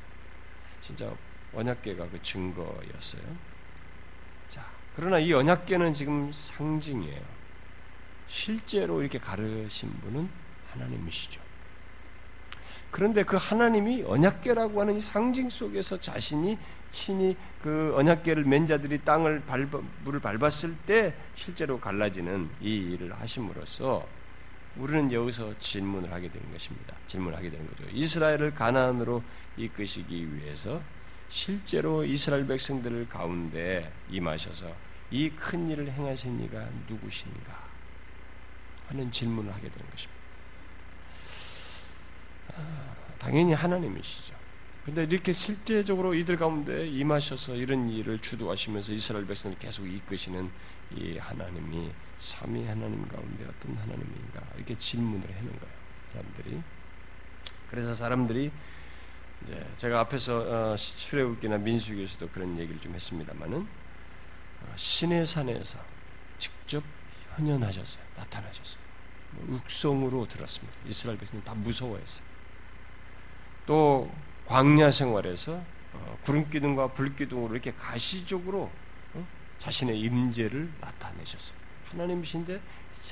진짜 0.80 1.14
언약계가 1.54 2.08
그 2.08 2.20
증거였어요. 2.22 3.22
자, 4.48 4.66
그러나 4.96 5.18
이 5.18 5.32
언약계는 5.32 5.94
지금 5.94 6.32
상징이에요. 6.32 7.22
실제로 8.26 9.00
이렇게 9.00 9.18
가르신 9.18 9.90
분은 10.00 10.28
하나님이시죠. 10.72 11.40
그런데 12.90 13.22
그 13.22 13.36
하나님이 13.36 14.04
언약계라고 14.06 14.80
하는 14.80 14.96
이 14.96 15.00
상징 15.00 15.48
속에서 15.48 15.98
자신이 15.98 16.58
친히 16.90 17.36
그 17.62 17.94
언약계를 17.96 18.44
맨 18.44 18.66
자들이 18.66 18.98
땅을 18.98 19.42
밟아, 19.46 19.80
물을 20.04 20.20
밟았을 20.20 20.76
때 20.86 21.14
실제로 21.34 21.80
갈라지는 21.80 22.50
이 22.60 22.92
일을 22.92 23.18
하심으로써 23.18 24.06
우리는 24.76 25.12
여기서 25.12 25.58
질문을 25.58 26.12
하게 26.12 26.30
되는 26.30 26.50
것입니다. 26.50 26.96
질문하게 27.06 27.50
되는 27.50 27.66
거죠. 27.66 27.84
이스라엘을 27.92 28.54
가나안으로 28.54 29.22
이끄시기 29.56 30.34
위해서 30.34 30.82
실제로 31.28 32.04
이스라엘 32.04 32.46
백성들 32.46 33.08
가운데 33.08 33.92
임하셔서 34.10 34.74
이 35.10 35.30
큰 35.30 35.68
일을 35.70 35.90
행하신 35.92 36.40
이가 36.44 36.68
누구신가 36.88 37.70
하는 38.88 39.10
질문을 39.10 39.52
하게 39.52 39.68
되는 39.70 39.90
것입니다. 39.90 40.22
아, 42.54 42.94
당연히 43.18 43.52
하나님이시죠. 43.52 44.34
근데 44.84 45.04
이렇게 45.04 45.32
실제적으로 45.32 46.12
이들 46.14 46.36
가운데 46.36 46.86
임하셔서 46.88 47.54
이런 47.54 47.88
일을 47.88 48.18
주도하시면서 48.18 48.92
이스라엘 48.92 49.26
백성을 49.26 49.56
계속 49.58 49.86
이끄시는 49.86 50.50
이 50.96 51.18
하나님이 51.18 51.92
삼위 52.22 52.64
하나님 52.68 53.06
가운데 53.08 53.44
어떤 53.44 53.76
하나님인가 53.76 54.40
이렇게 54.54 54.76
질문을 54.76 55.28
해는 55.28 55.58
거예요. 55.58 55.74
사람들이. 56.12 56.62
그래서 57.68 57.94
사람들이 57.96 58.52
이제 59.42 59.66
제가 59.76 59.98
앞에서 60.00 60.72
어, 60.72 60.76
출애굽기나 60.76 61.58
민수기에서도 61.58 62.28
그런 62.28 62.56
얘기를 62.58 62.80
좀 62.80 62.94
했습니다만은 62.94 63.62
어, 63.62 64.72
신의 64.76 65.26
산에서 65.26 65.80
직접 66.38 66.84
현현하셨어요. 67.34 68.04
나타나셨어요. 68.16 68.80
뭐 69.32 69.56
육성으로 69.56 70.28
들었습니다. 70.28 70.78
이스라엘 70.86 71.18
백성들 71.18 71.44
다 71.44 71.54
무서워했어요. 71.54 72.24
또 73.66 74.14
광야 74.46 74.92
생활에서 74.92 75.60
어, 75.92 76.18
구름 76.22 76.48
기둥과 76.48 76.92
불 76.92 77.16
기둥으로 77.16 77.52
이렇게 77.52 77.72
가시적으로 77.74 78.70
어? 79.14 79.26
자신의 79.58 79.98
임재를 79.98 80.70
나타내셨어요. 80.80 81.61
하나님이신데 81.92 82.60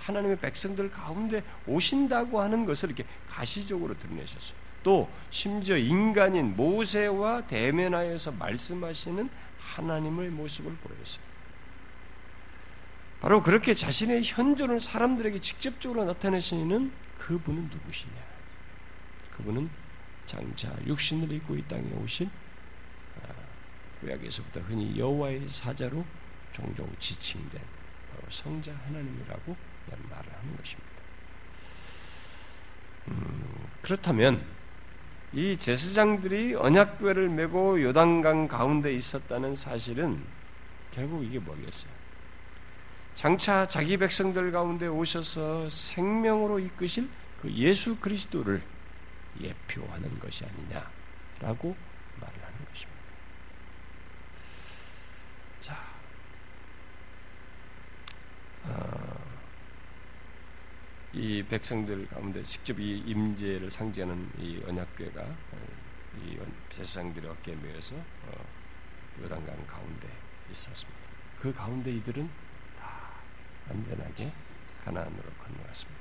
하나님의 0.00 0.38
백성들 0.38 0.90
가운데 0.90 1.42
오신다고 1.66 2.40
하는 2.40 2.64
것을 2.66 2.90
이렇게 2.90 3.04
가시적으로 3.28 3.96
드러내셨어요. 3.96 4.58
또 4.82 5.10
심지어 5.30 5.76
인간인 5.76 6.56
모세와 6.56 7.46
대면하여서 7.46 8.32
말씀하시는 8.32 9.28
하나님의 9.58 10.30
모습을 10.30 10.74
보였어요. 10.76 11.30
바로 13.20 13.42
그렇게 13.42 13.74
자신의 13.74 14.22
현존을 14.24 14.80
사람들에게 14.80 15.38
직접적으로 15.40 16.04
나타내시는 16.04 16.90
그분은 17.18 17.68
누구시냐? 17.68 18.14
그분은 19.32 19.68
장차 20.24 20.74
육신을 20.86 21.30
입고 21.32 21.56
이 21.56 21.64
땅에 21.68 21.90
오신 22.02 22.30
아, 23.22 23.28
구약에서부터 24.00 24.60
흔히 24.60 24.98
여호와의 24.98 25.48
사자로 25.48 26.04
종종 26.52 26.90
지칭된 26.98 27.60
성자 28.28 28.72
하나님이라고 28.86 29.56
말을 30.10 30.32
하는 30.32 30.56
것입니다. 30.56 30.90
음, 33.08 33.68
그렇다면 33.82 34.44
이 35.32 35.56
제사장들이 35.56 36.54
언약궤를 36.54 37.28
메고 37.28 37.80
요단강 37.80 38.48
가운데 38.48 38.92
있었다는 38.92 39.54
사실은 39.54 40.22
결국 40.90 41.24
이게 41.24 41.38
뭐겠어요? 41.38 41.92
장차 43.14 43.66
자기 43.66 43.96
백성들 43.96 44.50
가운데 44.50 44.86
오셔서 44.86 45.68
생명으로 45.68 46.58
이끄실 46.58 47.08
그 47.40 47.52
예수 47.52 47.96
그리스도를 47.96 48.62
예표하는 49.40 50.18
것이 50.18 50.44
아니냐라고 50.44 51.76
말을 52.20 52.34
하는 52.42 52.66
것입니다. 52.66 53.00
자, 55.60 55.78
어, 58.64 59.20
이 61.12 61.42
백성들 61.42 62.06
가운데 62.08 62.42
직접 62.44 62.78
이 62.78 62.98
임재를 62.98 63.70
상징하는 63.70 64.30
이 64.38 64.62
언약궤가 64.66 65.24
이 66.24 66.38
제사장들의 66.70 67.30
어깨에 67.30 67.54
매여서 67.56 67.96
어, 67.96 68.44
요단강 69.22 69.66
가운데 69.66 70.08
있었습니다. 70.50 71.00
그 71.40 71.52
가운데 71.52 71.90
이들은 71.92 72.28
다 72.78 73.10
안전하게 73.68 74.30
가나안으로 74.84 75.30
건너갔습니다. 75.38 76.00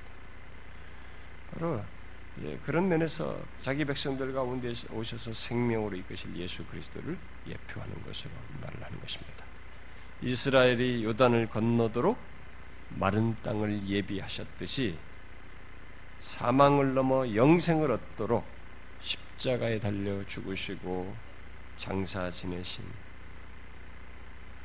바로 1.53 1.83
예, 2.41 2.57
그런 2.59 2.87
면에서 2.87 3.41
자기 3.61 3.83
백성들 3.85 4.33
가운데 4.33 4.71
오셔서 4.91 5.33
생명으로 5.33 5.97
이끄실 5.97 6.35
예수 6.37 6.65
그리스도를 6.65 7.17
예표하는 7.47 8.01
것으로 8.03 8.31
말을 8.61 8.83
하는 8.83 8.99
것입니다. 8.99 9.43
이스라엘이 10.21 11.03
요단을 11.03 11.49
건너도록 11.49 12.17
마른 12.89 13.35
땅을 13.43 13.87
예비하셨듯이 13.87 14.97
사망을 16.19 16.93
넘어 16.93 17.33
영생을 17.33 17.91
얻도록 17.91 18.45
십자가에 19.01 19.79
달려 19.79 20.23
죽으시고 20.25 21.15
장사 21.77 22.29
지내신 22.29 22.83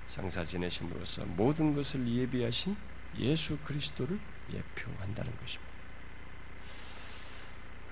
장사 0.06 0.44
지내심으로써 0.44 1.24
모든 1.24 1.74
것을 1.74 2.06
예비하신 2.06 2.76
예수 3.18 3.56
그리스도를 3.58 4.18
예표한다는 4.52 5.32
것입니다. 5.38 5.74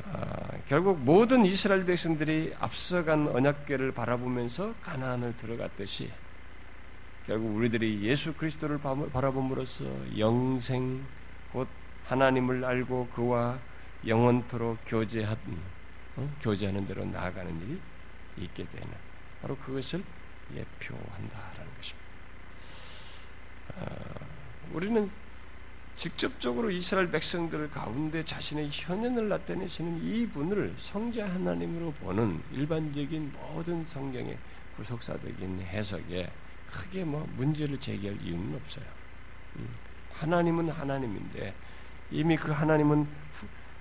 아, 0.05 0.59
결국 0.67 0.99
모든 0.99 1.45
이스라엘 1.45 1.85
백성들이 1.87 2.55
앞서간 2.59 3.29
언약궤를 3.29 3.93
바라보면서 3.93 4.75
가나안을 4.83 5.37
들어갔듯이 5.37 6.11
결국 7.27 7.55
우리들이 7.57 8.03
예수 8.03 8.35
그리스도를 8.35 8.79
바라봄으로써 8.79 9.85
영생 10.19 11.05
곧 11.53 11.69
하나님을 12.05 12.65
알고 12.65 13.09
그와 13.09 13.59
영원토록 14.07 14.79
교제하, 14.85 15.37
어? 16.17 16.37
교제하는 16.41 16.87
대로 16.87 17.05
나아가는 17.05 17.61
일이 17.63 17.81
있게 18.39 18.67
되는 18.69 18.89
바로 19.41 19.57
그것을 19.57 20.03
예표한다라는 20.53 21.75
것입니다. 21.77 22.07
아, 23.77 23.87
우리는 24.73 25.09
직접적으로 25.95 26.71
이스라엘 26.71 27.11
백성들 27.11 27.71
가운데 27.71 28.25
자신의 28.25 28.69
현현을 28.73 29.29
나타내시는 29.29 30.03
이 30.03 30.27
분을 30.27 30.75
성자 30.77 31.29
하나님으로 31.29 31.93
보는 31.93 32.43
일반적인 32.51 33.33
모든 33.33 33.85
성경의 33.85 34.37
구속사적인 34.77 35.61
해석에 35.61 36.31
크게 36.73 37.05
뭐 37.05 37.29
문제를 37.37 37.79
제기할 37.79 38.21
이유는 38.23 38.57
없어요. 38.57 38.85
음, 39.57 39.69
하나님은 40.13 40.71
하나님인데 40.71 41.55
이미 42.11 42.37
그 42.37 42.51
하나님은 42.51 43.07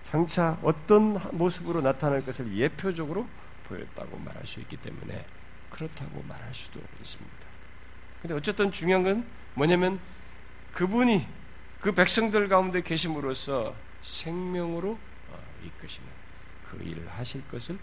장차 0.03 0.57
어떤 0.61 1.17
모습으로 1.37 1.81
나타날 1.81 2.25
것을 2.25 2.55
예표적으로 2.55 3.27
보였다고 3.67 4.17
말할 4.17 4.45
수 4.45 4.59
있기 4.59 4.77
때문에 4.77 5.25
그렇다고 5.69 6.21
말할 6.23 6.53
수도 6.53 6.81
있습니다. 6.99 7.37
근데 8.21 8.33
어쨌든 8.35 8.71
중요한 8.71 9.03
건 9.03 9.27
뭐냐면 9.53 9.99
그분이 10.73 11.25
그 11.79 11.93
백성들 11.93 12.49
가운데 12.49 12.81
계심으로써 12.81 13.75
생명으로 14.01 14.99
어, 15.29 15.43
이끄시는 15.65 16.07
그 16.65 16.77
일을 16.83 17.07
하실 17.09 17.47
것을 17.47 17.77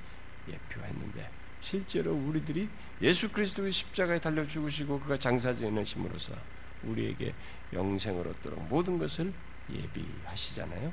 예표했는데 0.49 1.31
실제로 1.61 2.13
우리들이 2.13 2.69
예수 3.03 3.31
그리스도의 3.31 3.73
십자가에 3.73 4.21
달려 4.21 4.47
죽으시고 4.47 5.01
그가 5.01 5.19
장사 5.19 5.53
지내심으로써 5.53 6.33
우리에게 6.85 7.35
영생을 7.73 8.27
얻도록 8.29 8.69
모든 8.69 8.99
것을 8.99 9.33
예비하시잖아요. 9.71 10.93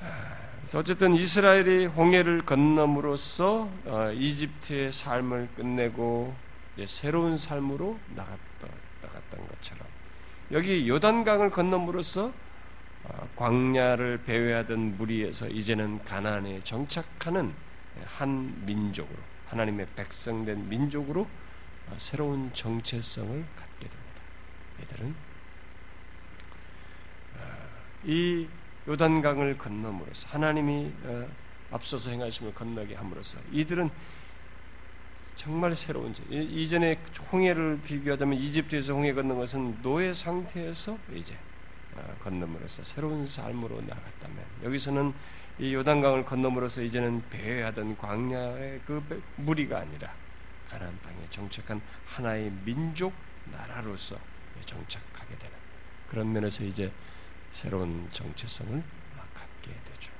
아, 0.00 0.36
그래서 0.56 0.78
어쨌든 0.78 1.14
이스라엘이 1.14 1.86
홍해를 1.86 2.42
건너므로써 2.42 3.68
어, 3.84 4.12
이집트의 4.12 4.92
삶을 4.92 5.48
끝내고 5.56 6.34
새로운 6.86 7.36
삶으로 7.36 7.98
나갔던 8.14 9.48
것처럼 9.48 9.86
여기 10.50 10.88
요단강을 10.88 11.50
건너므로써 11.50 12.32
어, 13.04 13.28
광야를 13.36 14.22
배회하던 14.24 14.96
무리에서 14.98 15.48
이제는 15.48 16.04
가나안에 16.04 16.60
정착하는 16.62 17.52
한 18.04 18.64
민족으로 18.64 19.18
하나님의 19.46 19.86
백성된 19.94 20.68
민족으로 20.68 21.28
어, 21.88 21.94
새로운 21.98 22.52
정체성을 22.54 23.44
갖게 23.56 23.88
됩니다. 23.88 24.22
이들은 24.82 25.14
어, 27.36 27.40
이 28.04 28.48
요단강을 28.88 29.58
건너므로써 29.58 30.28
하나님이 30.30 30.92
앞서서 31.70 32.10
행하심을 32.10 32.54
건너게 32.54 32.96
함으로써 32.96 33.38
이들은 33.52 33.90
정말 35.34 35.74
새로운 35.74 36.12
제 36.12 36.22
이전에 36.30 37.00
홍해를 37.32 37.80
비교하자면 37.82 38.38
이집트에서 38.38 38.92
홍해 38.92 39.14
건넌 39.14 39.38
것은 39.38 39.80
노예 39.82 40.12
상태에서 40.12 40.98
이제 41.14 41.36
어, 41.94 42.16
건너므로써 42.20 42.82
새로운 42.84 43.26
삶으로 43.26 43.80
나갔다면 43.80 44.44
여기서는 44.62 45.12
이 45.62 45.74
요단강을 45.74 46.24
건너므로써 46.24 46.82
이제는 46.82 47.22
배회하던 47.30 47.96
광야의 47.96 48.80
그 48.84 49.22
무리가 49.36 49.78
아니라 49.78 50.12
가나안 50.68 50.98
땅에 51.02 51.18
정착한 51.30 51.80
하나의 52.04 52.50
민족 52.64 53.12
나라로서 53.52 54.18
정착하게 54.66 55.38
되는 55.38 55.56
그런 56.10 56.32
면에서 56.32 56.64
이제 56.64 56.90
새로운 57.52 58.08
정체성을 58.10 58.82
갖게 59.32 59.70
되죠. 59.84 60.12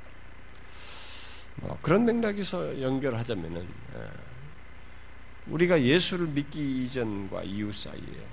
뭐 1.57 1.77
그런 1.83 2.05
맥락에서 2.05 2.81
연결하자면은 2.81 3.67
어, 3.95 4.11
우리가 5.49 5.83
예수를 5.83 6.29
믿기 6.29 6.85
이전과 6.85 7.43
이후 7.43 7.73
사이에 7.73 8.27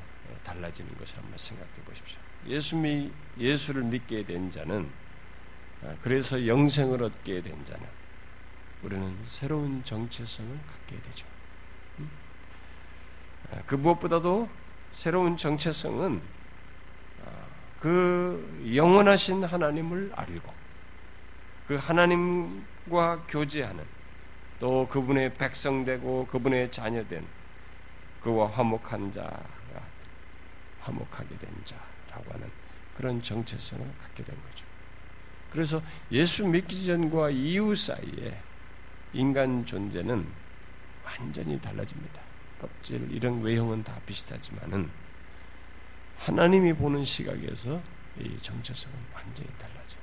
달라지는 0.43 0.95
것을 0.99 1.17
한번 1.17 1.35
생각해 1.39 1.71
보십시오. 1.85 2.19
예수 2.45 2.75
미, 2.75 3.11
예수를 3.39 3.81
믿게 3.81 4.25
된 4.25 4.51
자는 4.51 4.83
아, 4.85 4.98
그래서 6.01 6.45
영생을 6.45 7.03
얻게 7.03 7.41
된 7.41 7.63
자는 7.63 7.85
우리는 8.83 9.17
새로운 9.23 9.83
정체성을 9.83 10.57
갖게 10.65 11.01
되죠. 11.01 11.27
음? 11.99 12.09
아, 13.51 13.61
그 13.65 13.75
무엇보다도 13.75 14.49
새로운 14.91 15.37
정체성은 15.37 16.21
아, 17.25 17.29
그 17.79 18.71
영원하신 18.73 19.43
하나님을 19.43 20.11
알고 20.15 20.53
그 21.67 21.75
하나님과 21.75 23.25
교제하는 23.27 23.85
또 24.59 24.87
그분의 24.87 25.35
백성되고 25.35 26.27
그분의 26.27 26.71
자녀된 26.71 27.25
그와 28.21 28.49
화목한 28.49 29.11
자가 29.11 29.39
화목하게 30.81 31.37
된 31.37 31.49
자라고 31.63 32.33
하는 32.33 32.49
그런 32.95 33.21
정체성을 33.21 33.85
갖게 34.01 34.23
된 34.23 34.35
거죠. 34.43 34.68
그래서 35.51 35.81
예수 36.11 36.47
믿기 36.47 36.85
전과 36.85 37.31
이후 37.31 37.73
사이에 37.73 38.41
인간 39.13 39.65
존재는 39.65 40.27
완전히 41.03 41.59
달라집니다. 41.59 42.21
껍질 42.59 43.11
이런 43.11 43.41
외형은 43.41 43.83
다 43.83 43.99
비슷하지만은 44.05 44.89
하나님이 46.17 46.73
보는 46.73 47.03
시각에서 47.03 47.81
이 48.19 48.37
정체성은 48.41 48.97
완전히 49.13 49.49
달라져. 49.57 49.97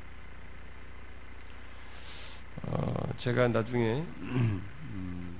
어, 2.62 3.12
제가 3.16 3.48
나중에 3.48 4.02
음, 4.18 5.38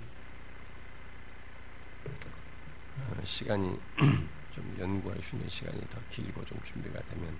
어, 2.98 3.16
시간이 3.24 3.78
좀 4.52 4.76
연구할 4.78 5.20
수 5.22 5.36
있는 5.36 5.48
시간이 5.48 5.80
더 5.88 5.98
길고 6.10 6.44
좀 6.44 6.60
준비가 6.62 7.00
되면 7.00 7.36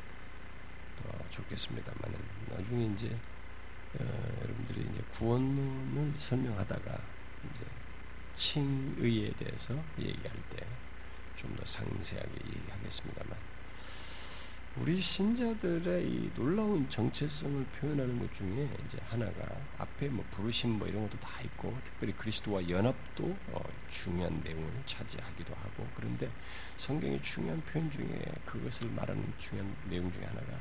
더 0.97 1.29
좋겠습니다만은 1.31 2.19
나중에 2.51 2.87
이제 2.87 3.17
어, 3.99 4.39
여러분들이 4.43 4.81
이제 4.81 5.03
구원을 5.13 6.13
설명하다가 6.17 7.01
이제 7.55 7.65
칭의에 8.37 9.33
대해서 9.35 9.75
얘기할 9.99 10.37
때 10.51 10.87
좀 11.37 11.55
더 11.55 11.65
상세하게 11.65 12.33
얘기하겠습니다만 12.47 13.37
우리 14.79 15.01
신자들의 15.01 16.07
이 16.07 16.31
놀라운 16.35 16.87
정체성을 16.89 17.65
표현하는 17.67 18.19
것 18.19 18.31
중에 18.33 18.69
이제 18.85 18.99
하나가 19.09 19.57
앞에 19.79 20.09
뭐 20.09 20.25
부르심 20.31 20.79
뭐 20.79 20.87
이런 20.87 21.03
것도 21.09 21.19
다 21.21 21.41
있고 21.43 21.79
특별히 21.85 22.13
그리스도와 22.15 22.69
연합도 22.69 23.37
어 23.53 23.63
중요한 23.89 24.43
내용을 24.45 24.71
차지하기도 24.85 25.55
하고 25.55 25.87
그런데 25.95 26.31
성경의 26.77 27.23
중요한 27.23 27.63
표현 27.63 27.91
중에 27.91 28.21
그것을 28.45 28.89
말하는 28.91 29.33
중요한 29.39 29.75
내용 29.89 30.13
중에 30.13 30.25
하나가 30.25 30.59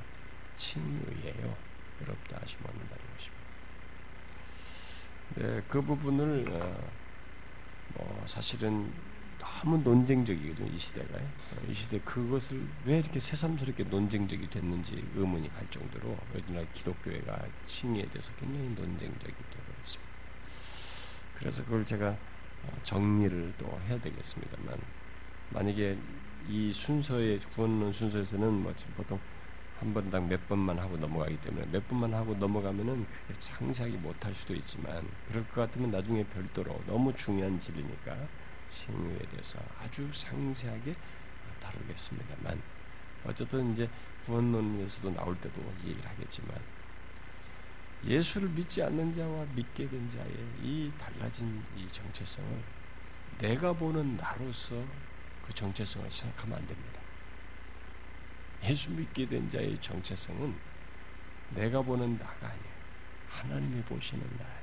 칭의예요. 0.55 1.55
어렵다 2.01 2.41
하시면 2.41 2.65
다는 2.65 3.03
것입니다. 3.13 3.45
네, 5.35 5.63
그 5.67 5.81
부분을 5.81 6.45
어, 6.49 6.89
뭐 7.95 8.23
사실은 8.25 8.91
너무 9.39 9.77
논쟁적이거든요. 9.77 10.71
이 10.73 10.77
시대가 10.77 11.19
이 11.67 11.73
시대 11.73 11.99
그것을 11.99 12.67
왜 12.85 12.99
이렇게 12.99 13.19
새삼스럽게 13.19 13.85
논쟁적이 13.85 14.49
됐는지 14.49 15.05
의문이 15.15 15.51
갈 15.53 15.69
정도로 15.69 16.17
우리나라 16.33 16.65
기독교회가 16.73 17.45
칭의에 17.65 18.07
대해서 18.09 18.33
굉장히 18.35 18.69
논쟁적이 18.69 19.33
되고 19.33 19.63
있습니다. 19.81 20.11
그래서 21.35 21.63
그걸 21.63 21.85
제가 21.85 22.17
어, 22.63 22.79
정리를 22.83 23.53
또 23.57 23.79
해야 23.87 23.99
되겠습니다만 23.99 24.79
만약에 25.51 25.97
이 26.47 26.71
순서의 26.71 27.39
구원론 27.53 27.91
순서에서는 27.91 28.53
뭐 28.53 28.73
보통 28.95 29.19
한 29.79 29.93
번당 29.93 30.29
몇 30.29 30.47
번만 30.47 30.79
하고 30.79 30.95
넘어가기 30.97 31.37
때문에 31.41 31.65
몇 31.67 31.87
번만 31.87 32.13
하고 32.13 32.33
넘어가면은 32.35 33.05
그게 33.07 33.33
상세하게 33.39 33.97
못할 33.97 34.33
수도 34.33 34.55
있지만 34.55 35.05
그럴 35.27 35.45
것 35.49 35.61
같으면 35.61 35.91
나중에 35.91 36.23
별도로 36.25 36.81
너무 36.87 37.13
중요한 37.15 37.59
진리니까 37.59 38.15
칭의에 38.69 39.19
대해서 39.29 39.59
아주 39.79 40.09
상세하게 40.11 40.95
다루겠습니다만 41.59 42.61
어쨌든 43.25 43.71
이제 43.73 43.89
구원론에서도 44.25 45.13
나올 45.13 45.35
때도 45.39 45.61
얘기를 45.83 46.09
하겠지만 46.09 46.57
예수를 48.05 48.49
믿지 48.49 48.83
않는 48.83 49.11
자와 49.13 49.45
믿게 49.55 49.89
된 49.89 50.07
자의 50.07 50.31
이 50.61 50.91
달라진 50.97 51.63
이 51.75 51.87
정체성을 51.87 52.63
내가 53.39 53.73
보는 53.73 54.15
나로서 54.15 54.75
그 55.45 55.53
정체성을 55.53 56.09
생각하면 56.09 56.59
안 56.59 56.67
됩니다. 56.67 57.04
예수 58.67 58.91
믿게 58.91 59.27
된 59.27 59.49
자의 59.49 59.77
정체성은 59.79 60.53
내가 61.51 61.81
보는 61.81 62.17
나가 62.17 62.47
아니에요. 62.47 62.75
하나님이 63.29 63.81
보시는 63.83 64.23
나예요. 64.37 64.55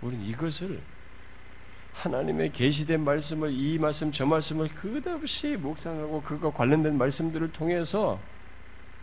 우리는 0.00 0.24
이것을 0.24 0.80
하나님의 1.92 2.52
계시된 2.52 3.04
말씀을 3.04 3.52
이 3.52 3.78
말씀 3.78 4.10
저 4.10 4.24
말씀을 4.24 4.68
끝없이 4.68 5.56
묵상하고 5.56 6.22
그거 6.22 6.50
관련된 6.50 6.96
말씀들을 6.96 7.52
통해서 7.52 8.18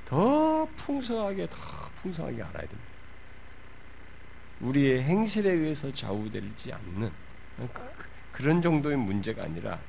더 0.05 0.67
풍성하게 0.75 1.47
더 1.49 1.57
풍성하게 2.01 2.41
알아야 2.41 2.61
됩니다. 2.61 2.89
우리의 4.61 5.03
행실에 5.03 5.51
의해서 5.51 5.93
좌우되지 5.93 6.73
않는 6.73 7.11
그, 8.31 8.41
런 8.41 8.61
정도의 8.61 8.97
문제가 8.97 9.43
아니라 9.43 9.79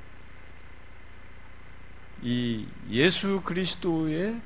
이 2.21 2.67
예수 2.89 3.41
그리스도의 3.41 4.39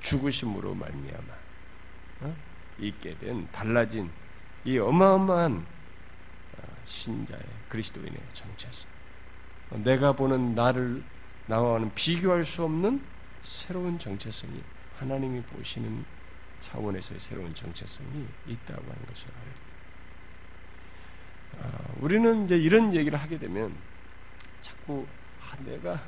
죽으심으로 0.00 0.74
말미암아 0.74 1.34
어? 2.20 2.36
있게 2.78 3.16
된 3.18 3.48
달라진 3.50 4.10
이 4.64 4.78
어마어마한 4.78 5.66
신자의 6.84 7.42
그리스도인의 7.68 8.18
정체성. 8.32 8.90
내가 9.84 10.12
보는 10.12 10.54
나를 10.54 11.02
나와는 11.46 11.94
비교할 11.94 12.44
수 12.44 12.64
없는 12.64 13.02
새로운 13.42 13.98
정체성이 13.98 14.62
하나님이 14.98 15.42
보시는 15.42 16.04
차원에서의 16.60 17.20
새로운 17.20 17.54
정체성이 17.54 18.26
있다고 18.46 18.82
하는 18.82 19.06
것을 19.06 19.28
알아야 19.30 19.70
아, 21.62 21.94
우리는 22.00 22.44
이제 22.44 22.56
이런 22.56 22.94
얘기를 22.94 23.18
하게 23.18 23.38
되면 23.38 23.74
자꾸 24.60 25.06
아, 25.40 25.56
내가 25.64 26.02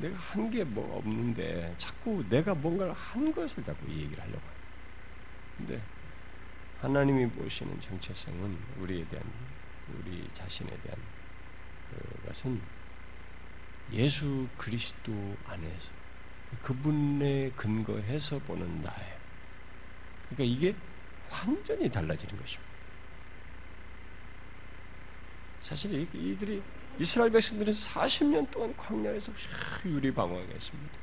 내가 0.00 0.16
한 0.18 0.50
게 0.50 0.64
뭐 0.64 0.98
없는데 0.98 1.74
자꾸 1.78 2.24
내가 2.28 2.54
뭔가를 2.54 2.92
한 2.94 3.32
것을 3.32 3.62
자꾸 3.64 3.88
얘기를 3.90 4.22
하려고 4.22 4.50
해요. 4.50 4.60
근데 5.56 5.90
하나님이 6.78 7.30
보시는 7.32 7.80
정체성은 7.80 8.74
우리에 8.76 9.06
대한 9.08 9.26
우리 9.88 10.28
자신에 10.32 10.80
대한 10.80 10.98
그것은 11.84 12.68
예수 13.90 14.50
그리스도 14.56 15.40
안에서 15.44 15.94
그분에 16.62 17.52
근거해서 17.56 18.40
보는 18.40 18.82
나예요. 18.82 19.20
그러니까 20.28 20.44
이게 20.44 20.76
완전히 21.30 21.90
달라지는 21.90 22.36
것입니다. 22.36 22.70
사실 25.60 26.08
이들이 26.14 26.62
이스라엘 27.00 27.30
백성들은 27.30 27.72
40년 27.72 28.50
동안 28.50 28.76
광야에서 28.76 29.32
유리방황했습니다. 29.86 30.98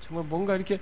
정말 0.00 0.24
뭔가 0.24 0.56
이렇게 0.56 0.80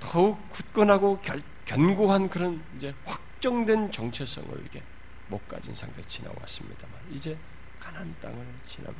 더욱 0.00 0.48
굳건하고 0.48 1.20
결, 1.20 1.42
견고한 1.66 2.30
그런 2.30 2.64
이제 2.74 2.94
확정된 3.04 3.90
정체성을 3.90 4.58
이렇게 4.58 4.82
못 5.28 5.46
가진 5.46 5.74
상태 5.74 6.00
지나왔습니다만 6.00 6.98
이제 7.12 7.36
가난 7.78 8.14
땅을 8.22 8.42
지나 8.64 8.90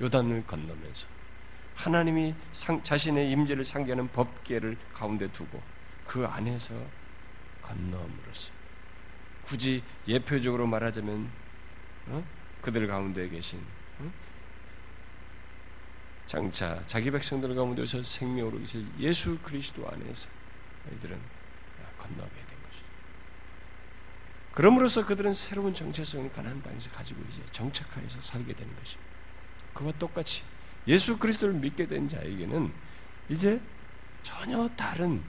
요단을 0.00 0.46
건너면서 0.46 1.06
하나님이 1.74 2.34
상, 2.52 2.82
자신의 2.82 3.30
임재를 3.32 3.64
상징하는 3.64 4.10
법계를 4.12 4.78
가운데 4.94 5.30
두고 5.30 5.60
그 6.06 6.24
안에서 6.24 6.74
건너므로써 7.60 8.54
굳이 9.44 9.82
예표적으로 10.08 10.66
말하자면 10.66 11.30
어? 12.06 12.41
그들 12.62 12.86
가운데 12.86 13.28
계신 13.28 13.62
어? 13.98 14.10
장차 16.26 16.80
자기 16.82 17.10
백성들 17.10 17.54
가운데서 17.54 18.02
생명으로 18.02 18.58
계실 18.60 18.86
예수 18.98 19.38
그리스도 19.42 19.86
안에서 19.88 20.30
이들은 20.96 21.20
건너게 21.98 22.34
돼. 22.46 22.52
그럼으로써 24.52 25.04
그들은 25.06 25.32
새로운 25.32 25.72
정체성을 25.72 26.30
가난안 26.32 26.62
땅에서 26.62 26.90
가지고 26.90 27.22
이제 27.28 27.42
정착하여서 27.52 28.20
살게 28.20 28.52
되는 28.52 28.74
것입니다. 28.76 29.10
그와 29.72 29.92
똑같이 29.92 30.44
예수 30.86 31.18
그리스도를 31.18 31.54
믿게 31.54 31.86
된 31.86 32.06
자에게는 32.06 32.72
이제 33.30 33.60
전혀 34.22 34.68
다른 34.76 35.22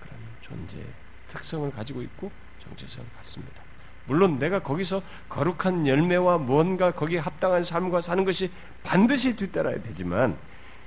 그런 0.00 0.18
존재 0.40 0.82
특성을 1.28 1.70
가지고 1.70 2.00
있고 2.02 2.32
정체성을 2.58 3.10
갖습니다. 3.12 3.63
물론 4.06 4.38
내가 4.38 4.60
거기서 4.60 5.02
거룩한 5.28 5.86
열매와 5.86 6.38
무언가 6.38 6.90
거기에 6.90 7.18
합당한 7.18 7.62
삶과 7.62 8.00
사는 8.00 8.24
것이 8.24 8.50
반드시 8.82 9.34
뒤따라야 9.34 9.82
되지만 9.82 10.36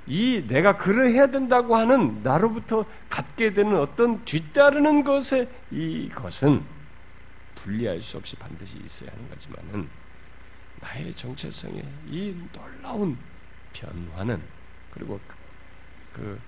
이 0.06 0.44
내가 0.48 0.76
그러해야 0.76 1.26
된다고 1.26 1.76
하는 1.76 2.22
나로부터 2.22 2.84
갖게 3.10 3.52
되는 3.52 3.78
어떤 3.78 4.24
뒤따르는 4.24 5.04
것의 5.04 5.48
이것은 5.70 6.64
분리할 7.56 8.00
수 8.00 8.16
없이 8.16 8.36
반드시 8.36 8.78
있어야 8.78 9.10
하는 9.10 9.28
거지만은 9.28 9.88
나의 10.80 11.12
정체성의 11.12 11.84
이 12.06 12.34
놀라운 12.52 13.18
변화는 13.72 14.40
그리고 14.92 15.20
그, 15.26 15.36
그, 16.14 16.40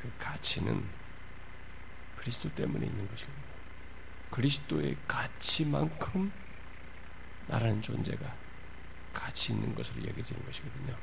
그 0.00 0.10
가치는 0.18 0.82
그리스도 2.16 2.48
때문에 2.54 2.86
있는 2.86 3.08
것입니다. 3.08 3.39
그리스도의 4.30 4.96
가치만큼 5.06 6.32
나라는 7.48 7.82
존재가 7.82 8.34
가치 9.12 9.52
있는 9.52 9.74
것으로 9.74 10.06
여겨지는 10.06 10.44
것이거든요. 10.44 10.96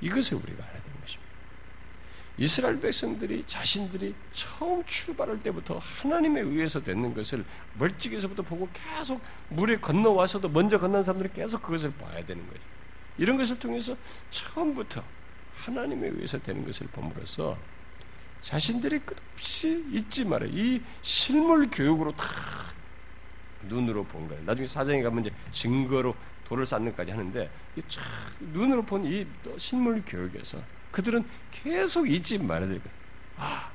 이것을 0.00 0.36
우리가 0.36 0.64
알아야 0.64 0.82
되는 0.82 1.00
것입니다. 1.00 1.26
이스라엘 2.38 2.78
백성들이 2.80 3.44
자신들이 3.44 4.14
처음 4.32 4.84
출발할 4.84 5.42
때부터 5.42 5.78
하나님에 5.78 6.42
의해서 6.42 6.82
됐는 6.82 7.14
것을 7.14 7.46
멀찍이서부터 7.78 8.42
보고 8.42 8.68
계속 8.74 9.22
물에 9.48 9.78
건너와서도 9.78 10.50
먼저 10.50 10.78
건넌 10.78 11.02
사람들이 11.02 11.32
계속 11.32 11.62
그것을 11.62 11.94
봐야 11.94 12.22
되는 12.24 12.46
거죠. 12.46 12.60
이런 13.16 13.38
것을 13.38 13.58
통해서 13.58 13.96
처음부터 14.28 15.02
하나님에 15.54 16.08
의해서 16.08 16.38
되는 16.38 16.62
것을 16.66 16.86
봄으로써 16.88 17.56
자신들이 18.40 19.00
끝없이 19.00 19.84
잊지 19.90 20.24
말아요. 20.24 20.48
이 20.52 20.80
실물 21.02 21.68
교육으로 21.70 22.12
다 22.16 22.26
눈으로 23.62 24.04
본 24.04 24.28
거예요. 24.28 24.42
나중에 24.44 24.66
사정에 24.66 25.02
가면 25.02 25.24
이제 25.26 25.34
증거로 25.50 26.14
돌을 26.44 26.64
쌓는까지 26.64 27.10
하는데 27.10 27.50
눈으로 28.40 28.82
본 28.82 29.04
이 29.04 29.26
실물 29.56 30.02
교육에서 30.06 30.62
그들은 30.92 31.24
계속 31.50 32.08
잊지 32.08 32.38
말아야 32.38 32.68
될 32.68 32.82
거예요. 32.82 32.96
아, 33.36 33.70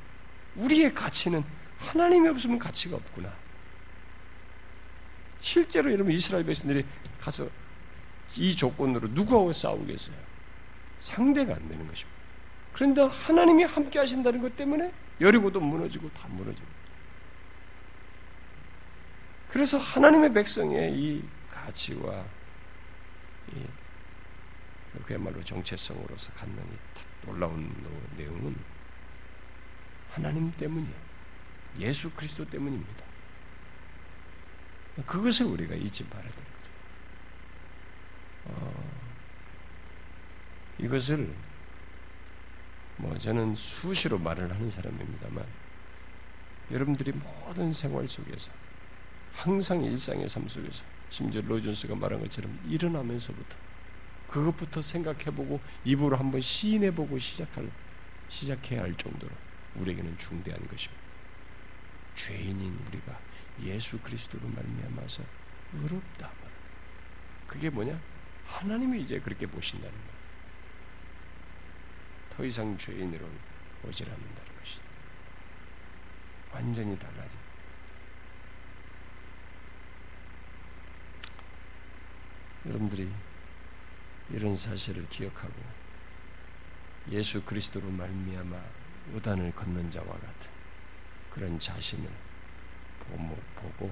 우리의 0.55 0.93
가치는 0.93 1.43
하나님이 1.77 2.29
없으면 2.29 2.57
가치가 2.57 2.95
없구나. 2.95 3.31
실제로 5.39 5.91
여러분 5.91 6.13
이스라엘 6.13 6.45
백성들이 6.45 6.85
가서 7.19 7.49
이 8.37 8.55
조건으로 8.55 9.09
누구하고 9.09 9.51
싸우겠어요? 9.51 10.15
상대가 10.99 11.53
안 11.55 11.67
되는 11.67 11.85
것입니다. 11.87 12.20
그런데 12.73 13.01
하나님이 13.01 13.63
함께 13.63 13.99
하신다는 13.99 14.41
것 14.41 14.55
때문에 14.55 14.91
여리고도 15.19 15.59
무너지고 15.59 16.09
다 16.11 16.27
무너지고. 16.29 16.67
그래서 19.49 19.77
하나님의 19.77 20.33
백성의 20.33 20.93
이 20.93 21.23
가치와 21.49 22.25
이 23.53 23.65
그야말로 25.03 25.43
정체성으로서 25.43 26.31
갖는 26.33 26.57
이 26.57 27.25
놀라운 27.25 27.71
내용은 28.17 28.55
하나님 30.09 30.51
때문이에요. 30.53 31.11
예수 31.79 32.09
그리스도 32.11 32.49
때문입니다. 32.49 33.05
그것을 35.05 35.45
우리가 35.47 35.75
잊지 35.75 36.03
말아야 36.05 36.29
되는 36.29 36.35
거죠. 36.35 36.69
어, 38.45 38.91
이것을 40.79 41.33
뭐 43.01 43.17
저는 43.17 43.55
수시로 43.55 44.19
말을 44.19 44.53
하는 44.53 44.69
사람입니다만 44.69 45.43
여러분들이 46.69 47.11
모든 47.11 47.73
생활 47.73 48.07
속에서 48.07 48.51
항상 49.33 49.83
일상의 49.83 50.29
삶 50.29 50.47
속에서 50.47 50.83
심지어 51.09 51.41
로존스가 51.41 51.95
말한 51.95 52.21
것처럼 52.21 52.59
일어나면서부터 52.67 53.57
그것부터 54.29 54.81
생각해보고 54.81 55.59
입으로 55.83 56.15
한번 56.15 56.41
시인해보고 56.41 57.17
시작할 57.17 57.69
시작해야 58.29 58.81
할 58.81 58.95
정도로 58.95 59.31
우리에게는 59.75 60.17
중대한 60.17 60.59
것입니다. 60.67 61.01
죄인인 62.15 62.77
우리가 62.87 63.19
예수 63.63 63.99
그리스도로 63.99 64.47
말미암아서 64.47 65.23
의롭다. 65.73 66.31
그게 67.47 67.69
뭐냐? 67.69 67.99
하나님이 68.45 69.01
이제 69.01 69.19
그렇게 69.19 69.47
보신다는 69.47 69.91
거예요. 69.91 70.10
더 72.31 72.43
이상 72.45 72.77
죄인으로 72.77 73.29
오질 73.83 74.09
않는다는 74.09 74.57
것이다. 74.59 74.83
완전히 76.53 76.97
달라진. 76.97 77.39
여러분들이 82.65 83.11
이런 84.29 84.55
사실을 84.55 85.07
기억하고 85.09 85.53
예수 87.09 87.43
그리스도로 87.43 87.89
말미암아 87.89 88.61
요단을 89.13 89.51
걷는 89.53 89.89
자와 89.89 90.05
같은 90.05 90.51
그런 91.31 91.59
자신을 91.59 92.09
보고 93.55 93.91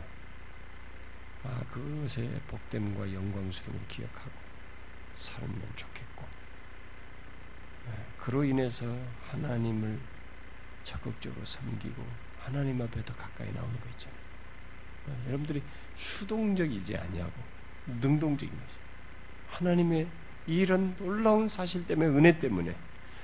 아 1.43 1.63
그것의 1.71 2.41
복됨과 2.47 3.11
영광스러움을 3.11 3.87
기억하고 3.87 4.31
살면 5.15 5.75
좋겠고 5.75 6.05
예, 6.05 6.09
그로 8.17 8.43
인해서 8.43 8.85
하나님을 9.31 9.99
적극적으로 10.83 11.45
섬기고 11.45 12.03
하나님 12.39 12.81
앞에 12.81 13.03
더 13.05 13.13
가까이 13.15 13.51
나오는 13.53 13.79
거 13.79 13.89
있잖아요. 13.89 14.19
예, 15.09 15.27
여러분들이 15.27 15.61
수동적이지 15.95 16.95
아니하고 16.95 17.33
능동적인 18.01 18.53
것이 18.53 18.75
하나님의 19.49 20.07
이런 20.47 20.95
놀라운 20.97 21.47
사실 21.47 21.85
때문에 21.85 22.09
은혜 22.09 22.39
때문에 22.39 22.75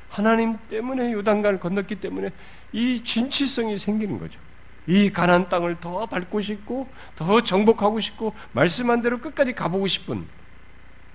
하나님 0.10 0.58
때문에 0.68 1.12
요단강을 1.14 1.60
건넜기 1.60 1.96
때문에 1.96 2.30
이 2.72 3.02
진치성이 3.04 3.78
생기는 3.78 4.20
거죠. 4.20 4.40
이 4.88 5.10
가난 5.12 5.50
땅을 5.50 5.80
더 5.80 6.06
밟고 6.06 6.42
싶고 6.42 6.88
더 7.16 7.42
정복하고 7.42 8.00
싶고 8.00 8.34
말씀한 8.52 9.02
대로 9.02 9.20
끝까지 9.20 9.54
가보고 9.54 9.88
싶은 9.88 10.28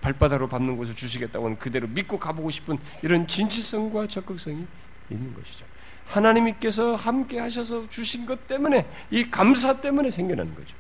발바닥으로 0.01 0.49
밟는 0.49 0.77
곳을 0.77 0.95
주시겠다고는 0.95 1.59
그대로 1.59 1.87
믿고 1.89 2.19
가보고 2.19 2.51
싶은 2.51 2.79
이런 3.03 3.27
진치성과 3.27 4.09
적극성이 4.09 4.67
있는 5.11 5.35
것이죠. 5.35 5.67
하나님께서 6.07 6.97
함께 6.97 7.39
하셔서 7.39 7.89
주신 7.89 8.27
것 8.27 8.49
때문에 8.49 8.89
이 9.11 9.31
감사 9.31 9.81
때문에 9.81 10.11
생겨나는 10.11 10.55
거죠. 10.55 10.77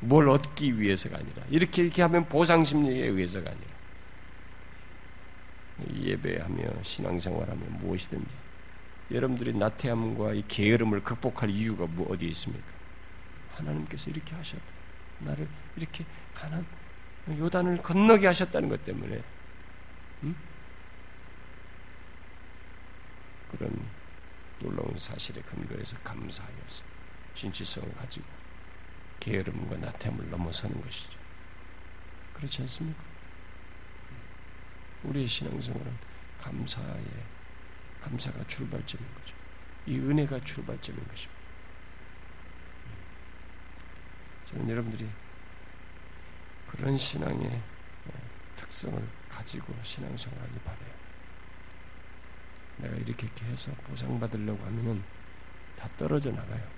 뭘 0.00 0.28
얻기 0.28 0.78
위해서가 0.80 1.16
아니라 1.18 1.42
이렇게 1.50 1.82
이렇게 1.82 2.02
하면 2.02 2.28
보상 2.28 2.64
심리에 2.64 3.06
의해서가 3.06 3.50
아니라 3.50 3.76
예배하며 5.94 6.82
신앙생활하며 6.82 7.60
무엇이든지 7.80 8.34
여러분들이 9.10 9.52
나태함과 9.54 10.34
이 10.34 10.44
게으름을 10.48 11.02
극복할 11.02 11.50
이유가 11.50 11.86
뭐 11.86 12.10
어디에 12.12 12.28
있습니까? 12.30 12.66
하나님께서 13.56 14.10
이렇게 14.10 14.34
하셨다. 14.34 14.62
나를 15.20 15.48
이렇게 15.76 16.04
가난 16.34 16.64
요단을 17.28 17.82
건너게 17.82 18.26
하셨다는 18.26 18.68
것 18.68 18.84
때문에 18.84 19.22
음? 20.22 20.36
그런 23.50 23.70
놀라운 24.60 24.96
사실에 24.96 25.40
근거해서 25.42 25.96
감사하여서 25.98 26.84
진실성을 27.34 27.92
가지고 27.94 28.26
게으름과 29.20 29.76
나태함을 29.78 30.30
넘어서는 30.30 30.80
것이죠. 30.80 31.18
그렇지 32.34 32.62
않습니까? 32.62 33.02
우리의 35.04 35.26
신앙생활은 35.26 35.92
감사의 36.38 37.04
감사가 38.02 38.46
출발점인 38.46 39.06
거죠. 39.14 39.34
이 39.86 39.98
은혜가 39.98 40.40
출발점인 40.44 41.06
것입니다. 41.08 41.36
저는 44.46 44.68
여러분들이 44.68 45.08
그런 46.66 46.96
신앙의 46.96 47.62
특성을 48.56 49.08
가지고 49.28 49.74
신앙생활하기 49.82 50.58
바래요. 50.60 50.94
내가 52.78 52.94
이렇게 52.96 53.28
해서 53.46 53.72
보상받으려고 53.84 54.64
하면은 54.64 55.02
다 55.76 55.88
떨어져 55.96 56.30
나가요. 56.30 56.68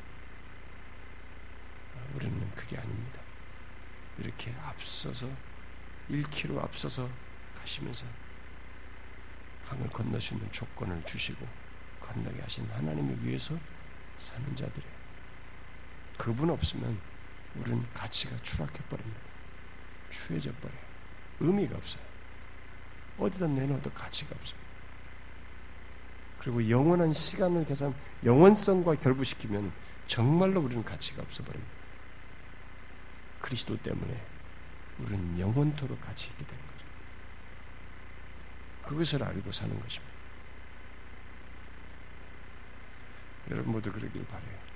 우리는 2.14 2.50
그게 2.54 2.76
아닙니다. 2.76 3.20
이렇게 4.18 4.52
앞서서 4.62 5.28
1km 6.10 6.58
앞서서 6.62 7.08
가시면서 7.58 8.06
강을 9.68 9.88
건널 9.90 10.20
수 10.20 10.34
있는 10.34 10.50
조건을 10.50 11.04
주시고 11.04 11.46
건너게 12.00 12.40
하신 12.40 12.68
하나님을 12.70 13.24
위해서 13.24 13.58
사는 14.18 14.56
자들이에요. 14.56 14.98
그분 16.16 16.50
없으면 16.50 16.98
우리는 17.56 17.86
가치가 17.92 18.36
추락해 18.42 18.82
버립니다. 18.88 19.27
추해져 20.10 20.52
버려요. 20.54 20.78
의미가 21.40 21.76
없어요. 21.76 22.02
어디다 23.18 23.46
내놓아도 23.46 23.90
가치가 23.90 24.34
없습니다. 24.36 24.68
그리고 26.38 26.68
영원한 26.70 27.12
시간을 27.12 27.64
계산, 27.64 27.94
영원성과 28.24 28.94
결부시키면 28.96 29.72
정말로 30.06 30.60
우리는 30.60 30.84
가치가 30.84 31.22
없어 31.22 31.42
버립니다. 31.42 31.72
그리스도 33.40 33.76
때문에 33.76 34.20
우리는 34.98 35.38
영원토록 35.38 36.00
가치 36.00 36.28
있게 36.28 36.44
되는 36.44 36.66
거죠. 36.66 36.86
그것을 38.84 39.22
알고 39.22 39.52
사는 39.52 39.78
것입니다. 39.80 40.18
여러분 43.50 43.72
모두 43.72 43.90
그러길 43.90 44.24
바래요. 44.26 44.67